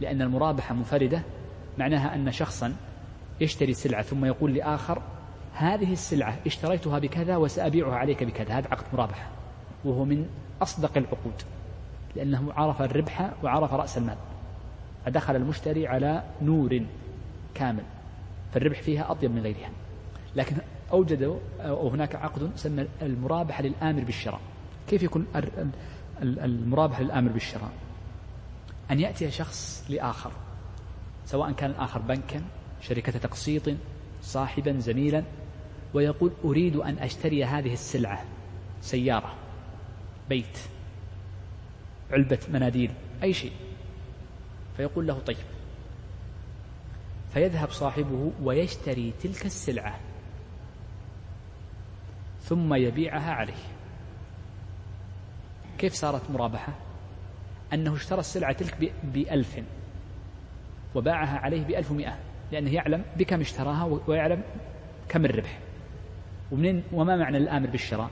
لأن 0.00 0.22
المرابحة 0.22 0.74
منفردة 0.74 1.22
معناها 1.78 2.14
أن 2.14 2.32
شخصا 2.32 2.76
يشتري 3.40 3.74
سلعة 3.74 4.02
ثم 4.02 4.24
يقول 4.24 4.54
لآخر 4.54 5.02
هذه 5.54 5.92
السلعة 5.92 6.38
اشتريتها 6.46 6.98
بكذا 6.98 7.36
وسأبيعها 7.36 7.94
عليك 7.94 8.24
بكذا. 8.24 8.58
هذا 8.58 8.68
عقد 8.68 8.84
مرابحة 8.92 9.30
وهو 9.84 10.04
من 10.04 10.26
أصدق 10.62 10.96
العقود 10.96 11.42
لأنه 12.16 12.52
عرف 12.52 12.82
الربح 12.82 13.30
وعرف 13.42 13.72
رأس 13.72 13.98
المال 13.98 14.16
فدخل 15.06 15.36
المشتري 15.36 15.86
على 15.86 16.22
نور 16.42 16.80
كامل 17.54 17.84
فالربح 18.52 18.82
فيها 18.82 19.10
أطيب 19.10 19.30
من 19.30 19.42
غيرها. 19.42 19.70
لكن 20.36 20.56
أوجدوا 20.92 21.38
أو 21.60 21.88
هناك 21.88 22.16
عقد 22.16 22.50
سمى 22.56 22.86
المرابحة 23.02 23.62
للآمر 23.62 24.04
بالشراء. 24.04 24.40
كيف 24.88 25.02
يكون 25.02 25.26
المرابحة 26.22 27.02
للآمر 27.02 27.32
بالشراء. 27.32 27.72
أن 28.90 29.00
يأتي 29.00 29.30
شخص 29.30 29.86
لآخر 29.88 30.32
سواء 31.26 31.52
كان 31.52 31.70
الآخر 31.70 32.00
بنكا 32.00 32.42
شركة 32.80 33.18
تقسيط 33.18 33.62
صاحبا 34.22 34.78
زميلا 34.78 35.24
ويقول 35.94 36.32
أريد 36.44 36.76
أن 36.76 36.98
أشتري 36.98 37.44
هذه 37.44 37.72
السلعة 37.72 38.24
سيارة 38.80 39.34
بيت 40.28 40.58
علبة 42.10 42.38
مناديل 42.48 42.90
أي 43.22 43.32
شيء. 43.32 43.52
فيقول 44.76 45.06
له 45.06 45.18
طيب. 45.18 45.36
فيذهب 47.34 47.70
صاحبه 47.70 48.32
ويشتري 48.42 49.12
تلك 49.22 49.46
السلعة 49.46 50.00
ثم 52.42 52.74
يبيعها 52.74 53.32
عليه. 53.32 53.73
كيف 55.78 55.92
صارت 55.92 56.30
مرابحة؟ 56.30 56.72
أنه 57.72 57.94
اشترى 57.94 58.20
السلعة 58.20 58.52
تلك 58.52 58.92
بألف 59.04 59.60
وباعها 60.94 61.38
عليه 61.38 61.64
بألف 61.64 61.90
ومئة 61.90 62.18
لأنه 62.52 62.74
يعلم 62.74 63.04
بكم 63.16 63.40
اشتراها 63.40 64.00
ويعلم 64.06 64.42
كم 65.08 65.24
الربح. 65.24 65.58
ومنين 66.52 66.82
وما 66.92 67.16
معنى 67.16 67.36
الآمر 67.36 67.70
بالشراء؟ 67.70 68.10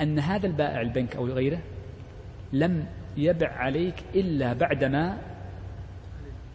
أن 0.00 0.18
هذا 0.18 0.46
البائع 0.46 0.80
البنك 0.80 1.16
أو 1.16 1.26
غيره 1.26 1.60
لم 2.52 2.86
يبع 3.16 3.48
عليك 3.48 3.94
إلا 4.14 4.52
بعدما 4.52 5.18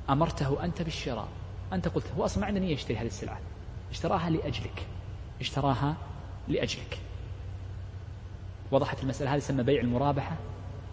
أمرته 0.10 0.64
أنت 0.64 0.82
بالشراء. 0.82 1.28
أنت 1.74 1.88
قلت 1.88 2.12
هو 2.18 2.26
أصلا 2.26 2.42
ما 2.42 2.48
عنده 2.48 2.60
نية 2.60 2.74
يشتري 2.74 2.98
هذه 2.98 3.06
السلعة. 3.06 3.40
اشتراها 3.92 4.30
لأجلك. 4.30 4.88
اشتراها 5.42 5.96
لأجلك. 6.48 7.00
وضحت 8.72 9.04
المسألة. 9.04 9.32
هذه 9.32 9.38
يسمى 9.38 9.64
بيع 9.64 9.82
المرابحة 9.82 10.38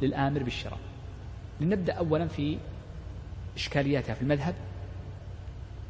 للآمر 0.02 0.42
بالشراء. 0.42 0.78
لنبدأ 1.60 1.92
أولا 1.92 2.28
في 2.28 2.58
إشكالياتها 3.56 4.14
في 4.14 4.22
المذهب 4.22 4.54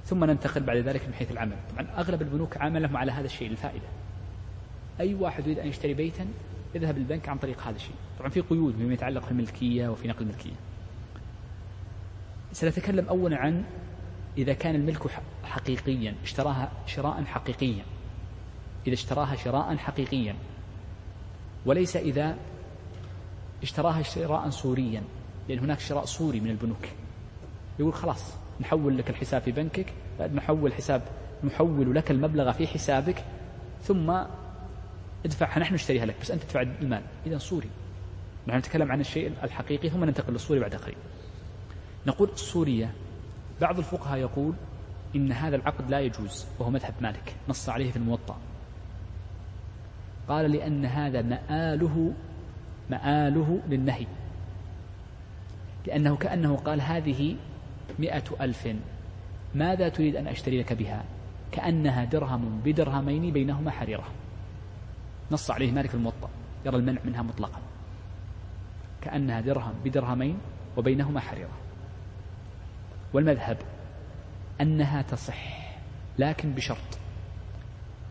ثم 0.05 0.25
ننتقل 0.25 0.63
بعد 0.63 0.77
ذلك 0.77 1.09
من 1.09 1.15
حيث 1.15 1.31
العمل. 1.31 1.57
طبعا 1.73 1.87
أغلب 1.99 2.23
البنوك 2.23 2.57
عاملهم 2.57 2.97
على 2.97 3.13
هذا 3.13 3.27
الشيء 3.27 3.51
الفائدة. 3.51 3.87
أي 5.01 5.15
واحد 5.15 5.47
يريد 5.47 5.59
أن 5.59 5.69
يشتري 5.69 5.95
بيتا 5.95 6.27
يذهب 6.75 6.97
البنك 6.97 7.29
عن 7.29 7.39
طريق 7.39 7.63
هذا 7.63 7.77
الشيء. 7.77 7.95
طبعا 8.19 8.31
في 8.31 8.41
قيود 8.41 8.77
فيما 8.77 8.95
يتعلق 8.95 9.25
في 9.25 9.31
الملكية 9.31 9.89
وفي 9.89 10.09
نقل 10.09 10.23
الملكية. 10.23 10.55
سنتكلم 12.53 13.09
أولا 13.09 13.37
عن 13.37 13.65
إذا 14.39 14.53
كان 14.53 14.75
الملك 14.75 15.03
حقيقيا 15.45 16.15
اشتراها 16.23 16.73
شراء 16.87 17.25
حقيقيا. 17.25 17.85
إذا 18.87 18.95
اشتراها 18.95 19.37
شراء 19.37 19.77
حقيقيا 19.77 20.35
وليس 21.67 21.97
إذا 21.97 22.37
اشتراها 23.63 24.03
شراء 24.03 24.51
صوريا 24.51 25.03
لأن 25.49 25.59
هناك 25.59 25.81
شراء 25.81 26.05
صوري 26.05 26.41
من 26.41 26.51
البنوك. 26.51 26.89
يقول 27.79 27.95
خلاص 27.95 28.33
نحول 28.61 28.99
لك 28.99 29.11
الحساب 29.11 29.43
في 29.43 29.53
بنكك 29.53 29.93
نحول 30.35 30.73
حساب 30.73 31.03
نحول 31.45 31.95
لك 31.95 32.11
المبلغ 32.11 32.53
في 32.53 32.67
حسابك 32.67 33.25
ثم 33.83 34.11
ادفعها 35.25 35.59
نحن 35.59 35.75
نشتريها 35.75 36.07
لك 36.07 36.15
بس 36.21 36.31
أنت 36.31 36.43
تدفع 36.43 36.63
المال. 36.63 37.03
إذا 37.27 37.39
صوري 37.39 37.69
نحن 38.47 38.59
نتكلم 38.59 38.93
عن 38.93 39.01
الشيء 39.01 39.33
الحقيقي 39.43 39.91
ثم 39.91 40.05
ننتقل 40.05 40.33
للصوري 40.33 40.61
بعد 40.61 40.75
قليل. 40.75 40.97
نقول 42.07 42.29
الصورية 42.29 42.93
بعض 43.61 43.79
الفقهاء 43.79 44.19
يقول 44.19 44.53
إن 45.17 45.33
هذا 45.33 45.57
العقد 45.57 45.91
لا 45.91 46.01
يجوز 46.01 46.47
وهو 46.59 46.71
مذهب 46.71 46.95
مالك 47.01 47.35
نص 47.49 47.69
عليه 47.69 47.91
في 47.91 47.97
الموطأ. 47.97 48.37
قال 50.29 50.51
لأن 50.51 50.85
هذا 50.85 51.23
مآله 51.23 52.13
مآله 52.91 53.61
للنهي. 53.69 54.07
لأنه 55.87 56.17
كأنه 56.17 56.57
قال 56.57 56.81
هذه 56.81 57.37
مئة 57.99 58.25
ألف 58.41 58.69
ماذا 59.55 59.89
تريد 59.89 60.17
أن 60.17 60.27
أشتري 60.27 60.61
لك 60.61 60.73
بها؟ 60.73 61.05
كأنها 61.53 62.05
درهم 62.05 62.61
بدرهمين 62.65 63.33
بينهما 63.33 63.71
حريرة. 63.71 64.05
نص 65.31 65.51
عليه 65.51 65.73
مالك 65.73 65.95
الموطأ 65.95 66.31
يرى 66.67 66.77
المنع 66.77 67.01
منها 67.05 67.23
مطلقا. 67.23 67.61
كأنها 69.01 69.41
درهم 69.41 69.75
بدرهمين 69.85 70.39
وبينهما 70.77 71.21
حريرة. 71.21 71.59
والمذهب 73.13 73.57
أنها 74.61 75.03
تصح 75.03 75.69
لكن 76.19 76.53
بشرط. 76.53 76.99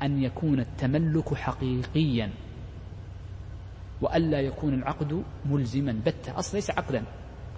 أن 0.04 0.24
يكون 0.24 0.60
التملك 0.60 1.34
حقيقيا 1.34 2.30
وألا 4.02 4.42
يكون 4.42 4.74
العقد 4.74 5.24
ملزما. 5.46 6.02
بتة 6.06 6.40
أصلا 6.40 6.56
ليس 6.56 6.72
عقدا. 6.72 7.04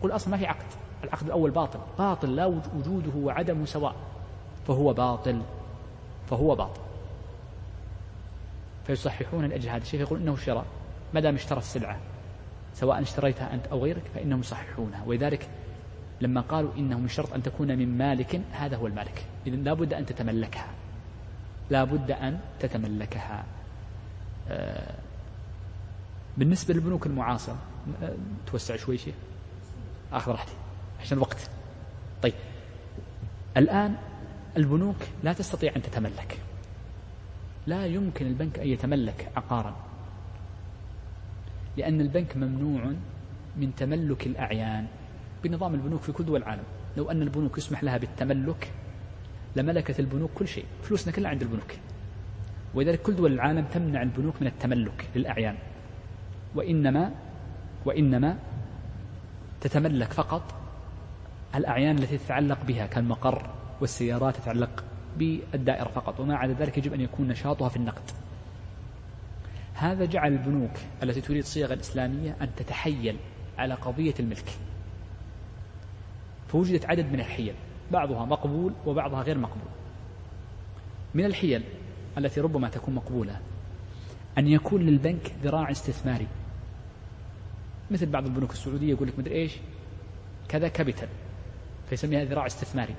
قل 0.02 0.12
أصلا 0.12 0.32
ما 0.32 0.38
في 0.38 0.46
عقد. 0.46 0.66
العقد 1.04 1.26
الأول 1.26 1.52
باطل. 1.52 1.80
باطل 1.98 2.36
لا 2.36 2.46
وجوده 2.46 3.12
وعدمه 3.16 3.66
سواء. 3.66 3.96
فهو 4.68 4.94
باطل. 4.94 5.42
فهو 6.30 6.56
باطل. 6.56 6.82
فيصححون 8.88 9.46
لأجل 9.46 9.70
هذا 9.70 9.80
فيقول 9.80 10.22
إنه 10.22 10.36
شراء. 10.36 10.66
ما 11.14 11.20
دام 11.20 11.36
اشترى 11.36 11.60
السلعة 11.60 12.00
سواء 12.74 13.02
اشتريتها 13.02 13.54
أنت 13.54 13.68
أو 13.68 13.84
غيرك 13.84 14.04
فإنهم 14.16 14.40
يصححونها. 14.40 15.04
ولذلك 15.06 15.50
لما 16.22 16.42
قالوا 16.42 16.72
إنه 16.78 17.00
من 17.00 17.08
شرط 17.08 17.34
أن 17.34 17.44
تكون 17.44 17.78
من 17.78 17.98
مالك 17.98 18.42
هذا 18.52 18.78
هو 18.78 18.88
المالك. 18.88 19.26
إذا 19.48 19.56
لابد 19.56 19.94
أن 19.94 20.06
تتملكها. 20.06 20.68
لابد 21.70 22.12
أن 22.12 22.40
تتملكها. 22.60 23.46
آه، 24.50 24.96
بالنسبة 26.38 26.74
للبنوك 26.74 27.06
المعاصرة 27.06 27.58
آه، 28.04 28.16
توسع 28.48 28.76
شوي 28.76 28.98
شيء. 28.98 29.14
أخذ 30.14 30.32
راحتي 30.32 30.54
عشان 31.02 31.18
الوقت. 31.18 31.50
طيب 32.22 32.34
الآن 33.58 33.96
البنوك 34.58 34.96
لا 35.24 35.34
تستطيع 35.34 35.76
أن 35.76 35.82
تتملك. 35.82 36.40
لا 37.68 37.86
يمكن 37.86 38.28
البنك 38.28 38.60
أن 38.60 38.68
يتملك 38.68 39.32
عقارا 39.36 39.76
لأن 41.78 42.02
البنك 42.02 42.38
ممنوع 42.38 42.94
من 43.58 43.76
تملك 43.76 44.28
الأعيان 44.28 44.88
بنظام 45.44 45.74
البنوك 45.74 46.02
في 46.02 46.12
كل 46.12 46.26
دول 46.26 46.40
العالم. 46.42 46.64
لو 46.98 47.12
أن 47.12 47.22
البنوك 47.22 47.58
يسمح 47.58 47.84
لها 47.84 47.98
بالتملك 47.98 48.72
لملكت 49.62 50.00
البنوك 50.00 50.32
كل 50.36 50.48
شيء. 50.48 50.66
فلوسنا 50.84 51.14
كلها 51.14 51.30
عند 51.30 51.42
البنوك. 51.42 51.74
ولذلك 52.74 53.02
كل 53.02 53.16
دول 53.16 53.34
العالم 53.34 53.66
تمنع 53.66 54.02
البنوك 54.02 54.36
من 54.42 54.48
التملك 54.48 55.10
للأعيان. 55.16 55.56
وإنما 56.56 57.12
وإنما 57.86 58.38
تتملك 59.62 60.14
فقط 60.14 60.56
الأعيان 61.56 61.98
التي 61.98 62.18
تتعلق 62.18 62.64
بها 62.64 62.86
كالمقر 62.86 63.50
والسيارات 63.82 64.36
تتعلق 64.36 64.84
بالدائرة 65.18 65.88
فقط 65.90 66.20
وما 66.20 66.36
عدا 66.36 66.54
ذلك 66.54 66.78
يجب 66.78 66.94
أن 66.94 67.02
يكون 67.02 67.28
نشاطها 67.28 67.70
في 67.70 67.78
النقد. 67.78 68.12
هذا 69.74 70.06
جعل 70.06 70.34
البنوك 70.34 70.72
التي 71.04 71.22
تريد 71.22 71.46
صيغة 71.46 71.74
الإسلامية 71.74 72.36
أن 72.42 72.50
تتحيل 72.56 73.18
على 73.58 73.74
قضية 73.74 74.14
الملك. 74.20 74.50
فوجدت 76.48 76.86
عدد 76.86 77.12
من 77.12 77.20
الحيل. 77.20 77.54
بعضها 77.92 78.26
مقبول 78.26 78.74
وبعضها 78.86 79.22
غير 79.22 79.38
مقبول. 79.38 79.72
من 81.14 81.26
الحيل 81.26 81.64
التي 82.18 82.42
ربما 82.42 82.70
تكون 82.70 82.96
مقبولة 82.96 83.40
أن 84.38 84.48
يكون 84.48 84.82
للبنك 84.82 85.34
ذراع 85.44 85.72
استثماري. 85.72 86.28
مثل 87.92 88.06
بعض 88.06 88.26
البنوك 88.26 88.52
السعودية 88.52 88.90
يقول 88.90 89.08
لك 89.08 89.20
مدري 89.20 89.36
إيش؟ 89.36 89.58
كذا 90.48 90.68
كابيتال 90.68 91.10
فيسميها 91.90 92.26
ذراع 92.26 92.46
استثماري. 92.46 92.96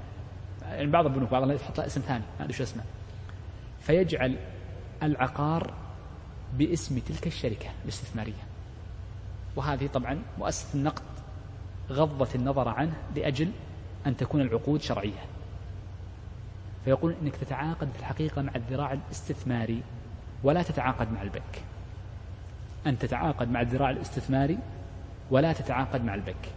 يعني 0.63 0.91
بعض 0.91 1.07
البنوك 1.07 1.31
بعض 1.31 1.53
تحط 1.53 1.79
لها 1.79 1.87
اسم 1.87 2.01
ثاني 2.01 2.25
ما 2.39 2.45
أدري 2.45 2.53
شو 2.53 2.63
اسمه. 2.63 2.83
فيجعل 3.81 4.37
العقار 5.03 5.75
باسم 6.59 6.99
تلك 6.99 7.27
الشركة 7.27 7.71
الاستثمارية. 7.85 8.43
وهذه 9.57 9.87
طبعا 9.87 10.23
مؤسسة 10.39 10.79
النقد 10.79 11.03
غضت 11.91 12.35
النظر 12.35 12.69
عنه 12.69 12.93
لأجل 13.17 13.51
أن 14.07 14.17
تكون 14.17 14.41
العقود 14.41 14.81
شرعية. 14.81 15.25
فيقول 16.85 17.15
أنك 17.23 17.37
تتعاقد 17.37 17.89
في 17.93 17.99
الحقيقة 17.99 18.43
مع 18.43 18.53
الذراع 18.57 18.93
الاستثماري 18.93 19.83
ولا 20.43 20.63
تتعاقد 20.63 21.13
مع 21.13 21.23
البنك. 21.23 21.63
أن 22.87 22.99
تتعاقد 22.99 23.51
مع 23.51 23.61
الذراع 23.61 23.91
الاستثماري 23.91 24.59
ولا 25.31 25.53
تتعاقد 25.53 26.05
مع 26.05 26.15
البنك. 26.15 26.49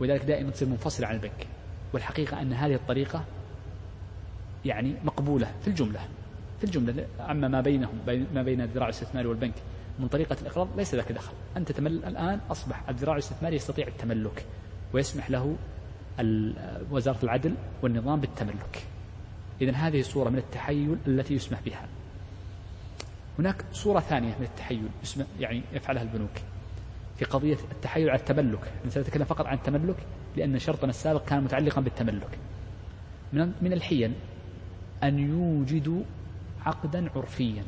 ولذلك 0.00 0.24
دائما 0.24 0.50
تصير 0.50 0.68
منفصلة 0.68 1.06
عن 1.06 1.14
البنك. 1.14 1.46
والحقيقة 1.92 2.42
أن 2.42 2.52
هذه 2.52 2.74
الطريقة 2.74 3.24
يعني 4.64 4.94
مقبولة 5.04 5.52
في 5.62 5.68
الجملة. 5.68 6.00
في 6.58 6.64
الجملة 6.64 7.06
أما 7.20 7.48
ما 7.48 7.60
بينهم 7.60 7.98
ما 8.34 8.42
بين 8.42 8.60
الذراع 8.60 8.86
الاستثماري 8.86 9.28
والبنك 9.28 9.54
من 9.98 10.08
طريقة 10.08 10.36
الإقراض 10.42 10.68
ليس 10.76 10.94
لك 10.94 11.12
دخل. 11.12 11.32
أنت 11.56 11.72
تمل 11.72 12.04
الآن 12.04 12.40
أصبح 12.50 12.88
الذراع 12.88 13.14
الاستثماري 13.14 13.56
يستطيع 13.56 13.86
التملك 13.86 14.46
ويسمح 14.92 15.30
له 15.30 15.56
وزارة 16.90 17.18
العدل 17.22 17.54
والنظام 17.82 18.20
بالتملك. 18.20 18.86
إذا 19.60 19.72
هذه 19.72 20.02
صورة 20.02 20.30
من 20.30 20.38
التحيل 20.38 20.96
التي 21.06 21.34
يسمح 21.34 21.60
بها. 21.60 21.88
هناك 23.38 23.64
صورة 23.72 24.00
ثانية 24.00 24.34
من 24.38 24.44
التحيل 24.44 24.88
يعني 25.40 25.62
يفعلها 25.72 26.02
البنوك. 26.02 26.30
في 27.16 27.24
قضية 27.24 27.56
التحايل 27.72 28.10
على 28.10 28.18
التملك. 28.18 28.72
سنتكلم 28.88 29.24
فقط 29.24 29.46
عن 29.46 29.56
التملك 29.56 29.96
لأن 30.36 30.58
شرطنا 30.58 30.90
السابق 30.90 31.24
كان 31.24 31.44
متعلقا 31.44 31.80
بالتملك. 31.80 32.38
من 33.32 33.52
من 33.62 33.72
الحيل 33.72 34.12
أن 35.02 35.18
يوجدوا 35.18 36.02
عقدا 36.66 37.10
عرفيا. 37.16 37.64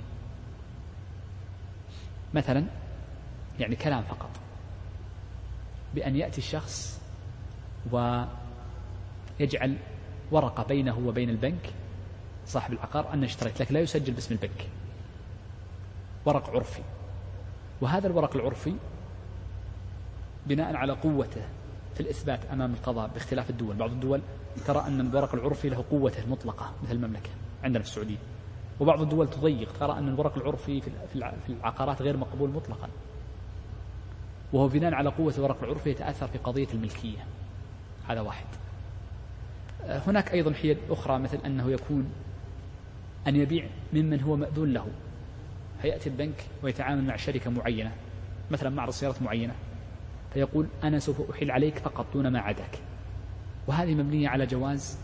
مثلا 2.34 2.64
يعني 3.60 3.76
كلام 3.76 4.02
فقط. 4.02 4.30
بأن 5.94 6.16
يأتي 6.16 6.38
الشخص 6.38 6.95
ويجعل 7.92 9.76
ورقة 10.30 10.62
بينه 10.62 10.98
وبين 11.06 11.30
البنك 11.30 11.72
صاحب 12.46 12.72
العقار 12.72 13.12
أن 13.12 13.24
اشتريت 13.24 13.60
لك 13.60 13.72
لا 13.72 13.80
يسجل 13.80 14.12
باسم 14.12 14.34
البنك. 14.34 14.68
ورق 16.24 16.50
عرفي. 16.50 16.82
وهذا 17.80 18.06
الورق 18.06 18.36
العرفي 18.36 18.74
بناء 20.46 20.76
على 20.76 20.92
قوته 20.92 21.42
في 21.94 22.00
الإثبات 22.00 22.44
أمام 22.44 22.72
القضاء 22.74 23.08
باختلاف 23.08 23.50
الدول. 23.50 23.76
بعض 23.76 23.90
الدول 23.90 24.20
ترى 24.66 24.80
أن 24.86 25.00
الورق 25.00 25.34
العرفي 25.34 25.68
له 25.68 25.84
قوته 25.90 26.22
المطلقة 26.22 26.72
مثل 26.82 26.92
المملكة 26.92 27.30
عندنا 27.64 27.82
في 27.82 27.88
السعودية. 27.88 28.18
وبعض 28.80 29.02
الدول 29.02 29.30
تضيق 29.30 29.72
ترى 29.80 29.92
أن 29.98 30.08
الورق 30.08 30.36
العرفي 30.36 30.80
في 31.12 31.48
العقارات 31.48 32.02
غير 32.02 32.16
مقبول 32.16 32.50
مطلقا. 32.50 32.88
وهو 34.52 34.68
بناء 34.68 34.94
على 34.94 35.08
قوة 35.08 35.34
الورق 35.38 35.62
العرفي 35.62 35.90
يتأثر 35.90 36.26
في 36.26 36.38
قضية 36.38 36.68
الملكية. 36.74 37.26
هذا 38.08 38.20
واحد. 38.20 38.46
هناك 39.84 40.32
أيضا 40.32 40.52
حيل 40.52 40.78
أخرى 40.90 41.18
مثل 41.18 41.38
أنه 41.46 41.70
يكون 41.70 42.12
أن 43.28 43.36
يبيع 43.36 43.66
ممن 43.92 44.20
هو 44.20 44.36
مأذون 44.36 44.72
له. 44.72 44.86
فيأتي 45.82 46.08
البنك 46.08 46.44
ويتعامل 46.62 47.04
مع 47.04 47.16
شركة 47.16 47.50
معينة 47.50 47.92
مثلا 48.50 48.70
معرض 48.70 48.92
سيارات 48.92 49.22
معينة 49.22 49.54
فيقول 50.34 50.66
أنا 50.84 50.98
سوف 50.98 51.30
أحيل 51.30 51.50
عليك 51.50 51.78
فقط 51.78 52.06
دون 52.14 52.28
ما 52.28 52.40
عداك 52.40 52.78
وهذه 53.66 53.94
مبنية 53.94 54.28
على 54.28 54.46
جواز 54.46 54.98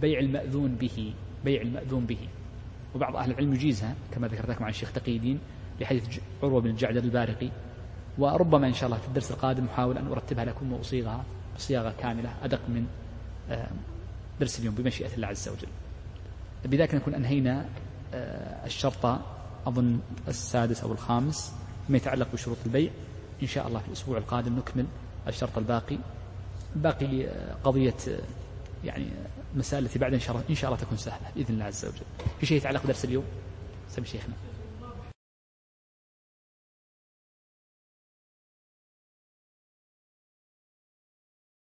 بيع 0.00 0.18
المأذون 0.18 0.74
به 0.74 1.14
بيع 1.44 1.62
المأذون 1.62 2.06
به. 2.06 2.28
وبعض 2.94 3.16
أهل 3.16 3.30
العلم 3.30 3.54
يجيزها 3.54 3.94
كما 4.12 4.28
ذكرت 4.28 4.48
لكم 4.48 4.64
عن 4.64 4.70
الشيخ 4.70 4.92
تقي 4.92 5.16
الدين 5.16 5.38
لحديث 5.80 6.18
عروة 6.42 6.60
بن 6.60 6.70
الجعدر 6.70 7.02
البارقي. 7.02 7.48
وربما 8.18 8.66
إن 8.66 8.72
شاء 8.72 8.86
الله 8.86 8.98
في 8.98 9.08
الدرس 9.08 9.30
القادم 9.30 9.64
أحاول 9.64 9.98
أن 9.98 10.06
أرتبها 10.06 10.44
لكم 10.44 10.72
وأصيغها. 10.72 11.24
بصياغة 11.56 11.94
كاملة 12.00 12.34
أدق 12.42 12.60
من 12.68 12.86
آه، 13.50 13.68
درس 14.40 14.58
اليوم 14.58 14.74
بمشيئة 14.74 15.14
الله 15.14 15.26
عز 15.26 15.48
وجل. 15.48 15.68
بذلك 16.64 16.94
نكون 16.94 17.14
أنهينا 17.14 17.64
آه، 18.14 18.66
الشرط 18.66 19.18
أظن 19.66 20.00
السادس 20.28 20.80
أو 20.80 20.92
الخامس 20.92 21.52
ما 21.88 21.96
يتعلق 21.96 22.28
بشروط 22.32 22.56
البيع. 22.66 22.90
إن 23.42 23.46
شاء 23.46 23.68
الله 23.68 23.80
في 23.80 23.88
الأسبوع 23.88 24.18
القادم 24.18 24.56
نكمل 24.56 24.86
الشرط 25.28 25.58
الباقي. 25.58 25.98
باقي 26.76 27.26
آه، 27.26 27.54
قضية 27.64 27.94
يعني 28.84 29.06
المسائل 29.54 29.84
التي 29.84 29.98
بعد 29.98 30.14
إن 30.14 30.20
شاء 30.20 30.36
الله 30.64 30.76
تكون 30.76 30.98
سهلة 30.98 31.30
بإذن 31.36 31.54
الله 31.54 31.64
عز 31.64 31.84
وجل. 31.84 32.26
في 32.40 32.46
شيء 32.46 32.56
يتعلق 32.56 32.84
بدرس 32.84 33.04
اليوم؟ 33.04 33.24
سمي 33.90 34.06
شيخنا. 34.06 34.34